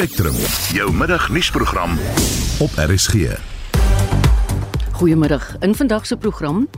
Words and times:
Spectrum, 0.00 0.34
jou 0.72 0.92
middagnuusprogram 0.92 1.98
op 2.58 2.70
RSG. 2.76 3.14
Goeiemiddag. 4.92 5.56
In 5.58 5.74
vandag 5.74 6.06
se 6.06 6.16
program 6.16 6.68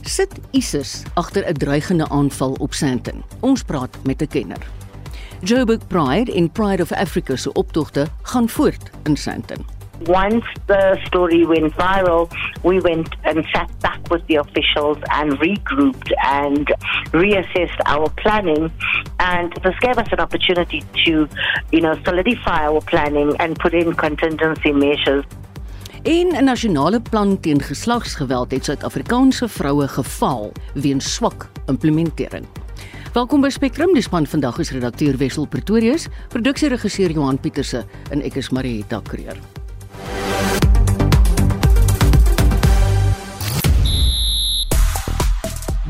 sit 0.00 0.32
ISIS 0.50 1.02
agter 1.14 1.48
'n 1.48 1.52
dreigende 1.52 2.08
aanval 2.08 2.52
op 2.52 2.74
Sandton. 2.74 3.22
Ons 3.40 3.62
praat 3.62 3.96
met 4.04 4.22
'n 4.22 4.26
kenner. 4.26 4.66
Joburg 5.40 5.86
Pride 5.86 6.32
en 6.32 6.50
Pride 6.50 6.82
of 6.82 6.92
Africa 6.92 7.36
se 7.36 7.52
optogte 7.52 8.06
gaan 8.22 8.48
voort 8.48 8.90
in 9.02 9.16
Sandton. 9.16 9.71
Once 10.06 10.44
the 10.66 10.98
story 11.06 11.46
went 11.46 11.72
viral, 11.74 12.32
we 12.64 12.80
went 12.80 13.14
and 13.24 13.44
sat 13.52 13.70
back 13.80 14.00
with 14.10 14.26
the 14.26 14.34
officials 14.34 14.98
and 15.10 15.38
regrouped 15.38 16.10
and 16.24 16.66
reassessed 17.12 17.80
our 17.86 18.08
planning. 18.16 18.72
And 19.18 19.52
this 19.62 19.78
gave 19.78 19.98
us 19.98 20.08
an 20.10 20.18
opportunity 20.18 20.82
to, 21.04 21.28
you 21.70 21.80
know, 21.80 21.94
solidify 22.04 22.66
our 22.66 22.80
planning 22.80 23.36
and 23.38 23.56
put 23.58 23.74
in 23.74 23.94
contingency 23.94 24.72
measures. 24.72 25.24
En 26.02 26.34
'n 26.34 26.44
nasionale 26.44 27.00
plan 27.00 27.40
teen 27.40 27.62
geslagsgeweld 27.62 28.50
het 28.50 28.64
Suid-Afrikaanse 28.64 29.48
vroue 29.48 29.88
gefaal 29.88 30.52
weens 30.74 31.14
swak 31.14 31.48
implementering. 31.66 32.46
Welkom 33.12 33.40
by 33.40 33.48
Spectrum. 33.48 33.92
Die 33.92 34.02
span 34.02 34.26
vandag 34.26 34.58
is 34.58 34.70
redakteur 34.70 35.16
Wessel 35.16 35.46
Pretorius, 35.46 36.08
produksieregisseur 36.28 37.10
Johan 37.10 37.40
Pieterse 37.40 37.84
en 38.10 38.22
ek 38.22 38.34
is 38.34 38.50
Marieta 38.50 39.00
Kreer. 39.04 39.61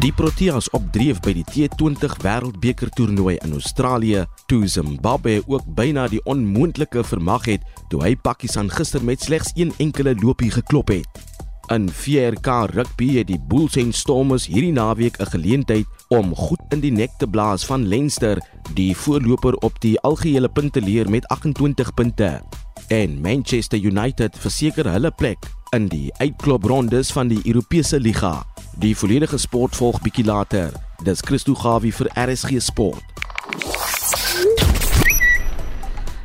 Die 0.02 0.10
Proteas 0.10 0.66
opdreef 0.74 1.20
by 1.22 1.30
die 1.36 1.44
T20 1.46 2.16
Wêreldbeker 2.24 2.88
toernooi 2.90 3.36
in 3.44 3.52
Australië, 3.54 4.24
toe 4.50 4.66
Zimbabwe 4.66 5.36
ook 5.46 5.68
byna 5.78 6.08
die 6.10 6.18
onmoontlike 6.26 7.04
vermag 7.06 7.46
het 7.46 7.62
toe 7.92 8.00
hy 8.02 8.16
Pakistan 8.18 8.66
gister 8.66 9.04
met 9.06 9.22
slegs 9.22 9.52
een 9.54 9.70
enkele 9.78 10.16
loopie 10.18 10.50
geklop 10.50 10.90
het. 10.90 11.22
In 11.70 11.86
VRK 11.86 12.72
rugby 12.72 13.12
het 13.20 13.30
die 13.30 13.38
Bulls 13.38 13.78
en 13.78 13.94
Stormers 13.94 14.48
hierdie 14.50 14.74
naweek 14.74 15.22
'n 15.22 15.30
geleentheid 15.38 15.86
om 16.10 16.34
goed 16.34 16.74
in 16.74 16.80
die 16.82 16.90
nek 16.90 17.14
te 17.18 17.28
blaas 17.30 17.64
van 17.64 17.86
Leinster, 17.86 18.42
die 18.74 18.96
voorloper 18.96 19.54
op 19.62 19.80
die 19.80 20.00
algehele 20.00 20.48
punteleer 20.48 21.10
met 21.10 21.26
28 21.26 21.94
punte. 21.94 22.42
En 22.88 23.20
Manchester 23.20 23.78
United 23.78 24.38
verseker 24.38 24.90
hulle 24.90 25.10
plek 25.10 25.38
in 25.70 25.86
die 25.86 26.10
uitkloprondes 26.18 27.12
van 27.12 27.28
die 27.28 27.40
Europese 27.44 28.00
Liga. 28.00 28.51
Die 28.78 28.96
volledige 28.96 29.38
sport 29.38 29.76
volg 29.76 30.00
bietjie 30.00 30.24
later. 30.24 30.72
Dis 31.04 31.20
Christo 31.20 31.54
Gawie 31.54 31.92
vir 31.92 32.08
RSG 32.16 32.60
Sport. 32.60 33.04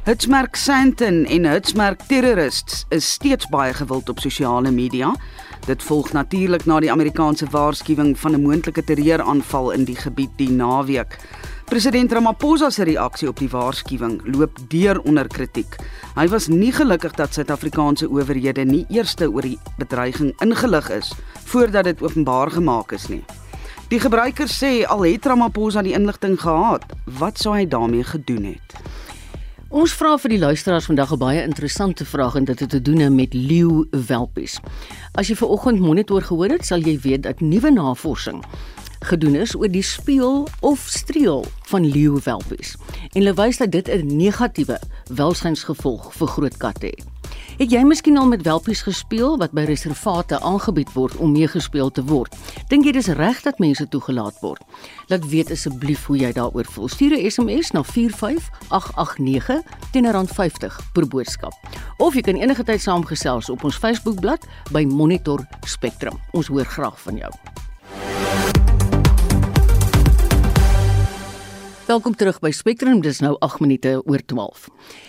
Hitsmerk 0.07 0.55
Sandton 0.55 1.25
en 1.25 1.45
Hitsmerk 1.45 2.05
Terrorists 2.07 2.85
is 2.89 3.11
steeds 3.11 3.49
baie 3.51 3.73
gewild 3.73 4.09
op 4.09 4.19
sosiale 4.19 4.71
media. 4.71 5.11
Dit 5.65 5.83
volg 5.83 6.13
natuurlik 6.15 6.65
na 6.65 6.79
die 6.79 6.91
Amerikaanse 6.91 7.45
waarskuwing 7.51 8.15
van 8.19 8.31
'n 8.31 8.41
moontlike 8.41 8.83
terreuraanval 8.83 9.71
in 9.71 9.83
die 9.83 9.95
gebied 9.95 10.31
die 10.35 10.49
naweek. 10.49 11.19
President 11.67 12.11
Ramaphosa 12.11 12.69
se 12.69 12.85
reaksie 12.87 13.27
op 13.27 13.41
die 13.41 13.49
waarskuwing 13.51 14.21
loop 14.31 14.55
deur 14.71 15.01
onder 15.03 15.27
kritiek. 15.27 15.73
Hy 16.15 16.23
was 16.31 16.45
nie 16.47 16.71
gelukkig 16.71 17.17
dat 17.19 17.35
Suid-Afrikaanse 17.35 18.07
owerhede 18.07 18.63
nie 18.63 18.85
eers 18.87 19.17
oor 19.19 19.43
die 19.43 19.57
bedreiging 19.75 20.31
ingelig 20.39 20.87
is 20.95 21.11
voordat 21.51 21.83
dit 21.83 22.01
openbaar 22.01 22.53
gemaak 22.55 22.95
is 22.95 23.09
nie. 23.11 23.23
Die 23.91 23.99
gebruikers 23.99 24.55
sê 24.55 24.87
al 24.87 25.03
het 25.03 25.27
Ramaphosa 25.27 25.83
die 25.83 25.91
inligting 25.91 26.39
gehad, 26.39 26.87
wat 27.19 27.37
sou 27.37 27.51
hy 27.55 27.67
daarmee 27.67 28.03
gedoen 28.03 28.53
het? 28.53 28.79
Ons 29.67 29.91
vra 29.91 30.15
vir 30.17 30.37
die 30.37 30.39
luisteraars 30.39 30.87
vandag 30.87 31.11
'n 31.11 31.19
baie 31.19 31.43
interessante 31.43 32.05
vraag 32.05 32.35
en 32.35 32.45
dit 32.45 32.59
het 32.59 32.69
te 32.69 32.81
doen 32.81 33.15
met 33.15 33.33
leeu 33.33 33.85
welpies. 33.91 34.59
As 35.15 35.27
jy 35.27 35.35
ver 35.35 35.47
oggend 35.47 35.79
monitor 35.79 36.21
gehoor 36.21 36.49
het, 36.49 36.65
sal 36.65 36.79
jy 36.79 36.99
weet 36.99 37.23
dat 37.23 37.41
nuwe 37.41 37.71
navorsing 37.71 38.43
gedoen 38.99 39.35
is 39.35 39.55
oor 39.55 39.71
die 39.71 39.83
speel 39.83 40.47
of 40.59 40.79
streel 40.89 41.45
van 41.69 41.85
leeuwelpies 41.85 42.75
en 43.13 43.21
hulle 43.21 43.33
wys 43.33 43.57
dat 43.57 43.71
dit 43.71 43.89
'n 43.89 44.17
negatiewe 44.17 44.79
welsynsgevolg 45.07 46.13
vir 46.13 46.27
groot 46.27 46.57
katte 46.57 46.85
het. 46.85 47.05
Het 47.57 47.71
jy 47.71 47.79
miskien 47.89 48.17
al 48.17 48.27
met 48.27 48.43
welpies 48.45 48.83
gespeel 48.85 49.37
wat 49.41 49.51
by 49.57 49.63
reservate 49.65 50.37
aangebied 50.45 50.91
word 50.93 51.15
om 51.17 51.31
mee 51.33 51.47
gespeel 51.49 51.89
te 51.91 52.03
word? 52.05 52.35
Dink 52.69 52.85
jy 52.85 52.91
dis 52.93 53.09
reg 53.17 53.41
dat 53.41 53.57
mense 53.57 53.87
toegelaat 53.89 54.37
word? 54.43 54.61
Laat 55.09 55.25
weet 55.31 55.51
asseblief 55.55 56.05
hoe 56.05 56.19
jy 56.21 56.31
daaroor 56.37 56.69
voel. 56.69 56.87
Stuur 56.87 57.17
'n 57.17 57.31
SMS 57.31 57.71
na 57.71 57.83
45889 57.83 59.61
teen 59.91 60.05
R50 60.05 60.77
per 60.93 61.07
boodskap. 61.07 61.53
Of 61.97 62.13
jy 62.13 62.21
kan 62.21 62.35
enige 62.35 62.63
tyd 62.63 62.81
saamgesels 62.81 63.49
op 63.49 63.63
ons 63.63 63.75
Facebookblad 63.75 64.45
by 64.71 64.83
Monitor 64.85 65.47
Spectrum. 65.65 66.19
Ons 66.31 66.47
hoor 66.47 66.65
graag 66.65 67.01
van 67.01 67.17
jou. 67.17 67.31
Welkom 71.87 72.15
terug 72.19 72.41
by 72.43 72.49
Spectrum. 72.51 72.97
Dis 72.99 73.21
nou 73.23 73.37
8 73.39 73.61
minute 73.63 73.93
oor 74.03 74.19
12. 74.27 74.65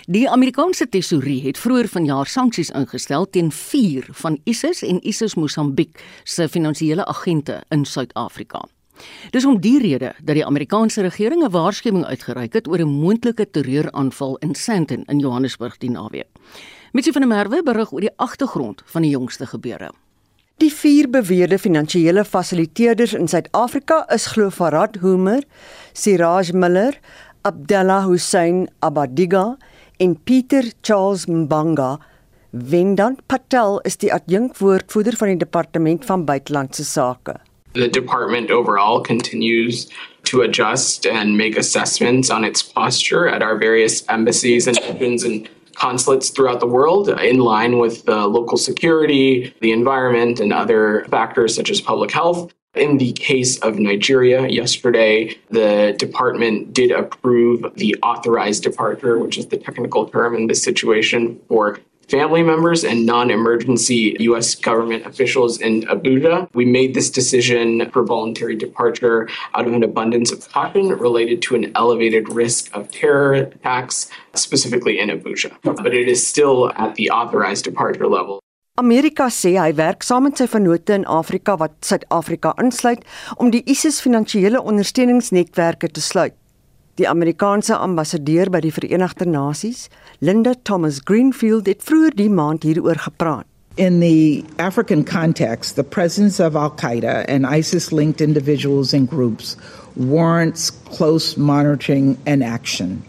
Die 0.07 0.29
Amerikaanse 0.31 0.87
tesourier 0.87 1.49
het 1.49 1.59
vroeër 1.59 1.89
vanjaar 1.91 2.31
sanksies 2.31 2.71
ingestel 2.71 3.27
teen 3.35 3.51
4 3.51 4.07
van 4.21 4.37
ISIS 4.47 4.85
en 4.87 5.01
ISIS 5.03 5.35
Mosambiek 5.35 5.99
se 6.23 6.47
finansiële 6.47 7.03
agente 7.11 7.59
in 7.75 7.83
Suid-Afrika. 7.85 8.63
Dis 9.35 9.47
om 9.47 9.59
die 9.59 9.81
rede 9.83 10.13
dat 10.23 10.39
die 10.39 10.47
Amerikaanse 10.47 11.03
regering 11.03 11.43
'n 11.43 11.51
waarskuwing 11.51 12.05
uitgereik 12.05 12.53
het 12.53 12.69
oor 12.69 12.79
'n 12.79 12.95
moontlike 13.03 13.51
terreuraanval 13.51 14.37
in 14.37 14.55
Sandton 14.55 15.03
in 15.07 15.19
Johannesburg 15.19 15.79
die 15.79 15.91
naweek. 15.91 16.31
Mitsie 16.93 17.13
van 17.13 17.23
der 17.23 17.31
Merwe 17.31 17.63
berig 17.63 17.93
oor 17.93 18.01
die 18.01 18.17
agtergrond 18.17 18.83
van 18.85 19.03
die 19.03 19.11
jongste 19.11 19.47
gebeure. 19.47 19.91
Die 20.59 20.73
vier 20.75 21.07
beweerde 21.07 21.55
finansiële 21.63 22.25
fasiliteerders 22.27 23.13
in 23.15 23.29
Suid-Afrika 23.31 24.01
is 24.11 24.25
glo 24.33 24.49
Farad 24.51 24.97
Homer, 25.05 25.45
Siraj 25.95 26.51
Miller, 26.51 26.97
Abdullah 27.47 28.03
Hussein 28.09 28.65
Abadiga 28.83 29.57
en 30.03 30.17
Pieter 30.27 30.73
Charles 30.83 31.29
Mbanga. 31.31 32.01
Wendant 32.51 33.21
Patel 33.29 33.79
is 33.87 34.01
die 34.03 34.11
adjunkwoordvoerder 34.11 35.15
van 35.21 35.31
die 35.31 35.39
departement 35.45 36.09
van 36.11 36.27
buitelandse 36.27 36.83
sake. 36.85 37.37
The 37.79 37.87
department 37.87 38.51
overall 38.51 39.01
continues 39.01 39.87
to 40.25 40.43
adjust 40.43 41.07
and 41.07 41.37
make 41.37 41.57
assessments 41.57 42.31
on 42.31 42.43
its 42.43 42.65
posture 42.65 43.29
at 43.29 43.43
our 43.43 43.57
various 43.57 44.03
embassies 44.09 44.67
and 44.67 44.81
missions 44.83 45.23
and 45.23 45.47
consulates 45.79 46.31
throughout 46.31 46.61
the 46.61 46.67
world 46.67 47.09
in 47.09 47.39
line 47.39 47.79
with 47.79 48.05
the 48.05 48.27
local 48.27 48.59
security, 48.59 49.55
the 49.61 49.71
environment, 49.71 50.41
and 50.41 50.53
other 50.53 51.05
factors 51.09 51.55
such 51.55 51.71
as 51.71 51.81
public 51.81 52.11
health. 52.11 52.53
In 52.75 52.99
the 52.99 53.13
case 53.13 53.59
of 53.61 53.79
Nigeria, 53.79 54.47
yesterday, 54.49 55.37
the 55.51 55.95
department 55.99 56.75
did 56.75 56.91
approve 56.91 57.65
the 57.77 57.97
authorized 58.03 58.63
departure, 58.63 59.19
which 59.19 59.39
is 59.39 59.47
the 59.47 59.57
technical 59.57 60.07
term 60.09 60.35
in 60.35 60.49
this 60.49 60.63
situation 60.63 61.41
for 61.49 61.79
family 62.09 62.43
members 62.43 62.85
and 62.85 63.07
non 63.07 63.31
emergency 63.31 64.17
U.S. 64.21 64.55
government 64.55 65.07
officials 65.07 65.61
in 65.61 65.83
Abuja. 65.83 66.49
We 66.55 66.65
made 66.65 66.95
this 66.95 67.11
decision 67.11 67.91
for 67.91 68.05
voluntary 68.05 68.57
departure 68.57 69.29
out 69.55 69.67
of 69.67 69.73
an 69.73 69.83
abundance 69.83 70.33
of 70.33 70.49
caution 70.49 70.89
related 70.89 71.43
to 71.43 71.55
an 71.55 71.73
elevated 71.75 72.29
risk 72.33 72.75
of 72.75 72.91
terror 72.91 73.35
attacks, 73.35 74.11
specifically 74.35 74.99
in 74.99 75.09
Abuja. 75.11 75.57
But 75.63 75.95
it 75.95 76.09
is 76.09 76.27
still 76.27 76.73
at 76.77 76.95
the 76.95 77.11
authorized 77.11 77.65
departure 77.65 78.07
level. 78.07 78.41
Amerika 78.79 79.27
sê 79.27 79.57
hy 79.59 79.73
werk 79.75 80.05
saam 80.07 80.29
met 80.29 80.39
sy 80.39 80.47
vennote 80.47 80.95
in 80.95 81.05
Afrika 81.11 81.57
wat 81.59 81.73
Suid-Afrika 81.83 82.53
insluit 82.63 83.03
om 83.43 83.51
die 83.51 83.65
ISIS 83.67 83.99
finansiële 84.05 84.61
ondersteuningsnetwerke 84.63 85.91
te 85.91 86.05
sluit. 86.05 86.37
Die 86.99 87.07
Amerikaanse 87.07 87.77
ambassadeur 87.79 88.49
by 88.51 88.59
die 88.59 88.73
Verenigde 88.75 89.25
Nasies, 89.31 89.85
Linda 90.19 90.55
Thomas 90.65 90.99
Greenfield, 91.07 91.69
het 91.71 91.85
vroeër 91.87 92.17
die 92.19 92.31
maand 92.31 92.65
hieroor 92.67 92.99
gepraat. 92.99 93.47
In 93.77 94.01
the 94.01 94.43
African 94.57 95.05
context, 95.05 95.77
the 95.77 95.85
presence 95.85 96.41
of 96.43 96.57
Al 96.57 96.73
Qaeda 96.75 97.23
and 97.29 97.47
ISIS 97.47 97.93
linked 97.93 98.21
individuals 98.21 98.93
and 98.93 99.07
groups 99.09 99.55
warrants 99.95 100.73
close 100.91 101.39
monitoring 101.39 102.19
and 102.27 102.43
action. 102.43 103.05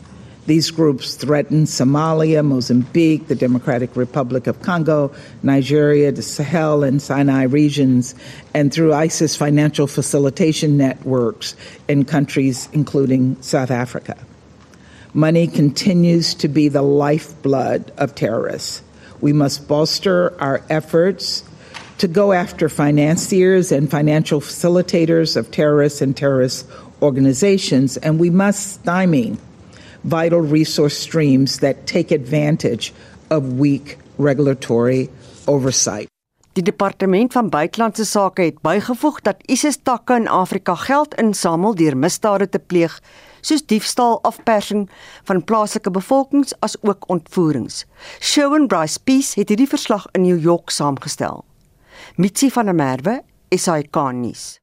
These 0.49 0.71
groups 0.71 1.13
threaten 1.13 1.65
Somalia, 1.65 2.43
Mozambique, 2.43 3.27
the 3.27 3.35
Democratic 3.35 3.95
Republic 3.95 4.47
of 4.47 4.63
Congo, 4.63 5.11
Nigeria, 5.43 6.11
the 6.11 6.23
Sahel 6.23 6.83
and 6.83 6.99
Sinai 6.99 7.43
regions, 7.43 8.15
and 8.55 8.73
through 8.73 8.95
ISIS 8.95 9.35
financial 9.35 9.85
facilitation 9.85 10.75
networks 10.75 11.55
in 11.87 12.03
countries 12.03 12.67
including 12.73 13.39
South 13.43 13.69
Africa. 13.69 14.17
Money 15.13 15.45
continues 15.45 16.33
to 16.33 16.47
be 16.47 16.67
the 16.67 16.81
lifeblood 16.81 17.91
of 17.99 18.15
terrorists. 18.15 18.81
We 19.21 19.33
must 19.33 19.67
bolster 19.67 20.35
our 20.41 20.63
efforts 20.67 21.43
to 21.99 22.07
go 22.07 22.33
after 22.33 22.69
financiers 22.69 23.71
and 23.71 23.91
financial 23.91 24.41
facilitators 24.41 25.37
of 25.37 25.51
terrorists 25.51 26.01
and 26.01 26.17
terrorist 26.17 26.67
organizations, 27.03 27.97
and 27.97 28.19
we 28.19 28.31
must 28.31 28.81
stymie 28.81 29.37
vital 30.03 30.41
resource 30.41 30.95
streams 30.95 31.57
that 31.59 31.85
take 31.85 32.15
advantage 32.15 32.93
of 33.29 33.43
weak 33.59 33.97
regulatory 34.17 35.09
oversight. 35.45 36.07
Die 36.53 36.63
departement 36.63 37.31
van 37.33 37.49
buitelandse 37.49 38.05
sake 38.05 38.41
het 38.41 38.61
bygevoeg 38.61 39.21
dat 39.21 39.43
ISIS 39.45 39.77
takke 39.83 40.15
in 40.15 40.27
Afrika 40.27 40.75
geld 40.75 41.15
insamel 41.15 41.75
deur 41.75 41.97
misdade 41.97 42.49
te 42.49 42.59
pleeg 42.59 42.99
soos 43.41 43.65
diefstal, 43.65 44.19
afpersing 44.27 44.89
van 45.23 45.43
plaaslike 45.43 45.91
bevolkings 45.91 46.53
as 46.59 46.75
ook 46.81 47.07
ontvoerings. 47.07 47.85
Shawn 48.19 48.67
Bryce 48.67 48.99
Peace 49.03 49.39
het 49.39 49.49
hierdie 49.49 49.69
verslag 49.69 50.07
in 50.11 50.21
New 50.21 50.39
York 50.41 50.69
saamgestel. 50.69 51.45
Mitsi 52.15 52.51
van 52.51 52.65
der 52.65 52.75
Merwe, 52.75 53.21
SAK 53.49 53.95
nuus. 54.13 54.59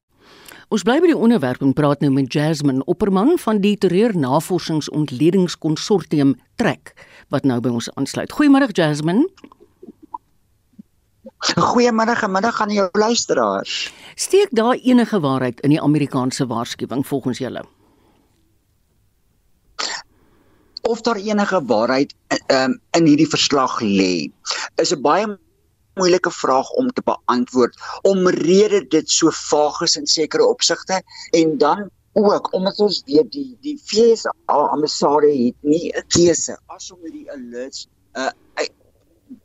Ons 0.67 0.83
bly 0.83 0.97
by 0.99 1.07
die 1.07 1.15
onderwerp 1.15 1.61
en 1.63 1.71
praat 1.71 2.01
nou 2.03 2.11
met 2.11 2.27
Jasmine 2.35 2.83
Opperman 2.91 3.37
van 3.39 3.63
die 3.63 3.79
Terreur 3.79 4.11
Navorsingsontledingskonsortium 4.19 6.35
Trek 6.59 6.91
wat 7.31 7.47
nou 7.47 7.63
by 7.63 7.71
ons 7.71 7.87
aansluit. 7.95 8.27
Goeiemôre 8.35 8.67
Jasmine. 8.75 9.31
Goeiemôre, 11.55 12.27
middag 12.27 12.59
aan 12.59 12.75
jou 12.75 12.91
luisteraars. 12.99 13.95
Steek 14.19 14.51
daar 14.51 14.75
enige 14.75 15.23
waarheid 15.23 15.63
in 15.63 15.71
die 15.71 15.79
Amerikaanse 15.81 16.43
waarskuwing 16.51 17.07
volgens 17.07 17.39
julle? 17.39 17.63
Of 20.83 20.99
daar 21.07 21.15
enige 21.15 21.63
waarheid 21.63 22.11
um, 22.51 22.75
in 22.91 23.07
hierdie 23.07 23.31
verslag 23.31 23.79
lê, 23.79 24.27
is 24.75 24.91
'n 24.91 24.99
baie 25.01 25.39
moeilike 25.99 26.31
vraag 26.31 26.69
om 26.81 26.89
te 26.93 27.03
beantwoord 27.11 27.77
omrede 28.07 28.81
dit 28.95 29.09
so 29.19 29.33
vaag 29.41 29.81
is 29.87 29.97
in 30.01 30.09
sekere 30.17 30.47
opsigte 30.47 31.01
en 31.41 31.57
dan 31.57 31.87
ook 32.17 32.53
omdat 32.53 32.79
ons 32.81 33.03
weet 33.05 33.31
die 33.31 33.57
die 33.61 33.77
FSA 33.77 34.57
ambassade 34.73 35.29
het 35.29 35.55
nie 35.61 35.91
'n 35.93 36.07
keuse 36.07 36.57
as 36.65 36.91
om 36.91 36.99
hierdie 37.05 37.29
alerts 37.31 37.87
uh, 38.13 38.31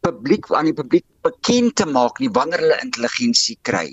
publiek 0.00 0.46
aan 0.54 0.68
die 0.70 0.76
publiek 0.76 1.04
bekend 1.26 1.74
te 1.80 1.86
maak 1.86 2.20
nie 2.22 2.30
wanneer 2.36 2.62
hulle 2.64 2.78
intelligensie 2.84 3.58
kry. 3.68 3.88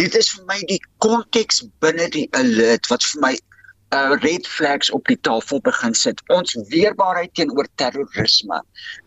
Dit 0.00 0.16
is 0.18 0.30
vir 0.34 0.46
my 0.50 0.58
die 0.70 0.80
konteks 1.04 1.62
binne 1.84 2.08
die 2.12 2.26
alert 2.40 2.88
wat 2.92 3.04
vir 3.10 3.22
my 3.24 3.34
uh 3.94 4.16
red 4.22 4.46
flags 4.46 4.90
op 4.90 5.06
die 5.06 5.18
tafel 5.20 5.60
begin 5.60 5.94
sit. 5.94 6.22
Ons 6.34 6.56
weerbaarheid 6.72 7.34
teenoor 7.34 7.68
terrorisme 7.74 8.62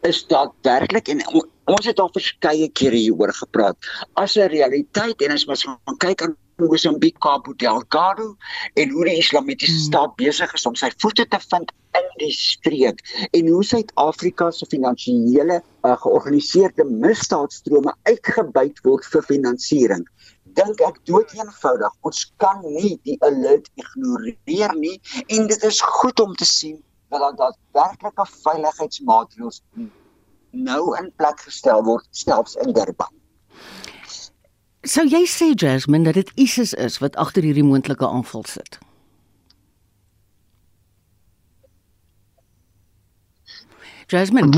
is 0.07 0.21
daadwerklik 0.27 1.11
en 1.11 1.23
ons 1.69 1.85
het 1.85 1.99
al 1.99 2.11
verskeie 2.15 2.69
kere 2.71 2.95
hieroor 2.95 3.33
gepraat 3.33 3.89
as 4.13 4.37
'n 4.37 4.47
realiteit 4.49 5.21
en 5.21 5.31
as 5.31 5.45
ons 5.45 5.63
gaan 5.63 5.97
kyk 5.97 6.21
aan 6.21 6.37
Mozambique, 6.59 7.19
Cabo 7.19 7.53
Delgado 7.53 8.35
en 8.73 8.89
hoe 8.89 9.05
die 9.05 9.17
Islamitiese 9.17 9.73
hmm. 9.73 9.83
staat 9.83 10.15
besig 10.15 10.53
is 10.53 10.65
om 10.65 10.75
sy 10.75 10.91
voete 10.97 11.25
te 11.27 11.39
vind 11.39 11.71
in 11.99 12.09
die 12.21 12.33
streek 12.35 13.01
en 13.31 13.47
hoe 13.47 13.63
Suid-Afrika 13.63 14.51
se 14.51 14.67
finansiële 14.69 15.61
uh, 15.61 15.95
georganiseerde 16.03 16.85
misdaadstrome 16.85 17.95
uitgebuit 18.03 18.83
word 18.83 19.07
vir 19.13 19.25
finansiering. 19.31 20.05
Dink 20.57 20.81
ek 20.81 20.97
dood 21.05 21.31
eenvoudig, 21.37 21.93
ons 22.07 22.25
kan 22.41 22.61
nie 22.63 22.95
die 23.05 23.17
alert 23.25 23.69
ignoreer 23.79 24.73
nie 24.79 24.97
en 25.27 25.47
dit 25.51 25.63
is 25.63 25.81
goed 25.99 26.19
om 26.23 26.35
te 26.35 26.47
sien 26.47 26.79
dat 27.09 27.21
daar 27.21 27.37
daadwerklike 27.41 28.25
veiligheidsmaatreëls 28.43 29.61
nou 30.51 30.83
in 30.97 31.09
plek 31.21 31.41
gestel 31.45 31.83
word 31.85 32.07
selfs 32.11 32.57
in 32.65 32.73
Durban. 32.73 33.13
Sou 34.87 35.05
jy 35.05 35.25
sê 35.27 35.51
Jasmine 35.53 36.07
dat 36.07 36.17
dit 36.17 36.29
ISIS 36.39 36.73
is 36.73 36.99
wat 37.03 37.17
agter 37.19 37.43
hierdie 37.43 37.65
moontlike 37.67 38.07
aanval 38.07 38.45
sit? 38.47 38.79
Jasmine, 44.09 44.49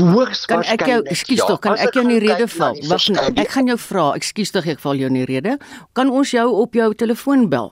kan 0.48 0.62
ek 0.64 0.86
jou, 0.88 1.00
ekskuus 1.12 1.40
ja, 1.42 1.46
tog, 1.50 1.58
kan 1.60 1.76
ek 1.76 1.92
jou 1.92 2.02
in 2.06 2.14
die 2.14 2.20
rede 2.22 2.46
val? 2.48 2.78
Wag, 2.88 3.04
ek 3.36 3.50
gaan 3.52 3.66
jou 3.68 3.76
vra, 3.84 4.04
ekskuus 4.16 4.52
tog, 4.54 4.64
ek 4.72 4.80
val 4.80 4.96
jou 4.96 5.10
in 5.12 5.18
die 5.18 5.26
rede. 5.28 5.58
Kan 5.98 6.08
ons 6.08 6.32
jou 6.32 6.46
op 6.62 6.78
jou 6.78 6.86
telefoon 6.96 7.44
bel? 7.52 7.68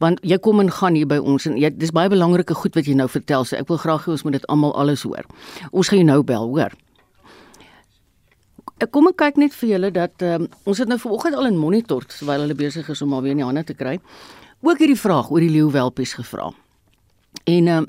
Want 0.00 0.22
jy 0.24 0.38
kom 0.40 0.62
en 0.64 0.72
gaan 0.72 0.96
hier 0.96 1.08
by 1.10 1.18
ons 1.20 1.44
en 1.50 1.58
jy 1.60 1.68
dis 1.76 1.92
baie 1.92 2.08
belangrike 2.08 2.56
goed 2.56 2.78
wat 2.80 2.88
jy 2.88 2.96
nou 2.96 3.10
vertel, 3.12 3.44
so 3.44 3.58
ek 3.60 3.68
wil 3.68 3.80
graag 3.82 4.06
hê 4.08 4.14
ons 4.14 4.24
moet 4.24 4.38
dit 4.38 4.46
almal 4.48 4.72
alles 4.80 5.04
hoor. 5.04 5.28
Ons 5.68 5.92
gaan 5.92 6.00
jou 6.00 6.08
nou 6.08 6.22
bel, 6.24 6.48
hoor. 6.48 6.72
Ek 8.80 8.92
kom 8.94 9.10
en 9.10 9.16
kyk 9.20 9.36
net 9.42 9.52
vir 9.58 9.74
julle 9.74 9.92
dat 9.92 10.24
um, 10.24 10.48
ons 10.64 10.80
het 10.80 10.88
nou 10.88 10.96
vanoggend 11.02 11.36
al 11.36 11.50
in 11.50 11.60
monitor 11.60 12.08
terwyl 12.08 12.46
hulle 12.46 12.56
besig 12.56 12.88
is 12.88 13.04
om 13.04 13.12
alweer 13.16 13.36
in 13.36 13.42
die 13.42 13.48
hande 13.50 13.66
te 13.68 13.76
kry. 13.76 13.98
Ook 14.64 14.80
hierdie 14.80 14.98
vraag 14.98 15.28
oor 15.34 15.44
die 15.44 15.52
leeuwelpies 15.52 16.16
gevra. 16.16 16.48
En 17.44 17.72
um, 17.74 17.88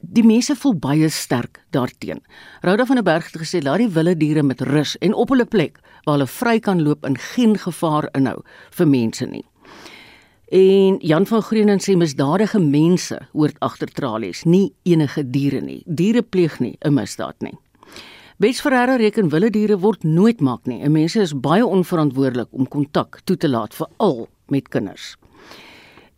Die 0.00 0.24
mense 0.24 0.54
voel 0.56 0.78
baie 0.80 1.08
sterk 1.12 1.60
daarteen. 1.76 2.22
Rhoda 2.64 2.86
van 2.88 2.96
der 2.96 3.04
Berg 3.04 3.26
het 3.28 3.42
gesê 3.42 3.60
laat 3.60 3.82
die 3.82 3.88
wilde 3.92 4.16
diere 4.16 4.42
met 4.42 4.60
rus 4.64 4.96
en 5.04 5.12
op 5.14 5.28
hulle 5.28 5.44
plek 5.44 5.76
waar 6.06 6.16
hulle 6.16 6.26
vry 6.26 6.58
kan 6.58 6.80
loop 6.82 7.04
en 7.04 7.18
geen 7.20 7.58
gevaar 7.60 8.08
inhou 8.16 8.40
vir 8.78 8.88
mense 8.88 9.26
nie. 9.26 9.44
En 10.50 10.96
Jan 11.04 11.26
van 11.26 11.42
Greenen 11.42 11.84
sê 11.84 11.98
misdadige 12.00 12.58
mense 12.58 13.18
hoort 13.32 13.60
agter 13.60 13.92
tralies, 13.92 14.44
nie 14.44 14.72
enige 14.82 15.22
diere 15.30 15.60
nie. 15.60 15.82
Diere 15.86 16.22
pleeg 16.22 16.58
nie 16.60 16.78
'n 16.80 16.94
misdaad 16.94 17.36
nie. 17.40 17.58
Bets 18.38 18.60
Ferreira 18.60 18.96
reken 18.96 19.28
wilde 19.28 19.50
diere 19.50 19.78
word 19.78 20.02
nooit 20.02 20.40
maak 20.40 20.66
nie. 20.66 20.82
'n 20.82 20.92
Mense 20.92 21.20
is 21.20 21.34
baie 21.34 21.66
onverantwoordelik 21.66 22.48
om 22.50 22.68
kontak 22.68 23.20
toe 23.24 23.36
te 23.36 23.48
laat 23.48 23.74
veral 23.74 24.28
met 24.48 24.68
kinders. 24.68 25.16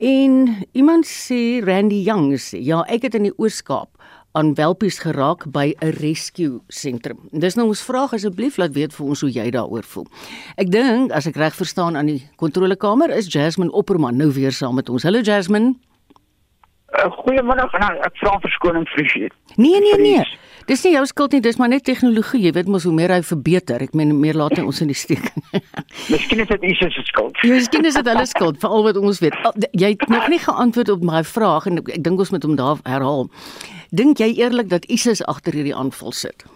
En 0.03 0.57
iemand 0.73 1.07
sê 1.07 1.63
Randy 1.63 2.01
Young 2.03 2.35
sê, 2.35 2.59
ja, 2.59 2.81
ek 2.91 3.05
het 3.07 3.15
in 3.15 3.29
die 3.29 3.37
Oos-Kaap 3.39 4.01
aan 4.35 4.51
welpies 4.59 4.99
geraak 4.99 5.45
by 5.55 5.77
'n 5.79 5.95
rescue 6.03 6.59
sentrum. 6.67 7.29
Dis 7.31 7.55
nou 7.55 7.69
ons 7.69 7.83
vraag 7.83 8.13
asseblief 8.13 8.57
laat 8.57 8.75
weet 8.75 8.93
vir 8.93 9.07
ons 9.07 9.21
hoe 9.21 9.31
jy 9.31 9.51
daaroor 9.51 9.85
voel. 9.85 10.07
Ek 10.57 10.71
dink 10.71 11.13
as 11.13 11.27
ek 11.27 11.37
reg 11.37 11.55
verstaan 11.55 11.97
aan 11.97 12.07
die 12.07 12.29
kontrolekamer 12.37 13.11
is 13.11 13.33
Jasmine 13.33 13.71
Opperman 13.71 14.17
nou 14.17 14.33
weer 14.33 14.53
saam 14.53 14.75
met 14.75 14.89
ons. 14.89 15.03
Hallo 15.03 15.21
Jasmine. 15.21 15.77
Uh, 16.93 17.09
Goeiemôre. 17.23 17.65
Nou, 17.81 17.93
ek 18.05 18.19
vra 18.21 18.39
verskoning 18.43 18.85
vir 18.93 19.07
u. 19.17 19.29
Nee 19.57 19.81
nee 19.81 19.99
nee. 20.01 20.25
Dis 20.69 20.85
nie 20.85 20.93
jou 20.93 21.03
skuld 21.09 21.33
nie, 21.33 21.41
dis 21.43 21.57
maar 21.59 21.71
net 21.73 21.85
tegnologie. 21.89 22.43
Jy 22.45 22.53
weet 22.55 22.69
mos 22.71 22.85
hoe 22.87 22.93
meer 22.95 23.11
hy 23.15 23.23
verbeter. 23.27 23.83
Ek 23.83 23.97
meen 23.99 24.13
meer 24.21 24.37
laat 24.39 24.55
hy 24.59 24.65
ons 24.69 24.83
in 24.85 24.93
die 24.93 24.99
steek. 24.99 25.25
Miskien 26.13 26.45
is 26.45 26.51
dit 26.53 26.69
iets 26.69 26.85
se 26.85 27.05
skuld. 27.09 27.41
Ja, 27.43 27.57
miskien 27.57 27.89
is 27.89 27.97
dit 27.99 28.13
hulle 28.13 28.27
skuld 28.29 28.61
vir 28.63 28.77
al 28.77 28.87
wat 28.87 29.01
ons 29.01 29.23
weet. 29.25 29.37
Jy 29.73 29.95
het 29.97 30.09
nog 30.13 30.29
nie 30.31 30.41
geantwoord 30.43 30.93
op 30.95 31.07
my 31.09 31.25
vraag 31.27 31.69
en 31.71 31.83
ek 31.83 31.95
dink 32.05 32.21
ons 32.23 32.35
moet 32.35 32.47
hom 32.47 32.59
daar 32.61 32.83
herhaal. 32.87 33.31
Dink 33.93 34.21
jy 34.23 34.31
eerlik 34.45 34.71
dat 34.73 34.87
ISIS 34.93 35.25
agter 35.29 35.57
hierdie 35.57 35.77
aanval 35.77 36.13
sit? 36.17 36.47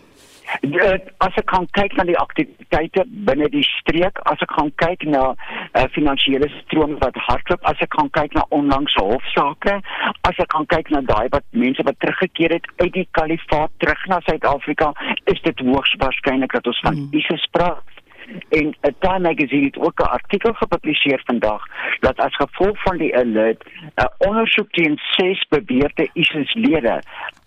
As 1.24 1.34
ek 1.40 1.46
kan 1.50 1.66
kyk 1.78 1.96
na 1.96 2.04
die 2.08 2.18
aktiwiteite 2.18 3.04
binne 3.28 3.48
die 3.52 3.64
streek, 3.66 4.20
as 4.30 4.42
ek 4.44 4.52
gaan 4.56 4.70
kyk 4.82 5.06
na 5.10 5.24
uh, 5.32 5.86
finansiële 5.96 6.48
strome 6.60 6.98
wat 7.02 7.18
hardloop, 7.28 7.66
as 7.70 7.82
ek 7.84 7.96
gaan 7.98 8.10
kyk 8.18 8.36
na 8.38 8.46
onlangse 8.54 9.02
hofsaake, 9.02 9.78
as 10.28 10.38
ek 10.42 10.54
gaan 10.54 10.68
kyk 10.72 10.92
na 10.94 11.02
daai 11.10 11.26
wat 11.34 11.44
mense 11.50 11.82
wat 11.88 11.98
teruggekeer 12.04 12.56
het 12.58 12.70
uit 12.82 12.92
die 12.94 13.08
kalifaat 13.18 13.74
terug 13.82 14.06
na 14.12 14.20
Suid-Afrika, 14.28 14.92
is 15.32 15.42
dit 15.42 15.66
hoogs 15.66 15.94
waarskynlik 16.02 16.52
dat 16.52 16.66
ons 16.66 16.82
van 16.86 16.94
hmm. 16.94 17.12
ISIS 17.16 17.46
praat 17.50 17.84
en 18.48 18.74
'n 18.82 18.94
Time 18.98 19.20
magazine 19.28 19.64
het 19.64 19.78
ook 19.78 20.00
'n 20.00 20.14
artikel 20.18 20.52
gepubliseer 20.52 21.20
vandag 21.24 21.62
dat 22.00 22.18
as 22.18 22.34
gevolg 22.36 22.82
van 22.82 22.96
die 22.98 23.16
alert 23.16 23.64
'n 23.96 24.26
ondersoek 24.28 24.70
teen 24.72 24.98
ses 24.98 25.46
beweerde 25.48 26.08
ISIS-lede 26.12 27.02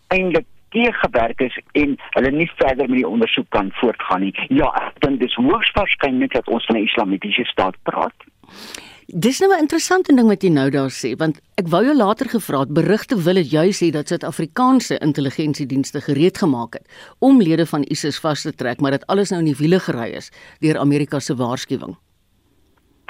eintlik 0.07 0.45
teëgewerk 0.75 1.41
is 1.41 1.55
en 1.71 1.95
hulle 2.15 2.31
nie 2.31 2.49
verder 2.55 2.89
met 2.89 2.99
die 3.01 3.07
ondersoek 3.07 3.49
kan 3.49 3.71
voortgaan 3.81 4.21
nie. 4.21 4.33
Ja, 4.49 4.69
ek 4.87 4.99
dink 5.05 5.19
dis 5.19 5.35
hoogs 5.35 5.71
waarskynlik 5.77 6.33
dat 6.33 6.47
ons 6.47 6.65
van 6.65 6.77
'n 6.77 6.87
islamitiese 6.87 7.45
staat 7.45 7.75
praat. 7.83 8.17
Dis 9.05 9.39
nou 9.39 9.51
'n 9.51 9.59
interessante 9.59 10.13
ding 10.15 10.27
wat 10.27 10.43
jy 10.43 10.49
nou 10.49 10.69
daar 10.69 10.91
sê, 10.91 11.15
want 11.17 11.41
ek 11.57 11.67
wou 11.67 11.83
jou 11.83 11.95
later 11.95 12.29
gevra 12.29 12.59
het, 12.59 12.73
berigte 12.73 13.15
wil 13.23 13.33
dit 13.33 13.51
juis 13.51 13.83
sê 13.83 13.89
dat 13.91 14.07
Suid-Afrikaanse 14.07 14.99
intelligensiedienste 14.99 16.01
gereed 16.01 16.37
gemaak 16.37 16.73
het 16.73 16.85
om 17.19 17.41
lede 17.41 17.65
van 17.65 17.83
ISIS 17.89 18.19
vas 18.19 18.41
te 18.41 18.53
trek, 18.53 18.79
maar 18.79 18.91
dat 18.91 19.07
alles 19.07 19.29
nou 19.29 19.39
in 19.39 19.47
die 19.47 19.57
wiele 19.57 19.79
gery 19.79 20.13
is 20.13 20.31
deur 20.59 20.77
Amerika 20.77 21.19
se 21.19 21.35
waarskuwing 21.35 21.97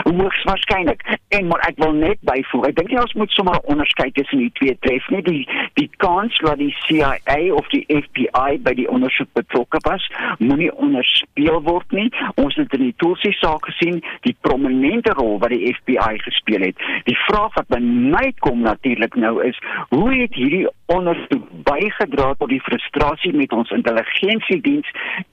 hoogs 0.03 0.44
waarskynlik. 0.44 1.03
En 1.27 1.48
maar 1.48 1.63
ek 1.68 1.77
wil 1.82 1.94
net 1.94 2.18
byvoeg 2.27 2.70
ek 2.70 2.75
dink 2.79 2.94
jy 2.94 3.01
ons 3.01 3.15
moet 3.20 3.32
sommer 3.36 3.60
onderskei 3.72 4.10
tussen 4.18 4.41
die 4.44 4.51
twee 4.60 4.75
tref 4.86 5.10
nie. 5.13 5.22
Die 5.25 5.44
die 5.79 5.89
kans 6.03 6.38
dat 6.46 6.58
die 6.62 6.74
CIA 6.86 7.39
of 7.56 7.68
die 7.74 7.84
FBI 7.88 8.60
by 8.65 8.74
die 8.77 8.88
ondersoek 8.89 9.32
betrokke 9.38 9.82
was 9.88 10.06
moenie 10.39 10.72
onderspeel 10.75 11.62
word 11.68 11.91
nie. 11.96 12.10
Ons 12.41 12.58
het 12.60 12.74
in 12.77 12.88
die 12.89 12.96
Tulsi 13.01 13.32
saak 13.38 13.65
gesien 13.70 14.01
die 14.27 14.36
prominente 14.46 15.13
rol 15.18 15.38
wat 15.44 15.53
die 15.53 15.74
FBI 15.77 16.20
gespeel 16.25 16.70
het. 16.70 16.86
Die 17.10 17.18
vraag 17.27 17.56
wat 17.58 17.70
by 17.74 17.82
my 17.84 18.29
kom 18.46 18.63
natuurlik 18.65 19.15
nou 19.15 19.38
is 19.46 19.58
hoe 19.89 20.12
het 20.15 20.36
hierdie 20.36 20.68
ondersoek 20.89 21.46
bygedra 21.68 22.34
tot 22.39 22.50
die 22.50 22.62
frustrasie 22.65 23.34
met 23.36 23.53
ons 23.53 23.72
intelligensiediens 23.75 24.88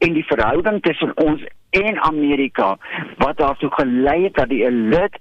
en 0.04 0.16
die 0.16 0.26
verhouding 0.28 0.82
tussen 0.82 1.14
ons 1.25 1.44
en 1.70 2.00
Amerika 2.00 2.76
wat 3.18 3.37
daartoe 3.37 3.70
gelei 3.70 4.23
het 4.25 4.35
dat 4.35 4.49
die 4.49 4.64
elite 4.64 5.18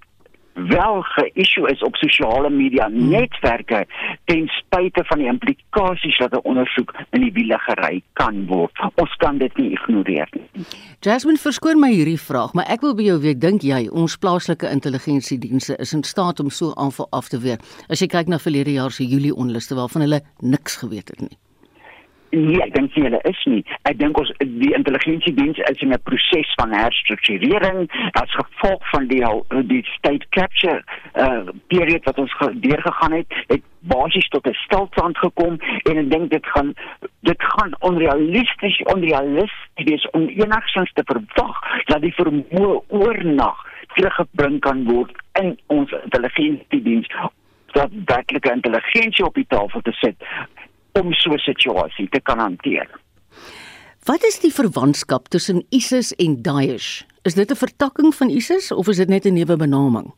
wel 0.56 1.02
ge-issue 1.02 1.72
is 1.72 1.84
op 1.84 1.96
sosiale 1.96 2.50
media 2.50 2.88
netwerke 2.88 3.86
ten 4.26 4.48
spyte 4.48 5.04
van 5.06 5.20
die 5.20 5.28
implikasies 5.28 6.18
wat 6.18 6.32
'n 6.34 6.44
ondersoek 6.44 6.94
in 7.10 7.22
die 7.22 7.32
wiele 7.32 7.60
gery 7.60 8.04
kan 8.14 8.46
word. 8.48 8.72
Ons 8.96 9.16
kan 9.16 9.38
dit 9.38 9.58
nie 9.58 9.72
ignoreer 9.72 10.28
nie. 10.32 10.66
Jasmine, 11.00 11.38
verskoon 11.38 11.80
my 11.80 11.92
hierdie 11.92 12.20
vraag, 12.20 12.54
maar 12.54 12.66
ek 12.68 12.82
wil 12.82 12.96
by 12.96 13.04
jou 13.04 13.20
weet, 13.20 13.42
dink 13.42 13.62
jy 13.62 13.90
ons 13.92 14.18
plaaslike 14.18 14.70
intelligensiedienste 14.70 15.76
is 15.76 15.94
in 15.94 16.04
staat 16.04 16.40
om 16.40 16.50
so 16.50 16.74
aanval 16.76 17.08
af 17.10 17.28
te 17.28 17.40
weer? 17.40 17.58
As 17.90 18.00
jy 18.00 18.08
kyk 18.08 18.28
na 18.28 18.40
verlede 18.40 18.72
jaar 18.72 18.92
se 18.92 19.06
Julie 19.06 19.36
onluste 19.36 19.76
waarvan 19.76 20.02
hulle 20.02 20.22
niks 20.40 20.76
geweet 20.76 21.08
het 21.10 21.20
nie. 21.20 21.38
Nee, 22.36 22.60
ek 22.60 22.74
dink 22.76 22.96
hulle 23.00 23.20
is 23.30 23.42
nie. 23.48 23.62
Ek 23.88 23.96
dink 23.96 24.18
ons 24.20 24.32
die 24.40 24.72
intelligensiediens 24.76 25.60
is 25.70 25.84
in 25.86 25.94
'n 25.96 26.02
proses 26.04 26.50
van 26.60 26.74
herstrukturering 26.76 27.88
as 28.22 28.32
gevolg 28.40 28.90
van 28.92 29.08
die 29.08 29.24
die 29.72 29.84
state 29.96 30.26
capture 30.36 30.84
uh 31.16 31.48
period 31.68 32.04
wat 32.04 32.20
ons 32.20 32.34
deurgegaan 32.66 33.16
het, 33.16 33.32
het 33.48 33.64
basies 33.88 34.28
tot 34.36 34.48
'n 34.48 34.58
stilstand 34.66 35.18
gekom 35.18 35.56
en 35.90 35.98
ek 35.98 36.10
dink 36.12 36.30
dit 36.32 36.46
gaan 36.46 36.74
dit 37.22 37.42
gaan 37.54 37.72
onrealisties 37.80 38.82
onrealisties 38.84 40.10
om 40.12 40.28
enigsins 40.28 40.92
te 40.94 41.04
verwag 41.06 41.56
dat 41.86 42.02
die 42.02 42.16
vermoë 42.20 42.82
oornag 42.88 43.58
teruggebring 43.96 44.60
kan 44.60 44.84
word 44.84 45.16
in 45.40 45.60
ons 45.68 45.92
intelligensiediens 46.04 47.08
dat 47.72 47.90
werklike 48.06 48.52
intelligensie 48.52 49.26
op 49.26 49.34
die 49.34 49.48
tafel 49.48 49.82
te 49.82 49.92
sit 49.92 50.16
om 51.00 51.14
so 51.14 51.32
'n 51.32 51.38
situasie 51.38 52.10
te 52.10 52.20
kan 52.20 52.40
hanteer. 52.40 52.88
Wat 54.06 54.24
is 54.24 54.40
die 54.40 54.54
verwantskap 54.54 55.28
tussen 55.28 55.66
ISIS 55.70 56.14
en 56.14 56.42
Daesh? 56.42 57.02
Is 57.24 57.34
dit 57.34 57.52
'n 57.52 57.56
vertakking 57.56 58.16
van 58.16 58.30
ISIS 58.30 58.72
of 58.72 58.88
is 58.88 58.98
dit 58.98 59.10
net 59.10 59.26
'n 59.26 59.34
nuwe 59.34 59.58
benaming? 59.58 60.14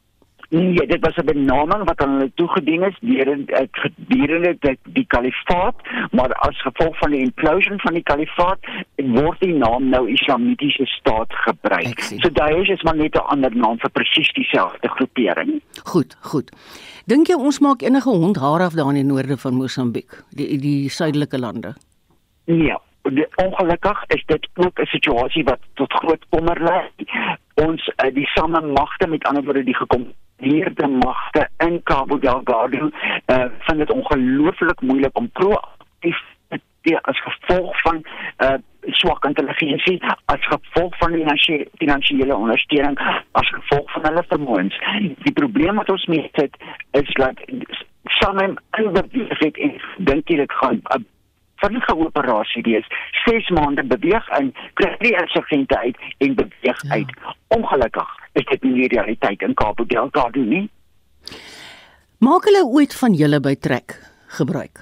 Nee, 0.49 0.87
dit 0.87 0.99
was 0.99 1.15
'n 1.15 1.25
benaming 1.25 1.83
wat 1.83 2.01
aan 2.01 2.11
hulle 2.11 2.31
toegedien 2.35 2.83
is 2.83 2.97
deur 2.99 3.37
gedurende 3.71 4.57
die, 4.59 4.77
die 4.83 5.05
kalifaat, 5.07 5.75
maar 6.11 6.33
as 6.33 6.61
gevolg 6.61 6.97
van 6.97 7.11
die 7.11 7.19
implosion 7.19 7.79
van 7.79 7.93
die 7.93 8.03
kalifaat 8.03 8.59
word 8.95 9.39
die 9.39 9.53
naam 9.53 9.89
nou 9.89 10.09
Islamitiese 10.09 10.85
staat 10.85 11.33
gebruik. 11.33 11.99
So 11.99 12.29
Daesh 12.31 12.69
is 12.69 12.81
maar 12.81 12.95
net 12.95 13.15
'n 13.15 13.27
ander 13.27 13.55
naam 13.55 13.79
vir 13.79 13.89
presies 13.89 14.31
dieselfde 14.33 14.87
groepering. 14.87 15.61
Goed, 15.83 16.17
goed. 16.21 16.51
Dink 17.05 17.27
jy 17.27 17.35
ons 17.35 17.59
maak 17.59 17.81
enige 17.81 18.09
hond 18.09 18.37
haar 18.37 18.61
af 18.61 18.73
daar 18.73 18.89
in 18.89 18.93
die 18.93 19.13
noorde 19.13 19.37
van 19.37 19.53
Mosambiek, 19.53 20.23
die 20.29 20.57
die 20.57 20.89
suidelike 20.89 21.39
lande? 21.39 21.75
Ja, 22.43 22.81
ongelukkig 23.35 24.03
is 24.07 24.23
dit 24.25 24.47
ook 24.53 24.79
'n 24.79 24.85
situasie 24.85 25.43
wat 25.43 25.59
tot 25.73 25.93
groot 25.93 26.25
kommer 26.29 26.63
lei. 26.63 26.89
Ons 27.53 27.87
uh, 27.87 28.13
die 28.13 28.27
same 28.27 28.61
magte 28.61 29.07
met 29.07 29.23
ander 29.23 29.43
woorde 29.43 29.63
die 29.63 29.75
gekom 29.75 30.13
hierde 30.37 30.87
magte 30.87 31.49
in 31.57 31.81
Cabo 31.83 32.19
Delgado 32.19 32.89
uh, 33.25 33.45
vind 33.59 33.77
dit 33.77 33.91
ongelooflik 33.91 34.81
moeilik 34.81 35.17
om 35.17 35.29
proaktief 35.31 36.19
te 36.81 37.01
as 37.01 37.21
gevolg 37.21 37.81
van 37.81 38.05
uh, 38.37 38.53
swak 38.81 39.25
intelligensie 39.25 40.03
as 40.25 40.47
gevolg 40.47 40.97
van 40.97 41.11
die 41.11 41.25
finansiële 41.77 42.35
ondersteuning 42.35 42.99
as 43.31 43.49
gevolg 43.49 43.91
van 43.91 44.05
hulle 44.05 44.23
vermoëns. 44.27 44.79
Die 45.25 45.33
probleem 45.33 45.75
wat 45.75 45.89
ons 45.89 46.05
mee 46.05 46.29
het 46.31 46.57
is 46.91 47.13
dat 47.13 47.43
sommige 48.03 48.55
individue 48.77 49.51
en 49.51 49.81
dink 49.97 50.27
dit 50.27 50.51
gaan 50.51 50.81
'n 50.95 51.05
vinnige 51.61 51.95
operasie 51.95 52.63
wees. 52.63 52.87
6 53.25 53.49
maande 53.57 53.83
beweeg 53.83 54.29
in, 54.39 54.53
kry 54.79 54.93
die 55.03 55.15
insurgente 55.17 55.79
uit 55.79 55.97
en 56.17 56.35
beweeg 56.35 56.83
ja. 56.83 56.99
uit. 56.99 57.13
Ongelukkig 57.57 58.13
is 58.33 58.45
dit 58.51 58.63
nie 58.63 58.75
die 58.81 58.91
realiteit 58.95 59.41
in 59.41 59.55
Kaap 59.57 59.81
Delgado 59.89 60.43
nie. 60.43 60.67
Maak 62.23 62.47
hulle 62.49 62.63
ooit 62.65 62.95
van 62.97 63.13
julle 63.13 63.39
by 63.43 63.55
trek 63.55 63.97
gebruik? 64.39 64.81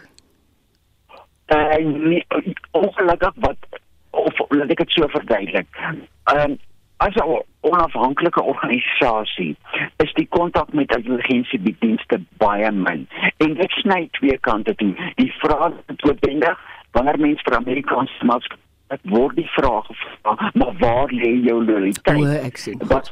Uh, 1.53 1.77
nie, 1.85 2.23
ongelukkig 2.71 3.35
wat 3.43 3.81
of 4.15 4.39
laat 4.49 4.71
ek 4.73 4.85
dit 4.85 4.95
so 4.95 5.09
verduidelik. 5.17 5.67
Ehm 6.31 6.55
um, 6.55 6.57
as 6.97 7.15
'n 7.15 7.43
onafhanklike 7.61 8.43
organisasie 8.43 9.55
is 9.97 10.13
die 10.13 10.27
kontak 10.29 10.73
met 10.73 10.95
intelligensiedienste 10.95 12.19
baie 12.37 12.71
min. 12.71 13.07
En 13.37 13.53
dit 13.53 13.71
sny 13.71 14.07
twee 14.11 14.37
kante 14.37 14.75
toe. 14.75 14.93
Die 15.15 15.33
vraag 15.37 15.71
is 15.87 16.03
noodwendig 16.03 16.59
wanneer 16.91 17.19
mens 17.19 17.41
vir 17.41 17.55
Amerikaanse 17.55 18.25
maatskappye 18.25 18.63
word 19.03 19.35
die 19.35 19.49
vraag 19.49 19.85
gevra, 19.85 20.51
maar 20.53 20.73
waar 20.79 21.11
lê 21.11 21.31
jou 21.43 21.65
loyaliteit? 21.65 22.21
O, 22.21 22.25
ek 22.25 22.57
sien. 22.57 22.81
Wat 22.87 23.11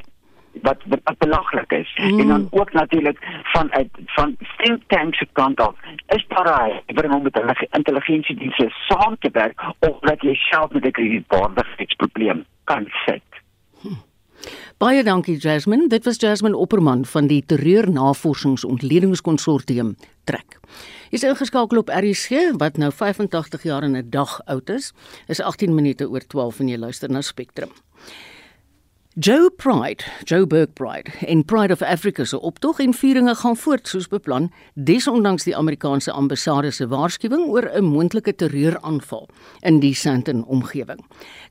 wat 0.61 0.77
wat 0.85 1.17
belaglik 1.17 1.71
is. 1.71 1.93
Mm. 1.95 2.19
En 2.19 2.27
dan 2.27 2.47
ook 2.51 2.71
natuurlik 2.73 3.17
van 3.43 3.71
uit 3.71 3.89
van 4.05 4.37
think 4.57 4.81
tanks 4.87 5.17
se 5.17 5.27
kant 5.31 5.59
af. 5.59 5.75
Is 6.07 6.25
daar 6.27 6.49
hy 6.61 6.93
bring 6.93 7.13
om 7.13 7.23
met 7.23 7.33
hulle 7.33 7.67
intelligensiedienste 7.71 8.69
saam 8.69 9.15
te 9.19 9.29
werk 9.31 9.63
of 9.79 9.99
dat 9.99 10.21
jy 10.21 10.35
self 10.35 10.71
met 10.71 10.85
'n 10.85 10.91
kredietwaardigheidsprobleem 10.91 12.45
kan 12.63 12.85
sit. 13.05 13.22
Baie 14.81 15.03
dankie 15.05 15.37
Jasmine. 15.37 15.85
Dit 15.87 16.05
was 16.05 16.17
Jasmine 16.17 16.57
Opperman 16.57 17.05
van 17.05 17.27
die 17.29 17.43
Terreur 17.45 17.91
Navorsingsontledingkonsortium 17.91 19.95
trek. 20.25 20.59
Is 21.13 21.23
ingeskakel 21.23 21.77
op 21.77 21.89
RSG 21.93 22.31
wat 22.57 22.77
nou 22.81 22.91
85 22.91 23.63
jaar 23.63 23.83
en 23.83 23.97
'n 23.97 24.09
dag 24.09 24.41
oud 24.45 24.69
is. 24.69 24.93
Is 25.27 25.39
18 25.39 25.75
minute 25.75 26.09
oor 26.09 26.27
12 26.27 26.59
en 26.59 26.67
jy 26.67 26.77
luister 26.77 27.09
na 27.09 27.21
Spectrum. 27.21 27.69
Joe 29.15 29.51
Pride, 29.51 30.03
Joe 30.23 30.47
Burke 30.47 30.73
Pride 30.73 31.11
en 31.27 31.45
Pride 31.45 31.73
of 31.73 31.81
Africa 31.81 32.23
se 32.23 32.39
optog 32.39 32.79
en 32.79 32.93
vieringe 32.93 33.35
gaan 33.35 33.57
voort 33.57 33.87
soos 33.87 34.07
beplan, 34.07 34.51
desondanks 34.73 35.43
die 35.43 35.55
Amerikaanse 35.55 36.11
ambassade 36.11 36.71
se 36.71 36.87
waarskuwing 36.87 37.45
oor 37.45 37.69
'n 37.69 37.83
moontlike 37.83 38.35
terreuraanval 38.35 39.29
in 39.61 39.79
die 39.79 39.93
Sandton 39.93 40.45
omgewing. 40.45 41.05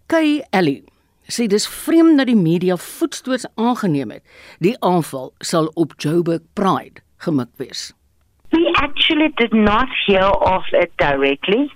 Kay 0.07 0.45
Ellie 0.51 0.85
sê 1.29 1.47
dis 1.47 1.69
vreemd 1.69 2.19
dat 2.19 2.27
die 2.27 2.39
media 2.39 2.77
voetstoots 2.77 3.47
aangeneem 3.55 4.11
het. 4.11 4.23
Die 4.59 4.77
aanval 4.81 5.33
sal 5.39 5.71
op 5.75 5.95
Joe 5.97 6.23
Burke 6.23 6.47
Pride 6.55 7.01
gemik 7.19 7.53
wees. 7.57 7.93
We 8.51 8.69
actually 8.83 9.33
did 9.37 9.53
not 9.53 9.89
hear 10.07 10.29
of 10.31 10.65
it 10.73 10.91
directly. 10.97 11.73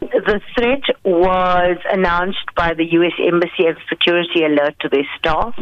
The 0.00 0.40
threat 0.56 0.82
was 1.04 1.76
announced 1.90 2.54
by 2.54 2.74
the 2.74 2.84
US 2.96 3.12
Embassy 3.18 3.66
as 3.66 3.76
a 3.76 3.88
security 3.88 4.44
alert 4.44 4.78
to 4.80 4.88
their 4.88 5.06
staff. 5.18 5.54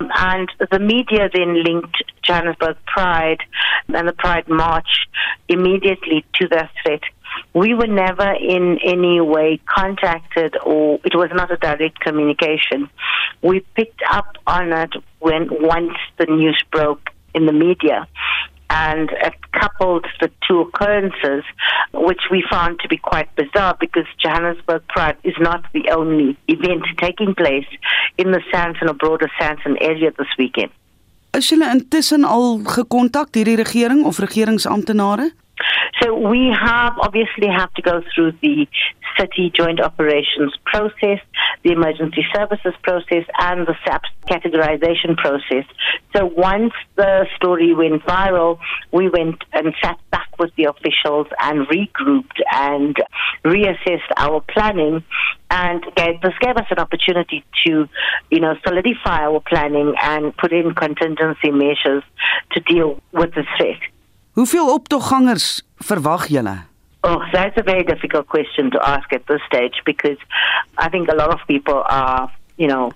And 0.00 0.50
the 0.70 0.78
media 0.78 1.28
then 1.32 1.62
linked 1.62 2.02
Johannesburg 2.22 2.76
Pride 2.86 3.42
and 3.88 4.08
the 4.08 4.12
Pride 4.12 4.48
March 4.48 5.08
immediately 5.48 6.24
to 6.34 6.48
that 6.48 6.70
threat. 6.82 7.02
We 7.58 7.74
were 7.74 7.92
never 8.06 8.30
in 8.56 8.78
any 8.84 9.20
way 9.20 9.60
contacted 9.78 10.56
or 10.64 11.00
it 11.04 11.14
was 11.22 11.30
not 11.40 11.50
a 11.50 11.56
direct 11.56 11.98
communication. 12.06 12.88
We 13.42 13.56
picked 13.78 14.02
up 14.18 14.30
on 14.46 14.72
it 14.72 14.92
when 15.18 15.48
once 15.50 15.96
the 16.18 16.26
news 16.26 16.62
broke 16.70 17.10
in 17.34 17.46
the 17.46 17.52
media 17.52 18.06
and 18.70 19.10
it 19.28 19.34
coupled 19.52 20.06
the 20.20 20.30
two 20.46 20.60
occurrences, 20.60 21.42
which 21.92 22.22
we 22.30 22.44
found 22.50 22.78
to 22.80 22.88
be 22.88 22.98
quite 22.98 23.34
bizarre 23.34 23.76
because 23.80 24.06
Johannesburg 24.22 24.82
Pride 24.88 25.16
is 25.24 25.34
not 25.40 25.64
the 25.72 25.84
only 25.90 26.36
event 26.46 26.84
taking 26.98 27.34
place 27.34 27.66
in 28.18 28.30
the 28.30 28.42
Sandton 28.52 28.88
or 28.90 28.94
broader 28.94 29.30
Sandton 29.40 29.76
area 29.80 30.12
this 30.18 30.32
weekend. 30.38 30.70
Is 31.34 31.50
hulle 31.50 31.66
intussen 31.70 32.24
al 32.24 32.58
gekontak 32.64 33.34
hierdie 33.36 33.58
regering 33.60 34.04
of 34.06 34.16
regeringsamptenare? 34.24 35.30
So 36.00 36.14
we 36.14 36.54
have 36.58 36.94
obviously 36.98 37.48
have 37.48 37.72
to 37.74 37.82
go 37.82 38.02
through 38.14 38.32
the 38.42 38.66
city 39.18 39.50
joint 39.54 39.80
operations 39.80 40.54
process, 40.64 41.18
the 41.64 41.72
emergency 41.72 42.24
services 42.34 42.74
process, 42.82 43.24
and 43.38 43.66
the 43.66 43.74
SAPS 43.84 44.08
categorization 44.26 45.16
process. 45.16 45.64
So 46.14 46.26
once 46.26 46.72
the 46.96 47.26
story 47.36 47.74
went 47.74 48.02
viral, 48.04 48.58
we 48.92 49.08
went 49.08 49.42
and 49.52 49.74
sat 49.82 49.98
back 50.10 50.28
with 50.38 50.54
the 50.56 50.64
officials 50.64 51.26
and 51.40 51.66
regrouped 51.66 52.40
and 52.52 52.96
reassessed 53.44 54.10
our 54.16 54.40
planning. 54.40 55.02
And 55.50 55.82
gave, 55.96 56.20
this 56.20 56.34
gave 56.40 56.56
us 56.56 56.66
an 56.70 56.78
opportunity 56.78 57.44
to, 57.66 57.88
you 58.30 58.40
know, 58.40 58.54
solidify 58.66 59.24
our 59.24 59.40
planning 59.40 59.94
and 60.00 60.36
put 60.36 60.52
in 60.52 60.74
contingency 60.74 61.50
measures 61.50 62.04
to 62.52 62.60
deal 62.60 63.00
with 63.12 63.34
the 63.34 63.44
threat. 63.56 63.80
Hoeveel 64.38 64.68
optoggangers 64.70 65.62
verwag 65.76 66.28
julle? 66.28 66.62
Oh, 67.00 67.20
that's 67.32 67.56
a 67.56 67.62
very 67.64 67.82
difficult 67.82 68.28
question 68.28 68.70
to 68.70 68.78
ask 68.88 69.12
at 69.12 69.26
this 69.26 69.40
stage 69.46 69.82
because 69.84 70.18
I 70.76 70.88
think 70.88 71.08
a 71.08 71.16
lot 71.16 71.30
of 71.30 71.40
people 71.48 71.82
are, 71.84 72.30
you 72.56 72.68
know, 72.68 72.92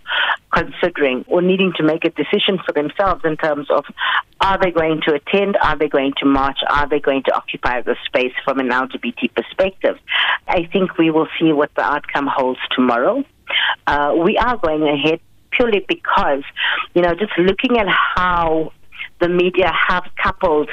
considering 0.52 1.24
or 1.26 1.42
needing 1.42 1.72
to 1.78 1.82
make 1.82 2.04
a 2.04 2.10
decision 2.10 2.60
for 2.64 2.72
themselves 2.72 3.24
in 3.24 3.36
terms 3.36 3.66
of 3.70 3.84
are 4.40 4.56
they 4.62 4.70
going 4.70 5.00
to 5.08 5.14
attend, 5.14 5.56
are 5.56 5.76
they 5.76 5.88
going 5.88 6.12
to 6.18 6.26
march, 6.26 6.58
are 6.68 6.88
they 6.88 7.00
going 7.00 7.24
to 7.24 7.34
occupy 7.34 7.82
the 7.82 7.96
space 8.06 8.34
from 8.44 8.60
an 8.60 8.68
LGBT 8.68 9.34
perspective. 9.34 9.98
I 10.46 10.68
think 10.72 10.96
we 10.96 11.10
will 11.10 11.28
see 11.40 11.52
what 11.52 11.74
the 11.74 11.82
outcome 11.82 12.28
holds 12.32 12.60
tomorrow. 12.70 13.24
Uh, 13.88 14.14
we 14.24 14.38
are 14.38 14.56
going 14.58 14.84
ahead 14.84 15.18
purely 15.50 15.84
because, 15.88 16.44
you 16.94 17.02
know, 17.02 17.16
just 17.16 17.36
looking 17.36 17.78
at 17.78 17.88
how 17.88 18.72
the 19.22 19.28
media 19.28 19.70
have 19.88 20.04
coupled 20.22 20.68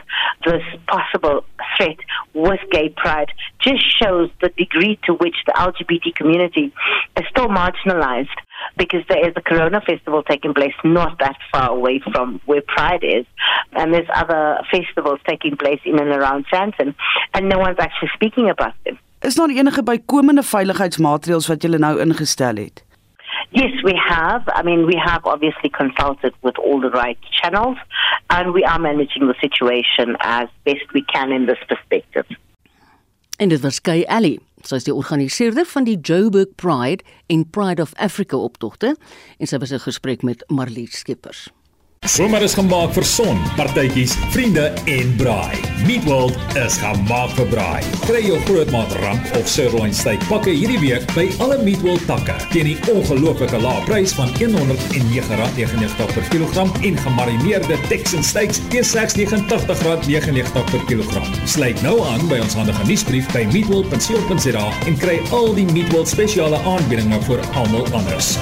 this 0.46 0.64
possible 0.88 1.46
threat 1.78 2.00
with 2.34 2.60
gay 2.72 2.90
pride 3.02 3.32
just 3.62 3.84
shows 4.02 4.30
the 4.42 4.50
degree 4.64 5.00
to 5.06 5.14
which 5.14 5.38
the 5.46 5.54
LGBT 5.68 6.16
community 6.16 6.74
is 7.18 7.26
still 7.30 7.48
marginalized 7.48 8.40
because 8.78 9.04
there 9.08 9.24
is 9.28 9.34
a 9.38 9.42
Corona 9.42 9.82
festival 9.82 10.24
taking 10.24 10.54
place 10.54 10.74
not 10.84 11.20
that 11.20 11.38
far 11.52 11.70
away 11.70 12.02
from 12.12 12.42
where 12.46 12.62
Pride 12.62 13.04
is, 13.04 13.26
and 13.74 13.94
there's 13.94 14.10
other 14.14 14.60
festivals 14.72 15.20
taking 15.28 15.56
place 15.56 15.80
in 15.86 16.00
and 16.00 16.10
around 16.10 16.46
Sandton, 16.52 16.96
and 17.34 17.48
no 17.48 17.58
one's 17.60 17.80
actually 17.80 18.12
speaking 18.14 18.50
about 18.50 18.74
them. 18.84 18.98
Is 19.22 19.36
daar 19.36 19.50
enige 19.50 19.84
bykomende 19.84 20.44
veiligheidsmaatreëls 20.44 21.48
wat 21.48 21.62
julle 21.62 21.78
nou 21.78 22.00
ingestel 22.00 22.56
het? 22.56 22.89
Yes, 23.52 23.72
we 23.84 24.00
have. 24.08 24.44
I 24.48 24.62
mean, 24.62 24.86
we 24.86 24.96
have 25.04 25.26
obviously 25.26 25.70
consulted 25.70 26.34
with 26.44 26.58
all 26.60 26.80
the 26.80 26.92
right 26.92 27.18
channels, 27.42 27.78
and 28.30 28.54
we 28.54 28.64
are 28.64 28.78
managing 28.78 29.28
the 29.28 29.36
situation 29.42 30.16
as 30.20 30.48
best 30.66 30.86
we 30.94 31.02
can 31.02 31.32
in 31.32 31.48
this 31.48 31.58
perspective. 31.68 32.26
En 33.38 33.50
dit 33.50 33.62
was 33.62 33.82
Kay 33.82 34.04
Alley. 34.06 34.40
Sy 34.68 34.76
is 34.76 34.84
die 34.84 34.94
organiseerder 34.94 35.64
van 35.66 35.86
die 35.88 35.96
Joburg 35.96 36.52
Pride 36.60 37.06
en 37.32 37.46
Pride 37.50 37.82
of 37.82 37.94
Africa 37.96 38.36
optogte 38.36 38.98
en 39.38 39.48
sy 39.48 39.58
was 39.58 39.72
in 39.72 39.80
gesprek 39.80 40.26
met 40.28 40.44
Marlies 40.52 41.00
Skeepers. 41.00 41.48
Somer 42.10 42.42
is 42.44 42.56
gemaak 42.58 42.90
vir 42.96 43.06
son, 43.06 43.38
partytjies, 43.56 44.12
vriende 44.34 44.66
en 44.90 45.12
braai. 45.16 45.56
Meatworld 45.86 46.36
is 46.58 46.76
gemaak 46.82 47.32
vir 47.38 47.48
braai. 47.52 47.84
Kry 48.02 48.22
jou 48.26 48.40
grootmaat 48.48 48.96
ramp 49.04 49.36
of 49.38 49.48
sirloin 49.48 49.94
steak 49.96 50.24
pakke 50.28 50.52
hierdie 50.52 50.80
week 50.82 51.06
by 51.14 51.28
alle 51.44 51.60
Meatworld 51.64 52.04
takke 52.10 52.36
teen 52.52 52.72
die 52.72 52.76
ongelooflike 52.92 53.62
lae 53.64 53.84
prys 53.88 54.12
van 54.18 54.34
R109.99 54.36 56.12
per 56.16 56.28
kilogram 56.34 56.74
en 56.90 57.00
gemarineerde 57.06 57.78
Texan 57.88 58.26
steaks 58.26 58.60
teen 58.74 58.84
slegs 58.84 59.16
R89.99 59.16 60.72
per 60.74 60.88
kilogram. 60.92 61.28
Sluit 61.46 61.84
nou 61.86 62.00
aan 62.10 62.26
by 62.32 62.40
ons 62.44 62.58
handige 62.60 62.88
nuusbrief 62.90 63.30
by 63.36 63.44
meatworld.co.za 63.54 64.66
en 64.90 64.98
kry 65.04 65.20
al 65.30 65.54
die 65.56 65.68
Meatworld 65.72 66.12
spesiale 66.12 66.60
aanbiedinge 66.64 67.22
vir 67.30 67.46
almal 67.54 67.86
anders. 67.94 68.36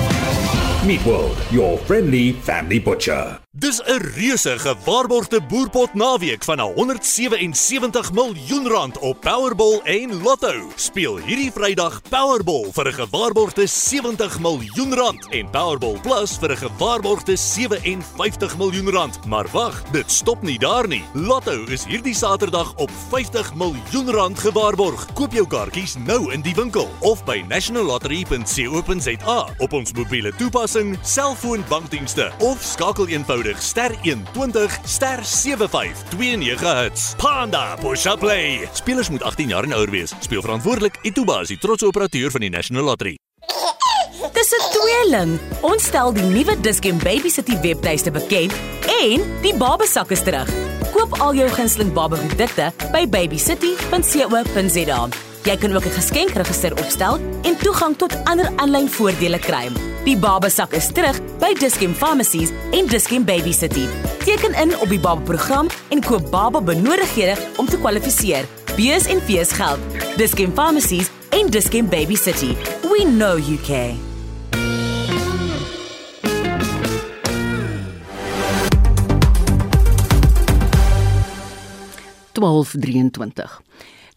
Meatworld, 0.88 1.36
your 1.52 1.78
friendly 1.86 2.32
family 2.48 2.80
butcher. 2.80 3.47
Dis 3.60 3.82
'n 3.86 4.02
reuse 4.14 4.60
gewaarborgde 4.60 5.42
boerpot 5.42 5.94
naweek 5.94 6.44
van 6.44 6.60
177 6.60 8.12
miljoen 8.12 8.68
rand 8.68 9.00
op 9.00 9.22
Powerball 9.22 9.82
en 9.84 10.22
Lotto. 10.22 10.54
Speel 10.76 11.18
hierdie 11.18 11.52
Vrydag 11.52 12.02
Powerball 12.10 12.70
vir 12.72 12.88
'n 12.88 12.94
gewaarborgde 12.94 13.68
70 13.68 14.40
miljoen 14.40 14.94
rand 14.94 15.28
en 15.30 15.50
Powerball 15.50 16.00
Plus 16.02 16.38
vir 16.38 16.52
'n 16.52 16.58
gewaarborgde 16.58 17.36
57 17.36 18.58
miljoen 18.58 18.90
rand. 18.90 19.26
Maar 19.26 19.48
wag, 19.52 19.84
dit 19.92 20.12
stop 20.12 20.42
nie 20.42 20.60
daar 20.60 20.88
nie. 20.88 21.04
Lotto 21.14 21.64
is 21.64 21.86
hierdie 21.86 22.16
Saterdag 22.16 22.74
op 22.76 22.92
50 23.10 23.56
miljoen 23.56 24.10
rand 24.10 24.40
gewaarborg. 24.40 25.14
Koop 25.14 25.34
jou 25.34 25.48
kaartjies 25.48 25.96
nou 25.96 26.34
in 26.34 26.42
die 26.42 26.56
winkel 26.56 26.90
of 27.00 27.26
by 27.26 27.44
nationallottery.co.za 27.48 29.48
op 29.58 29.74
ons 29.74 29.94
mobiele 29.94 30.36
toepassing, 30.36 30.98
selfoon 31.02 31.64
bankdienste 31.70 32.32
of 32.38 32.64
skakel 32.64 33.08
eenvoudig 33.08 33.47
ster 33.58 33.96
120 34.02 34.80
ster 34.84 35.24
7529 35.24 36.60
Hz. 36.60 37.16
Panda 37.16 37.76
Push 37.80 38.06
Up 38.06 38.20
Play. 38.20 38.68
Spelers 38.74 39.10
moet 39.10 39.24
18 39.24 39.48
jaar 39.48 39.64
en 39.64 39.74
ouer 39.74 39.90
wees. 39.90 40.14
Speel 40.20 40.42
verantwoordelik. 40.42 40.98
Ituba 41.02 41.42
is 41.42 41.48
die 41.48 41.58
trotse 41.58 41.86
operateur 41.86 42.32
van 42.32 42.42
die 42.42 42.50
National 42.50 42.84
Lottery. 42.84 43.16
Dis 44.38 44.52
'n 44.52 44.72
tweeling. 44.72 45.40
Ons 45.62 45.84
stel 45.84 46.14
die 46.14 46.24
nuwe 46.24 46.60
Dischem 46.62 46.98
Baby 46.98 47.30
City 47.30 47.58
webtuiste 47.62 48.12
bekend 48.12 48.54
en 49.02 49.42
die 49.42 49.56
babesak 49.56 50.12
is 50.12 50.24
terug. 50.24 50.50
Koop 50.92 51.20
al 51.20 51.36
jou 51.36 51.50
gunsteling 51.50 51.94
babaprodukte 51.94 52.72
by 52.92 53.10
babycity.co.za. 53.10 55.27
Jy 55.44 55.58
kan 55.58 55.76
ook 55.76 55.86
'n 55.86 55.92
geskenkregister 56.00 56.72
opstel 56.72 57.20
en 57.42 57.58
toegang 57.58 57.98
tot 57.98 58.16
ander 58.24 58.52
aanlyn 58.56 58.90
voordele 58.90 59.40
kry. 59.40 59.70
Die 60.04 60.18
babesak 60.18 60.72
is 60.74 60.88
terug 60.92 61.20
by 61.40 61.54
Dischem 61.60 61.94
Pharmacies 61.94 62.50
en 62.72 62.88
Dischem 62.88 63.26
Baby 63.26 63.52
City. 63.52 63.88
Teken 64.26 64.54
in 64.54 64.80
op 64.80 64.90
die 64.90 65.00
baba 65.00 65.22
program 65.22 65.68
en 65.90 66.04
koop 66.04 66.32
baba 66.32 66.62
benodighede 66.62 67.36
om 67.58 67.66
te 67.66 67.78
kwalifiseer. 67.78 68.46
Bees 68.76 69.06
en 69.06 69.22
fees 69.22 69.52
geld. 69.52 69.80
Dischem 70.18 70.54
Pharmacies 70.54 71.10
en 71.30 71.50
Dischem 71.50 71.90
Baby 71.90 72.16
City. 72.16 72.56
We 72.82 73.04
know 73.04 73.38
you 73.38 73.58
care. 73.58 73.96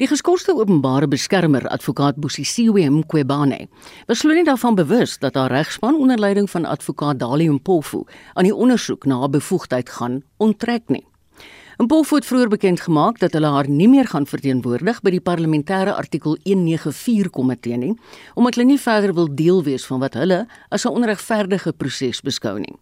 Die 0.00 0.08
geskorste 0.08 0.54
openbare 0.56 1.04
beskermer, 1.12 1.66
advokaat 1.68 2.16
Busisiwe 2.16 2.86
Mqwebane, 2.88 3.66
was 4.08 4.22
glo 4.24 4.32
nie 4.32 4.46
daarvan 4.48 4.78
bewus 4.78 5.18
dat 5.20 5.36
haar 5.36 5.52
regspan 5.52 5.98
onder 6.00 6.16
leiding 6.16 6.48
van 6.48 6.64
advokaat 6.64 7.18
Dali 7.20 7.50
Mpofu 7.52 8.06
aan 8.32 8.48
die 8.48 8.54
ondersoek 8.54 9.04
na 9.04 9.18
haar 9.20 9.34
bevoegdheid 9.34 9.92
gaan 9.92 10.22
onttrek 10.40 10.88
nie. 10.88 11.04
Mpofu 11.76 12.16
het 12.16 12.24
vroeër 12.24 12.48
bekend 12.48 12.80
gemaak 12.80 13.20
dat 13.20 13.36
hulle 13.36 13.52
haar 13.52 13.68
nie 13.68 13.90
meer 13.92 14.08
gaan 14.08 14.24
verteenwoordig 14.24 15.04
by 15.04 15.12
die 15.18 15.20
parlementêre 15.20 15.92
artikel 15.92 16.38
194 16.48 17.28
komitee 17.36 17.76
nie, 17.76 17.92
omdat 18.40 18.56
hulle 18.56 18.70
nie 18.72 18.80
verder 18.80 19.12
wil 19.12 19.28
deel 19.28 19.60
wees 19.68 19.84
van 19.84 20.00
wat 20.00 20.16
hulle 20.16 20.46
as 20.70 20.88
'n 20.88 20.96
onregverdige 20.96 21.72
proses 21.76 22.24
beskou 22.24 22.58
nie. 22.58 22.76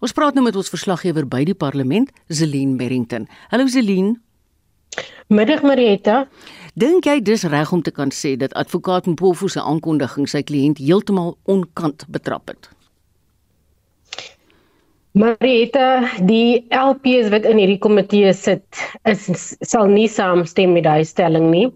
Ons 0.00 0.12
praat 0.12 0.34
nou 0.34 0.42
met 0.42 0.56
ons 0.56 0.68
verslaggewer 0.68 1.28
by 1.28 1.44
die 1.44 1.54
parlement, 1.54 2.10
Zelene 2.26 2.74
Merrington. 2.74 3.28
Hallo 3.50 3.66
Zelene. 3.66 4.25
Middag 5.28 5.62
Marietta. 5.66 6.26
Dink 6.76 7.06
jy 7.08 7.20
dis 7.24 7.42
reg 7.48 7.72
om 7.72 7.82
te 7.82 7.90
kan 7.90 8.12
sê 8.12 8.36
dat 8.36 8.54
advokaat 8.54 9.06
Mpofu 9.08 9.48
se 9.48 9.60
aankondiging 9.60 10.28
sy 10.28 10.42
kliënt 10.44 10.78
heeltemal 10.78 11.34
onkant 11.48 12.04
betrap 12.12 12.52
het? 12.52 12.68
Marietta, 15.16 16.04
die 16.28 16.66
LPs 16.76 17.30
wat 17.32 17.46
in 17.48 17.56
hierdie 17.56 17.80
komitee 17.80 18.34
sit, 18.36 18.82
is 19.08 19.24
sal 19.64 19.88
nie 19.88 20.08
saamstem 20.12 20.74
met 20.76 20.84
daai 20.84 21.06
stelling 21.08 21.48
nie. 21.48 21.70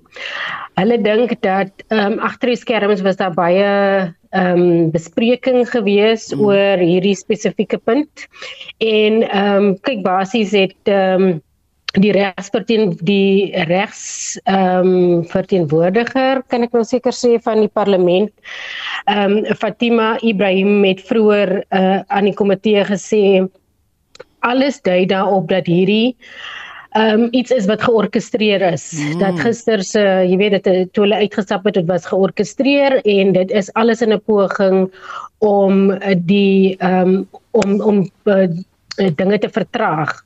Hulle 0.76 0.98
dink 1.00 1.32
dat 1.40 1.72
ehm 1.88 2.18
um, 2.18 2.18
agter 2.28 2.52
die 2.52 2.60
skerms 2.60 3.00
was 3.06 3.16
daar 3.16 3.32
baie 3.32 3.64
ehm 3.64 4.60
um, 4.60 4.90
bespreking 4.92 5.64
gewees 5.72 6.28
mm. 6.34 6.44
oor 6.44 6.84
hierdie 6.84 7.16
spesifieke 7.16 7.80
punt. 7.80 8.28
En 8.78 9.22
ehm 9.24 9.70
um, 9.70 9.70
kyk 9.88 10.04
basies 10.04 10.52
het 10.52 10.92
ehm 10.92 11.30
um, 11.30 11.38
die 11.98 12.12
regsverteen 12.14 12.92
die 13.02 13.50
regs 13.66 14.38
ehm 14.44 14.86
um, 14.86 15.24
verteenwoordiger 15.26 16.42
kan 16.46 16.62
ek 16.62 16.76
nou 16.76 16.84
seker 16.86 17.14
sê 17.14 17.38
van 17.42 17.64
die 17.64 17.72
parlement. 17.72 18.30
Ehm 19.10 19.40
um, 19.40 19.56
Fatima 19.58 20.14
Ibrahim 20.22 20.84
het 20.86 21.02
vroeër 21.08 21.64
uh, 21.74 22.00
aan 22.06 22.30
die 22.30 22.36
komitee 22.36 22.84
gesê 22.86 23.48
alles 24.46 24.80
dui 24.86 25.06
daarop 25.06 25.50
dat 25.50 25.66
hierdie 25.66 26.14
ehm 26.94 27.26
um, 27.26 27.28
iets 27.34 27.50
is 27.50 27.66
wat 27.66 27.82
georkestreer 27.82 28.62
is. 28.70 28.92
Mm. 28.92 29.18
dat 29.18 29.42
gister 29.42 29.82
se 29.82 30.06
jy 30.30 30.38
weet 30.38 30.62
dit 30.62 30.94
toe 30.94 31.08
hulle 31.08 31.22
uitgestap 31.26 31.66
het 31.66 31.74
dit 31.74 31.90
was 31.90 32.06
georkestreer 32.06 33.00
en 33.02 33.32
dit 33.32 33.50
is 33.50 33.74
alles 33.74 34.02
in 34.02 34.14
'n 34.14 34.22
poging 34.22 34.90
om 35.38 35.98
die 36.22 36.76
ehm 36.78 37.08
um, 37.08 37.28
om 37.50 37.80
om 37.80 38.10
uh, 38.24 38.46
dinge 39.16 39.38
te 39.38 39.50
vertraag 39.50 40.22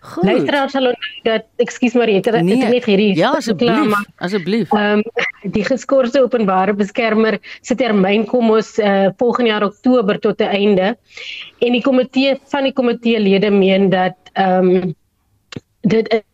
Goed. 0.00 0.24
Luisteraars 0.24 0.72
sal 0.72 0.86
onthou 0.88 1.18
dat 1.26 1.44
ekskuus 1.60 1.92
maar 1.92 2.08
ek 2.08 2.30
het 2.30 2.38
nee. 2.44 2.56
net 2.56 2.86
hierdie 2.88 3.10
Ja, 3.18 3.34
asseblief. 3.36 3.92
Asseblief. 4.16 4.72
Ehm 4.72 5.02
um, 5.02 5.26
die 5.56 5.64
geskorste 5.64 6.22
openbare 6.24 6.72
beskermer 6.76 7.36
se 7.60 7.76
termyn 7.76 8.24
kom 8.28 8.50
ons 8.50 8.78
uh, 8.78 9.10
volgende 9.20 9.50
jaar 9.50 9.66
Oktober 9.68 10.18
tot 10.18 10.40
'n 10.40 10.56
einde. 10.56 10.96
En 11.60 11.76
die 11.76 11.82
komitee 11.84 12.38
van 12.48 12.64
die 12.64 12.72
komitee 12.72 13.20
lede 13.20 13.50
meen 13.50 13.90
dat 13.90 14.16
ehm 14.32 14.70
um, 14.70 14.94
dit 15.80 16.08
is 16.12 16.29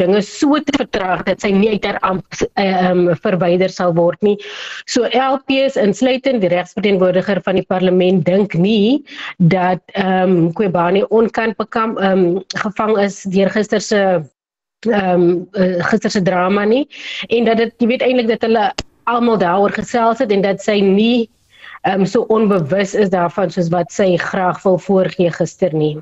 dinge 0.00 0.22
so 0.22 0.58
te 0.60 0.74
vertraag 0.76 1.24
dat 1.28 1.42
sy 1.44 1.50
nie 1.54 1.70
uit 1.74 1.86
haar 1.86 1.98
amp 2.06 2.24
um, 2.60 3.06
verwyder 3.24 3.72
sal 3.72 3.94
word 3.96 4.20
nie. 4.26 4.36
So 4.90 5.08
LPs 5.08 5.78
insluitend 5.80 6.44
die 6.44 6.52
regsverteenwoordiger 6.52 7.40
van 7.46 7.60
die 7.60 7.66
parlement 7.68 8.24
dink 8.26 8.54
nie 8.54 9.02
dat 9.38 9.82
ehm 9.94 10.36
um, 10.36 10.52
Kwebani 10.56 11.04
onkant 11.10 11.58
bekam 11.60 11.98
ehm 11.98 12.24
um, 12.24 12.40
gevang 12.62 12.96
is 13.02 13.22
deur 13.34 13.50
gister 13.50 13.80
se 13.80 14.00
ehm 14.88 15.12
um, 15.12 15.28
uh, 15.58 15.84
gister 15.90 16.10
se 16.10 16.22
drama 16.22 16.64
nie 16.64 16.84
en 17.28 17.44
dat 17.48 17.62
dit 17.62 17.72
jy 17.78 17.92
weet 17.94 18.02
eintlik 18.04 18.28
dat 18.34 18.44
hulle 18.46 18.64
almal 19.10 19.38
daaroor 19.40 19.72
gesels 19.72 20.20
het 20.22 20.32
en 20.32 20.44
dat 20.44 20.62
sy 20.64 20.80
nie 20.80 21.28
ehm 21.84 22.00
um, 22.00 22.06
so 22.06 22.24
onbewus 22.32 22.94
is 22.94 23.12
daarvan 23.12 23.50
soos 23.52 23.68
wat 23.72 23.92
sy 23.92 24.16
graag 24.16 24.62
wil 24.64 24.78
voorgee 24.78 25.30
gister 25.30 25.74
nie. 25.74 25.98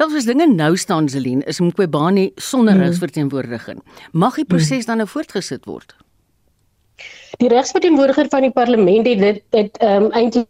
Wel 0.00 0.08
soos 0.08 0.24
dinge 0.24 0.46
nou 0.48 0.76
staan 0.80 1.08
Zelin 1.12 1.42
is 1.44 1.58
Mqobani 1.60 2.30
sonder 2.40 2.72
hmm. 2.72 2.82
regsverteenwoordiging. 2.86 3.82
Mag 4.16 4.38
die 4.40 4.46
proses 4.48 4.86
dan 4.88 5.02
nou 5.02 5.06
voortgesit 5.08 5.66
word? 5.68 5.92
Die 7.42 7.50
regsverteenwoordiger 7.52 8.30
van 8.32 8.46
die 8.46 8.52
parlement 8.56 9.10
het 9.10 9.20
dit 9.20 9.42
dit 9.52 9.76
ehm 9.84 10.06
um, 10.06 10.14
eintlik 10.16 10.48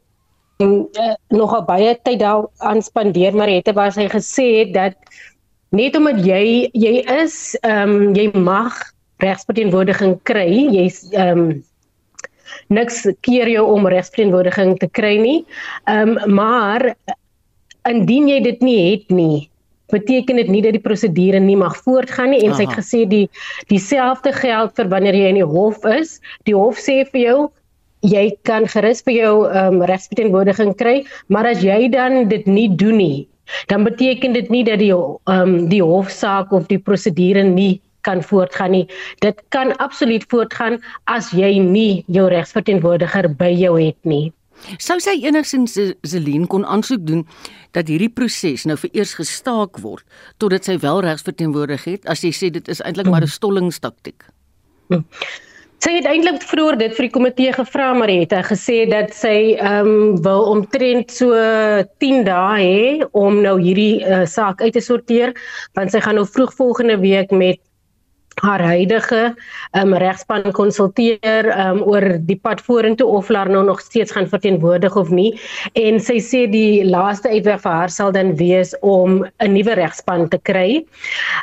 uh, 0.63 1.17
nogal 1.35 1.65
baie 1.67 1.97
tyd 2.07 2.21
daaraan 2.23 2.83
spandeer 2.87 3.35
maar 3.35 3.51
het 3.51 3.73
waar 3.75 3.91
sy 3.91 4.07
gesê 4.13 4.47
het 4.61 4.71
dat 4.77 5.19
net 5.75 5.99
omdat 5.99 6.23
jy 6.23 6.71
jy 6.71 6.95
is 7.19 7.57
ehm 7.67 7.97
um, 7.97 8.15
jy 8.15 8.31
mag 8.39 8.79
regsverteenwoordiging 9.27 10.15
kry 10.31 10.47
jy's 10.79 11.09
ehm 11.11 11.43
um, 11.43 11.51
niks 12.71 13.03
keer 13.27 13.51
jou 13.51 13.67
om 13.75 13.91
regsverteenwoordiging 13.91 14.77
te 14.79 14.87
kry 14.87 15.17
nie 15.19 15.41
ehm 15.91 16.15
um, 16.15 16.39
maar 16.39 16.93
indien 17.89 18.29
jy 18.29 18.41
dit 18.45 18.61
nie 18.63 18.81
het 18.91 19.11
nie 19.15 19.51
beteken 19.91 20.39
dit 20.39 20.51
nie 20.51 20.63
dat 20.65 20.77
die 20.77 20.83
prosedure 20.83 21.41
nie 21.43 21.57
mag 21.59 21.77
voortgaan 21.85 22.31
nie. 22.35 22.43
En 22.45 22.55
Aha. 22.55 22.59
sy 22.59 22.67
het 22.69 22.77
gesê 22.79 23.01
die 23.11 23.27
dieselfde 23.73 24.33
geld 24.37 24.77
vir 24.79 24.91
wanneer 24.93 25.19
jy 25.19 25.33
in 25.35 25.41
die 25.41 25.51
hof 25.57 25.85
is 25.89 26.19
die 26.49 26.57
hof 26.57 26.79
sê 26.79 27.03
vir 27.11 27.21
jou 27.25 27.39
jy 28.07 28.31
kan 28.49 28.65
gerus 28.71 29.03
vir 29.05 29.17
jou 29.19 29.35
um, 29.45 29.83
regsverteenwoordiging 29.91 30.73
kry 30.81 30.95
maar 31.29 31.51
as 31.51 31.61
jy 31.61 31.91
dan 31.93 32.31
dit 32.31 32.47
nie 32.49 32.71
doen 32.71 32.97
nie 32.97 33.29
dan 33.69 33.85
beteken 33.85 34.33
dit 34.33 34.49
nie 34.49 34.65
dat 34.65 34.81
die 34.81 34.95
um, 34.95 35.55
die 35.69 35.83
hofsaak 35.85 36.53
of 36.57 36.69
die 36.71 36.81
prosedure 36.81 37.45
nie 37.45 37.81
kan 38.07 38.23
voortgaan 38.25 38.71
nie. 38.73 38.87
Dit 39.21 39.43
kan 39.53 39.75
absoluut 39.77 40.25
voortgaan 40.33 40.79
as 41.13 41.35
jy 41.37 41.59
nie 41.61 42.05
jou 42.09 42.31
regsverteenwoordiger 42.33 43.29
by 43.37 43.51
jou 43.53 43.75
het 43.77 43.99
nie 44.09 44.31
Sou 44.79 44.99
sy 45.03 45.17
enigsins 45.25 45.77
Celine 46.07 46.47
kon 46.51 46.65
aansoek 46.65 47.05
doen 47.07 47.27
dat 47.77 47.89
hierdie 47.89 48.11
proses 48.13 48.67
nou 48.69 48.77
vir 48.81 48.91
eers 48.93 49.15
gestaak 49.19 49.81
word 49.85 50.05
totdat 50.43 50.69
sy 50.69 50.79
wel 50.83 51.03
regsverteenwoordig 51.07 51.87
het 51.89 52.11
as 52.11 52.25
jy 52.27 52.33
sê 52.35 52.51
dit 52.55 52.69
is 52.69 52.83
eintlik 52.85 53.11
maar 53.11 53.23
'n 53.23 53.37
stollingstaktik. 53.39 54.25
Hmm. 54.89 55.05
Sy 55.81 55.95
het 55.97 56.05
eintlik 56.05 56.43
vroeër 56.45 56.77
dit 56.77 56.93
vir 56.93 57.07
die 57.07 57.13
komitee 57.15 57.53
gevra 57.57 57.95
maar 57.97 58.11
het 58.13 58.35
hy 58.37 58.43
gesê 58.45 58.79
dat 58.91 59.15
sy 59.17 59.57
ehm 59.57 59.89
um, 59.89 60.23
wil 60.23 60.43
omtrent 60.53 61.11
so 61.11 61.33
10 62.05 62.25
dae 62.29 62.61
hê 62.61 63.07
om 63.13 63.41
nou 63.41 63.57
hierdie 63.57 64.05
uh, 64.05 64.27
saak 64.27 64.61
uit 64.61 64.75
te 64.77 64.85
sorteer 64.85 65.33
want 65.79 65.91
sy 65.91 66.01
gaan 66.05 66.21
nou 66.21 66.27
vroeg 66.27 66.53
volgende 66.59 66.99
week 67.01 67.33
met 67.33 67.61
haar 68.41 68.63
huidige 68.63 69.35
um, 69.77 69.95
regspan 70.01 70.47
konsulteer 70.57 71.51
um, 71.53 71.83
oor 71.89 72.05
die 72.29 72.39
pad 72.41 72.63
vorentoe 72.65 73.09
of 73.19 73.29
hulle 73.29 73.45
nou 73.53 73.63
nog 73.67 73.83
steeds 73.85 74.15
gaan 74.17 74.29
verteenwoordig 74.31 74.97
of 74.97 75.11
nie 75.13 75.33
en 75.79 76.01
sy 76.01 76.19
sê 76.25 76.45
die 76.51 76.85
laaste 76.87 77.29
uitweg 77.29 77.61
vir 77.65 77.77
haar 77.77 77.93
sal 77.93 78.13
dan 78.17 78.33
wees 78.39 78.73
om 78.81 79.25
'n 79.45 79.53
nuwe 79.53 79.75
regspan 79.77 80.29
te 80.29 80.39
kry. 80.39 80.85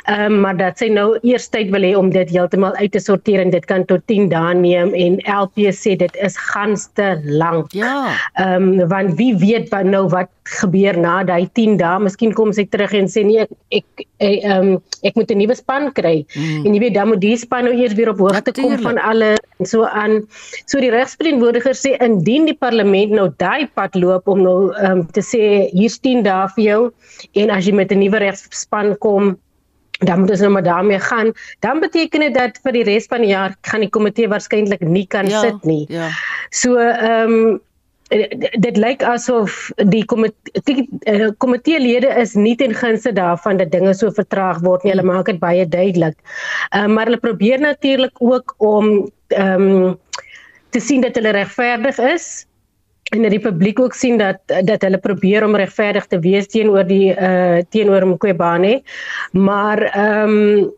Ehm 0.08 0.32
um, 0.32 0.40
maar 0.40 0.56
dat 0.56 0.78
sy 0.78 0.88
nou 0.88 1.18
eers 1.22 1.48
tyd 1.48 1.70
wil 1.70 1.82
hê 1.82 1.94
om 1.98 2.10
dit 2.10 2.30
heeltemal 2.30 2.74
uit 2.78 2.92
te 2.92 3.00
sorteer 3.00 3.40
en 3.40 3.50
dit 3.50 3.64
kan 3.66 3.84
tot 3.84 4.02
10 4.06 4.28
dae 4.28 4.54
neem 4.54 4.94
en 4.94 5.20
LP 5.26 5.70
sê 5.74 5.96
dit 5.96 6.16
is 6.16 6.36
ganste 6.36 7.20
lank. 7.24 7.72
Ja. 7.72 8.14
Ehm 8.38 8.80
um, 8.80 8.88
want 8.88 9.16
wie 9.18 9.36
weet 9.36 9.70
wat 9.70 9.84
nou 9.84 10.08
wat 10.08 10.30
gebeur 10.60 10.96
na 10.96 11.22
daai 11.24 11.48
10 11.52 11.76
dae? 11.76 11.98
Miskien 12.00 12.34
kom 12.34 12.52
sy 12.52 12.64
terug 12.64 12.92
en 12.92 13.06
sê 13.06 13.24
nee 13.24 13.46
ek 13.70 13.84
ek 14.18 14.42
ehm 14.42 14.74
um, 14.74 14.82
ek 15.02 15.14
moet 15.14 15.30
'n 15.30 15.38
nuwe 15.38 15.54
span 15.54 15.92
kry. 15.92 16.24
Mm. 16.34 16.66
En 16.66 16.74
jy 16.74 16.87
weet 16.88 16.96
dan 16.96 17.12
moet 17.12 17.20
die 17.22 17.36
span 17.36 17.68
nou 17.68 17.74
eers 17.76 17.96
weer 17.98 18.10
op 18.10 18.22
hoogte 18.24 18.52
kom 18.56 18.76
van 18.82 18.98
alle 18.98 19.34
en 19.58 19.66
so 19.66 19.84
aan. 19.84 20.22
So 20.66 20.80
die 20.80 20.92
regsverantwoordiger 20.94 21.76
sê 21.76 21.96
indien 22.04 22.48
die 22.48 22.56
parlement 22.56 23.14
nou 23.14 23.28
daai 23.36 23.68
pad 23.74 23.94
loop 23.98 24.28
om 24.28 24.42
nou 24.42 24.58
um, 24.88 25.04
te 25.12 25.24
sê 25.24 25.42
hier's 25.74 25.98
10 26.04 26.24
dae 26.26 26.48
vir 26.56 26.64
jou 26.64 26.80
en 27.42 27.52
as 27.54 27.68
jy 27.68 27.76
met 27.76 27.92
'n 27.92 28.00
nuwe 28.04 28.24
regsspan 28.24 28.96
kom 29.04 29.36
dan 29.98 30.20
moet 30.20 30.30
ons 30.30 30.40
nou 30.40 30.50
maar 30.54 30.62
daarmee 30.62 30.98
gaan. 31.02 31.32
Dan 31.58 31.80
beteken 31.80 32.20
dit 32.20 32.34
dat 32.34 32.58
vir 32.62 32.72
die 32.72 32.84
res 32.86 33.08
van 33.10 33.24
die 33.24 33.32
jaar 33.32 33.56
gaan 33.66 33.82
die 33.82 33.90
komitee 33.90 34.28
waarskynlik 34.30 34.80
nie 34.80 35.06
kan 35.06 35.26
ja, 35.26 35.40
sit 35.40 35.64
nie. 35.64 35.86
Ja. 35.90 36.10
So 36.50 36.76
ehm 36.76 37.32
um, 37.32 37.60
dit 38.08 38.76
lyk 38.76 39.02
asof 39.04 39.68
die 39.92 40.04
eh, 40.08 41.28
komiteelede 41.38 42.08
is 42.20 42.34
nie 42.34 42.56
ten 42.56 42.74
gunste 42.74 43.12
daarvan 43.12 43.60
dat 43.60 43.70
dinge 43.72 43.94
so 43.94 44.10
vertraag 44.10 44.62
word 44.64 44.84
nie. 44.84 44.94
Hulle 44.94 45.04
maak 45.04 45.28
dit 45.28 45.40
baie 45.40 45.68
duidelik. 45.68 46.16
Ehm 46.72 46.88
uh, 46.88 46.94
maar 46.94 47.10
hulle 47.10 47.20
probeer 47.20 47.60
natuurlik 47.60 48.16
ook 48.18 48.54
om 48.58 49.10
ehm 49.28 49.68
um, 49.68 49.98
te 50.70 50.80
sien 50.80 51.00
dat 51.00 51.14
hulle 51.16 51.32
regverdig 51.32 51.98
is 51.98 52.46
en 53.12 53.22
dat 53.22 53.32
die 53.32 53.40
publiek 53.40 53.80
ook 53.80 53.94
sien 53.94 54.18
dat 54.18 54.40
dat 54.64 54.82
hulle 54.82 54.98
probeer 54.98 55.44
om 55.44 55.56
regverdig 55.56 56.06
te 56.06 56.18
wees 56.18 56.48
teenoor 56.48 56.86
die 56.88 57.14
eh 57.14 57.58
uh, 57.58 57.62
teenoor 57.68 58.06
Mqobane. 58.06 58.82
Maar 59.32 59.82
ehm 59.82 60.28
um, 60.28 60.76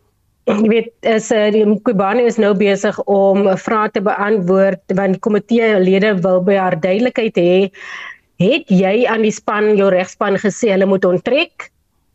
jy 0.58 0.68
weet 0.70 0.92
is 1.06 1.30
uh, 1.34 1.48
die 1.54 1.64
Kubani 1.86 2.26
is 2.28 2.38
nou 2.42 2.52
besig 2.58 2.98
om 3.06 3.46
'n 3.48 3.58
vraag 3.58 3.92
te 3.96 4.02
beantwoord 4.02 4.82
want 4.98 5.16
die 5.16 5.24
komitee 5.26 5.78
lede 5.80 6.14
wil 6.22 6.40
by 6.42 6.56
haar 6.58 6.78
duidelikheid 6.80 7.36
hê 7.36 7.70
het 8.40 8.72
jy 8.72 9.06
aan 9.06 9.22
die 9.22 9.34
span 9.34 9.76
jou 9.76 9.90
regspan 9.92 10.38
gesê 10.40 10.72
hulle 10.72 10.86
moet 10.86 11.04
onttrek 11.04 11.70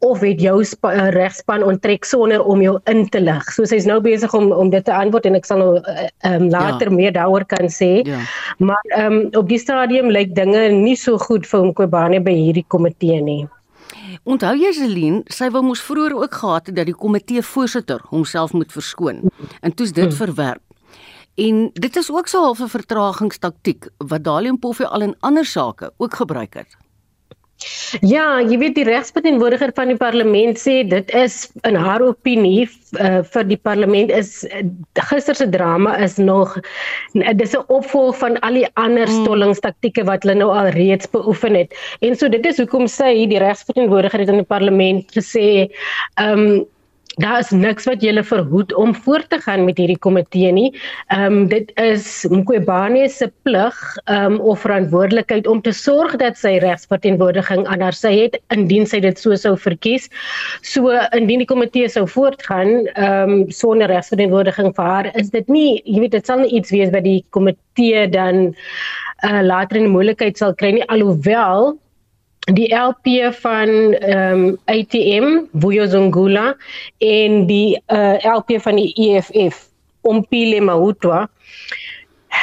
of 0.05 0.21
het 0.21 0.41
jou 0.41 0.59
uh, 0.61 1.09
regspan 1.15 1.63
onttrek 1.63 2.05
sonder 2.05 2.43
om 2.43 2.61
jou 2.61 2.75
in 2.91 3.05
te 3.09 3.19
lig 3.19 3.43
so 3.55 3.65
sy's 3.65 3.87
nou 3.89 3.99
besig 4.03 4.33
om 4.33 4.51
om 4.51 4.69
dit 4.69 4.85
te 4.85 4.93
antwoord 4.93 5.25
en 5.25 5.35
ek 5.39 5.45
sal 5.45 5.61
nou 5.63 5.71
um, 5.79 6.49
later 6.49 6.89
ja. 6.91 6.95
meer 6.95 7.13
daaroor 7.15 7.45
kan 7.45 7.69
sê 7.71 8.03
ja. 8.05 8.19
maar 8.59 8.83
um, 8.99 9.29
op 9.33 9.49
die 9.49 9.61
stadium 9.61 10.11
lyk 10.11 10.35
dinge 10.35 10.69
nie 10.75 10.97
so 10.99 11.17
goed 11.17 11.47
vir 11.47 11.71
Kubani 11.73 12.19
by 12.19 12.35
hierdie 12.35 12.65
komitee 12.67 13.21
nie 13.21 13.45
Onthou 14.23 14.55
jy 14.57 14.71
Celine, 14.73 15.23
sy 15.25 15.49
wou 15.49 15.63
mos 15.63 15.81
vroeër 15.81 16.13
ook 16.13 16.33
gehad 16.33 16.67
het 16.67 16.75
dat 16.75 16.85
die 16.85 16.95
komitee 16.95 17.41
voorsitter 17.41 18.01
homself 18.09 18.53
moet 18.53 18.71
verskoon. 18.71 19.29
En 19.61 19.73
toe's 19.73 19.91
dit 19.91 20.07
hmm. 20.07 20.15
verwerp. 20.15 20.61
En 21.35 21.69
dit 21.73 21.95
is 21.95 22.11
ook 22.11 22.27
so 22.27 22.39
'n 22.39 22.43
half 22.43 22.59
'n 22.59 22.67
vertragingstaktiek 22.67 23.89
wat 23.97 24.23
Dalium 24.23 24.59
Poffie 24.59 24.87
al 24.87 25.01
in 25.01 25.15
ander 25.19 25.45
sake 25.45 25.93
ook 25.97 26.13
gebruik 26.15 26.53
het. 26.53 26.77
Ja, 28.05 28.41
jy 28.41 28.57
weet 28.61 28.75
die 28.77 28.85
regsverteenwoordiger 28.87 29.71
van 29.75 29.91
die 29.91 29.97
parlement 29.99 30.59
sê 30.61 30.81
dit 30.87 31.11
is 31.15 31.45
in 31.67 31.77
haar 31.79 32.03
opinie 32.05 32.65
uh, 32.99 33.21
vir 33.33 33.47
die 33.49 33.57
parlement 33.57 34.11
is 34.13 34.43
gister 35.09 35.37
se 35.37 35.47
drama 35.53 35.95
is 36.05 36.17
nog 36.17 36.57
dis 37.13 37.55
'n 37.55 37.65
opvolg 37.67 38.17
van 38.21 38.39
al 38.41 38.61
die 38.61 38.67
ander 38.73 39.07
mm. 39.07 39.23
stollingstaktieke 39.23 40.05
wat 40.09 40.23
hulle 40.23 40.37
nou 40.43 40.51
al 40.51 40.69
reeds 40.77 41.09
beoefen 41.09 41.55
het. 41.55 41.73
En 42.01 42.15
so 42.15 42.29
dit 42.29 42.45
is 42.45 42.61
hoekom 42.61 42.87
sy 42.87 43.25
die 43.31 43.41
regsverteenwoordiger 43.41 44.19
het 44.19 44.29
in 44.29 44.43
die 44.43 44.51
parlement 44.55 45.11
gesê, 45.17 45.69
ehm 46.15 46.39
um, 46.39 46.65
daar 47.21 47.39
is 47.39 47.51
niks 47.55 47.85
wat 47.87 48.01
julle 48.03 48.23
verhoed 48.23 48.73
om 48.75 48.95
voort 49.05 49.29
te 49.29 49.39
gaan 49.39 49.65
met 49.65 49.77
hierdie 49.79 49.99
komitee 49.99 50.51
nie. 50.51 50.71
Ehm 51.13 51.25
um, 51.25 51.47
dit 51.51 51.71
is 51.81 52.25
Mqobane 52.29 53.07
se 53.09 53.29
plig 53.47 53.77
ehm 54.05 54.35
um, 54.35 54.39
of 54.39 54.59
verantwoordelikheid 54.65 55.47
om 55.47 55.61
te 55.61 55.71
sorg 55.71 56.15
dat 56.21 56.37
sy 56.37 56.57
regsverteenwoordiging 56.63 57.65
aan 57.67 57.81
haar 57.81 57.95
sy 57.95 58.13
het 58.17 58.39
indien 58.55 58.87
sy 58.87 58.99
dit 58.99 59.19
so 59.19 59.35
sou 59.35 59.55
verkies. 59.57 60.09
So 60.61 60.91
indien 61.15 61.43
die 61.43 61.51
komitee 61.51 61.89
sou 61.89 62.07
voortgaan 62.07 62.87
ehm 62.95 63.31
um, 63.35 63.51
sonder 63.51 63.87
regsverteenwoordiging 63.91 64.73
vir 64.75 64.91
haar, 64.91 65.11
is 65.15 65.31
dit 65.31 65.47
nie, 65.47 65.81
jy 65.85 66.03
weet 66.05 66.17
dit 66.19 66.25
sal 66.25 66.43
nie 66.43 66.51
iets 66.59 66.71
wees 66.75 66.91
wat 66.91 67.07
die 67.07 67.23
komitee 67.29 68.07
dan 68.11 68.53
uh, 69.23 69.41
later 69.41 69.79
in 69.79 69.91
moeilikheid 69.93 70.37
sal 70.37 70.55
kry 70.55 70.75
nie 70.75 70.87
alhoewel 70.91 71.75
die 72.53 72.69
LP 72.75 73.33
van 73.41 73.69
ehm 73.93 74.43
um, 74.43 74.57
ATM 74.65 75.45
Vuyozongula 75.51 76.55
en 76.97 77.45
die 77.45 77.81
uh, 77.87 78.13
eh, 78.13 78.35
LP 78.35 78.61
van 78.61 78.75
die 78.75 78.93
EFF 78.93 79.69
Ompile 80.01 80.61
Mahutwa 80.61 81.29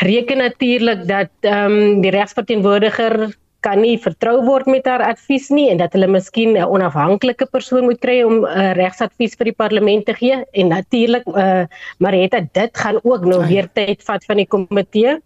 reken 0.00 0.38
natuurlik 0.38 1.06
dat 1.06 1.30
ehm 1.40 1.70
um, 1.70 2.00
die 2.00 2.10
regsverteenwoordiger 2.10 3.30
kan 3.62 3.78
nie 3.80 3.94
vertrou 3.98 4.40
word 4.42 4.66
met 4.66 4.86
haar 4.90 5.04
advies 5.06 5.48
nie 5.54 5.68
en 5.70 5.78
dat 5.78 5.92
hulle 5.94 6.08
miskien 6.10 6.56
'n 6.58 6.66
onafhanklike 6.66 7.46
persoon 7.46 7.84
moet 7.84 8.00
kry 8.00 8.22
om 8.22 8.42
'n 8.42 8.46
uh, 8.46 8.72
regsadvies 8.74 9.36
vir 9.38 9.44
die 9.44 9.58
parlement 9.62 10.06
te 10.06 10.14
gee. 10.14 10.42
En 10.52 10.68
natuurlik 10.68 11.26
uh, 11.26 11.60
eh, 11.60 11.66
Marita 11.98 12.40
dit 12.52 12.78
gaan 12.78 12.98
ook 13.02 13.24
nou 13.24 13.46
weer 13.46 13.68
tyd 13.72 14.02
vat 14.02 14.24
van 14.24 14.36
die 14.36 14.46
komitee. 14.46 15.20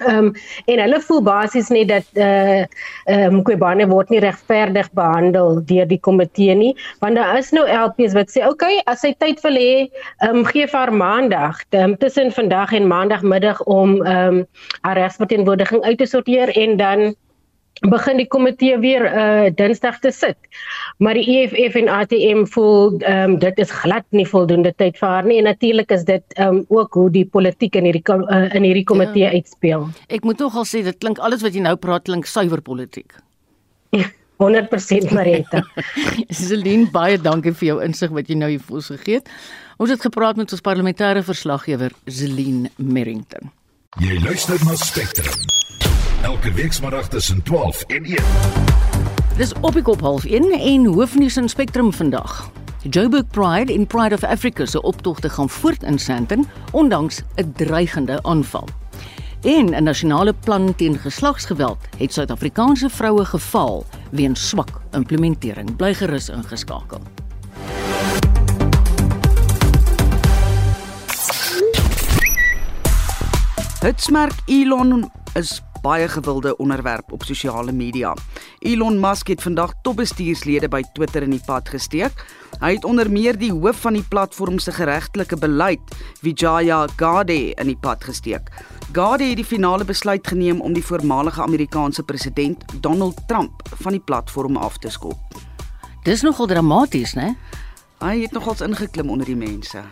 Ehm 0.00 0.30
um, 0.30 0.32
en 0.66 0.80
hulle 0.80 1.00
voel 1.04 1.22
basies 1.22 1.68
net 1.68 1.88
dat 1.88 2.06
eh 2.14 2.24
uh, 2.24 2.64
ehm 3.04 3.34
um, 3.34 3.42
Kobane 3.44 3.86
word 3.90 4.10
nie 4.10 4.20
regverdig 4.24 4.88
behandel 4.96 5.60
deur 5.64 5.88
die 5.88 6.00
komitee 6.00 6.54
nie, 6.54 6.72
want 7.00 7.16
daar 7.20 7.38
is 7.38 7.50
nou 7.52 7.66
LPs 7.68 8.16
wat 8.16 8.30
sê, 8.32 8.40
"Oké, 8.44 8.52
okay, 8.52 8.82
as 8.86 9.02
hy 9.02 9.12
tyd 9.18 9.40
wil 9.44 9.56
hê, 9.60 9.88
ehm 10.22 10.36
um, 10.36 10.44
gee 10.44 10.66
vir 10.66 10.92
maandag, 10.92 11.60
um, 11.72 11.96
tussen 11.96 12.32
vandag 12.32 12.72
en 12.72 12.86
maandagmiddag 12.88 13.62
om 13.62 14.00
ehm 14.06 14.38
um, 14.40 14.46
haar 14.80 14.96
regsverteenwoordiging 14.96 15.82
uit 15.84 15.98
te 15.98 16.06
sorteer 16.06 16.56
en 16.56 16.76
dan 16.76 17.14
begin 17.88 18.20
die 18.20 18.28
komitee 18.28 18.78
weer 18.78 19.06
uh 19.06 19.48
Dinsdag 19.56 19.98
te 20.00 20.10
sit. 20.12 20.36
Maar 20.98 21.14
die 21.14 21.24
EFF 21.38 21.74
en 21.80 21.88
ATM 21.88 22.44
voel 22.52 22.98
ehm 22.98 23.30
um, 23.30 23.38
dit 23.38 23.58
is 23.58 23.70
glad 23.70 24.04
nie 24.10 24.26
voldoende 24.26 24.74
tyd 24.76 24.98
vir 24.98 25.08
haar 25.08 25.24
nie 25.24 25.38
en 25.38 25.48
natuurlik 25.48 25.90
is 25.90 26.04
dit 26.04 26.24
ehm 26.36 26.60
um, 26.60 26.64
ook 26.68 26.94
hoe 26.94 27.10
die 27.10 27.24
politiek 27.24 27.74
in 27.74 27.84
hierdie 27.84 28.04
uh, 28.04 28.54
in 28.54 28.62
hierdie 28.62 28.84
komitee 28.84 29.24
ja. 29.24 29.30
uitspeel. 29.30 29.88
Ek 30.08 30.24
moet 30.24 30.38
tog 30.38 30.56
al 30.56 30.68
sê 30.68 30.84
dit 30.84 30.98
klink 30.98 31.18
alles 31.18 31.42
wat 31.42 31.54
jy 31.54 31.60
nou 31.64 31.76
praat 31.76 32.04
klink 32.04 32.26
suiwer 32.26 32.60
politiek. 32.60 33.14
100% 34.40 35.12
Marita. 35.12 35.60
Celine, 36.32 36.88
baie 36.92 37.18
dankie 37.20 37.52
vir 37.52 37.66
jou 37.66 37.78
insig 37.84 38.12
wat 38.16 38.30
jy 38.32 38.38
nou 38.40 38.48
hier 38.48 38.64
vir 38.64 38.80
ons 38.80 38.88
gegee 38.94 39.20
het. 39.20 39.28
Ons 39.80 39.92
het 39.92 40.00
gepraat 40.08 40.40
met 40.40 40.52
ons 40.52 40.64
parlementêre 40.64 41.24
verslaggewer 41.24 41.92
Celine 42.08 42.72
Merrington. 42.76 43.52
Jy 44.00 44.20
luister 44.24 44.60
na 44.64 44.76
Spectrum 44.80 45.59
Elke 46.22 46.52
weekmiddag 46.52 47.08
tussen 47.08 47.42
12 47.42 47.82
en 47.82 48.04
1. 48.04 48.16
Dis 49.36 49.52
op 49.60 49.76
ek 49.76 49.88
op 49.88 50.00
half 50.00 50.24
1 50.24 50.50
en 50.52 50.84
hoofnuus 50.84 51.36
in 51.36 51.48
Spectrum 51.48 51.92
vandag. 51.92 52.50
Joburg 52.82 53.26
Pride 53.26 53.72
in 53.72 53.86
Pride 53.86 54.14
of 54.14 54.24
Africa 54.24 54.66
se 54.66 54.82
optogte 54.82 55.28
gaan 55.28 55.48
voort 55.48 55.82
in 55.82 55.98
Sandton 55.98 56.46
ondanks 56.72 57.22
'n 57.34 57.52
dreigende 57.56 58.22
aanval. 58.22 58.68
En 59.40 59.74
'n 59.74 59.82
nasionale 59.82 60.34
plan 60.34 60.74
teen 60.74 60.98
geslagsgeweld 60.98 61.78
het 61.98 62.12
Suid-Afrikaanse 62.12 62.90
vroue 62.90 63.24
geval 63.24 63.86
weens 64.10 64.48
swak 64.48 64.80
implementering. 64.90 65.76
Bly 65.76 65.94
gerus 65.94 66.28
ingeskakel. 66.28 67.00
Hitsmerk 73.80 74.34
Elon 74.46 75.10
is 75.32 75.62
baie 75.82 76.08
gewilde 76.08 76.56
onderwerp 76.56 77.12
op 77.12 77.22
sosiale 77.22 77.72
media. 77.72 78.14
Elon 78.58 79.00
Musk 79.00 79.28
het 79.28 79.42
vandag 79.42 79.72
topbestuurslede 79.82 80.68
by 80.68 80.82
Twitter 80.92 81.22
in 81.22 81.30
die 81.30 81.42
pad 81.46 81.68
gesteek. 81.68 82.24
Hy 82.60 82.74
het 82.74 82.84
onder 82.84 83.10
meer 83.10 83.38
die 83.38 83.52
hoof 83.52 83.80
van 83.84 83.96
die 83.96 84.04
platform 84.08 84.58
se 84.58 84.72
geregtelike 84.72 85.36
beleid, 85.36 85.80
Vijaya 86.20 86.86
Gadde, 86.96 87.54
in 87.54 87.72
die 87.72 87.78
pad 87.80 88.04
gesteek. 88.04 88.50
Gadde 88.92 89.30
het 89.30 89.40
die 89.40 89.46
finale 89.46 89.84
besluit 89.84 90.26
geneem 90.26 90.60
om 90.60 90.72
die 90.76 90.84
voormalige 90.84 91.42
Amerikaanse 91.42 92.02
president 92.02 92.64
Donald 92.80 93.16
Trump 93.26 93.62
van 93.80 93.92
die 93.92 94.04
platform 94.04 94.56
af 94.56 94.78
te 94.78 94.90
skop. 94.90 95.40
Dis 96.04 96.22
nogal 96.22 96.46
dramaties, 96.46 97.14
né? 97.14 97.34
Hy 98.00 98.22
het 98.22 98.32
nogals 98.32 98.62
ingeklim 98.64 99.10
onder 99.12 99.28
die 99.28 99.36
mense. 99.36 99.82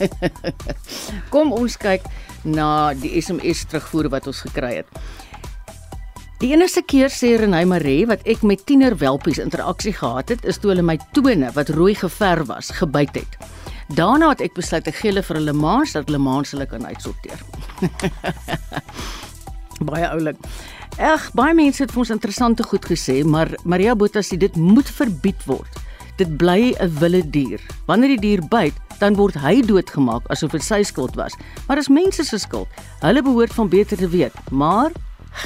Kom 1.32 1.52
ons 1.52 1.76
kyk 1.76 2.06
na 2.44 2.94
die 2.94 3.12
SMS 3.20 3.66
terugvoer 3.70 4.10
wat 4.12 4.26
ons 4.30 4.42
gekry 4.46 4.80
het. 4.80 5.00
Die 6.40 6.54
enigste 6.54 6.80
keer 6.80 7.12
sê 7.12 7.34
Renay 7.36 7.66
Maree 7.68 8.06
wat 8.08 8.22
ek 8.24 8.40
met 8.48 8.62
tiener 8.64 8.94
welpies 8.96 9.40
interaksie 9.42 9.92
gehad 9.92 10.32
het, 10.32 10.46
is 10.48 10.56
toe 10.56 10.70
hulle 10.72 10.84
my 10.86 10.96
tone 11.12 11.50
wat 11.52 11.72
rooi 11.76 11.92
geverf 12.00 12.48
was, 12.48 12.70
gebyt 12.78 13.18
het. 13.20 13.36
Daarna 13.92 14.30
het 14.32 14.40
ek 14.46 14.54
besluit 14.56 14.88
ek 14.88 14.96
gee 15.02 15.10
hulle 15.10 15.24
vir 15.26 15.36
hulle 15.36 15.52
maans 15.52 15.92
dat 15.96 16.08
hulle 16.08 16.22
maans 16.22 16.54
hulle 16.54 16.64
kan 16.70 16.86
uitsorteer. 16.86 17.42
baie 19.90 20.08
oulik. 20.08 20.40
Ag, 20.96 21.28
baie 21.36 21.52
mense 21.56 21.82
het 21.84 21.92
vir 21.92 22.04
ons 22.06 22.14
interessante 22.16 22.64
goed 22.64 22.88
gesê, 22.88 23.20
maar 23.24 23.52
Maria 23.64 23.92
Botha 23.98 24.22
sê 24.24 24.40
dit 24.40 24.56
moet 24.56 24.88
verbied 24.96 25.44
word. 25.48 25.80
Dit 26.20 26.36
bly 26.36 26.74
'n 26.76 26.98
wilde 27.00 27.30
dier. 27.30 27.60
Wanneer 27.86 28.08
die 28.08 28.20
dier 28.20 28.42
byt, 28.48 28.76
dan 28.98 29.16
word 29.16 29.34
hy 29.40 29.62
doodgemaak 29.64 30.26
asof 30.28 30.50
dit 30.52 30.62
sy 30.62 30.82
skuld 30.82 31.14
was. 31.16 31.32
Maar 31.66 31.76
dis 31.76 31.88
mense 31.88 32.24
se 32.24 32.38
skuld. 32.38 32.68
Hulle 33.00 33.22
behoort 33.22 33.52
van 33.52 33.68
beter 33.68 33.96
te 33.96 34.08
weet, 34.08 34.32
maar 34.50 34.92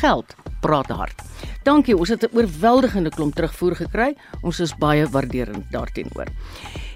geld 0.01 0.35
praat 0.61 0.87
hard. 0.89 1.23
Dankie, 1.63 1.97
ons 1.97 2.09
het 2.09 2.23
'n 2.23 2.37
oorweldigende 2.37 3.11
klomp 3.11 3.35
terugvoer 3.35 3.77
gekry. 3.77 4.17
Ons 4.43 4.61
is 4.61 4.75
baie 4.75 5.07
waarderend 5.07 5.71
daarteenoor. 5.71 6.27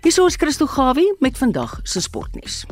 Hier 0.03 0.27
is 0.27 0.37
Christo 0.37 0.67
Gawie 0.67 1.15
met 1.21 1.39
vandag 1.39 1.81
se 1.83 2.01
sportnuus. 2.01 2.67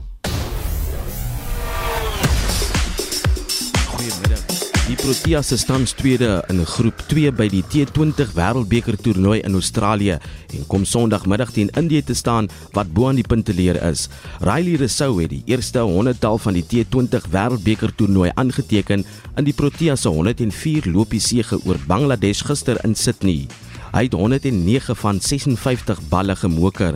Die 4.86 4.94
Proteas 4.94 5.48
se 5.50 5.56
staan 5.58 5.82
tweede 5.98 6.44
in 6.46 6.60
groep 6.62 7.00
2 7.10 7.32
by 7.34 7.48
die 7.50 7.64
T20 7.66 8.28
Wêreldbeker 8.36 8.94
toernooi 8.94 9.40
in 9.40 9.56
Australië 9.58 10.14
en 10.54 10.66
kom 10.70 10.84
Sondagmiddag 10.86 11.50
teen 11.56 11.72
Indië 11.74 12.04
te 12.06 12.14
staan 12.14 12.46
wat 12.76 12.92
bo 12.94 13.08
aan 13.08 13.18
die 13.18 13.26
punteleer 13.26 13.80
is. 13.82 14.04
Riley 14.46 14.76
Rousseau 14.78 15.16
het 15.18 15.32
die 15.32 15.40
eerste 15.50 15.82
100-tal 15.82 16.38
van 16.44 16.54
die 16.54 16.62
T20 16.62 17.26
Wêreldbeker 17.32 17.94
toernooi 17.98 18.30
aangeteken 18.38 19.02
in 19.34 19.48
die 19.48 19.56
Proteas 19.58 20.06
se 20.06 20.12
104 20.14 20.86
lopies 20.94 21.26
sege 21.32 21.58
oor 21.64 21.82
Bangladesh 21.90 22.44
gister 22.46 22.78
in 22.86 22.94
Sydney. 22.94 23.48
Hy 23.90 24.04
het 24.06 24.14
109 24.14 25.00
van 25.02 25.18
56 25.18 26.04
balle 26.14 26.38
gemoker. 26.38 26.94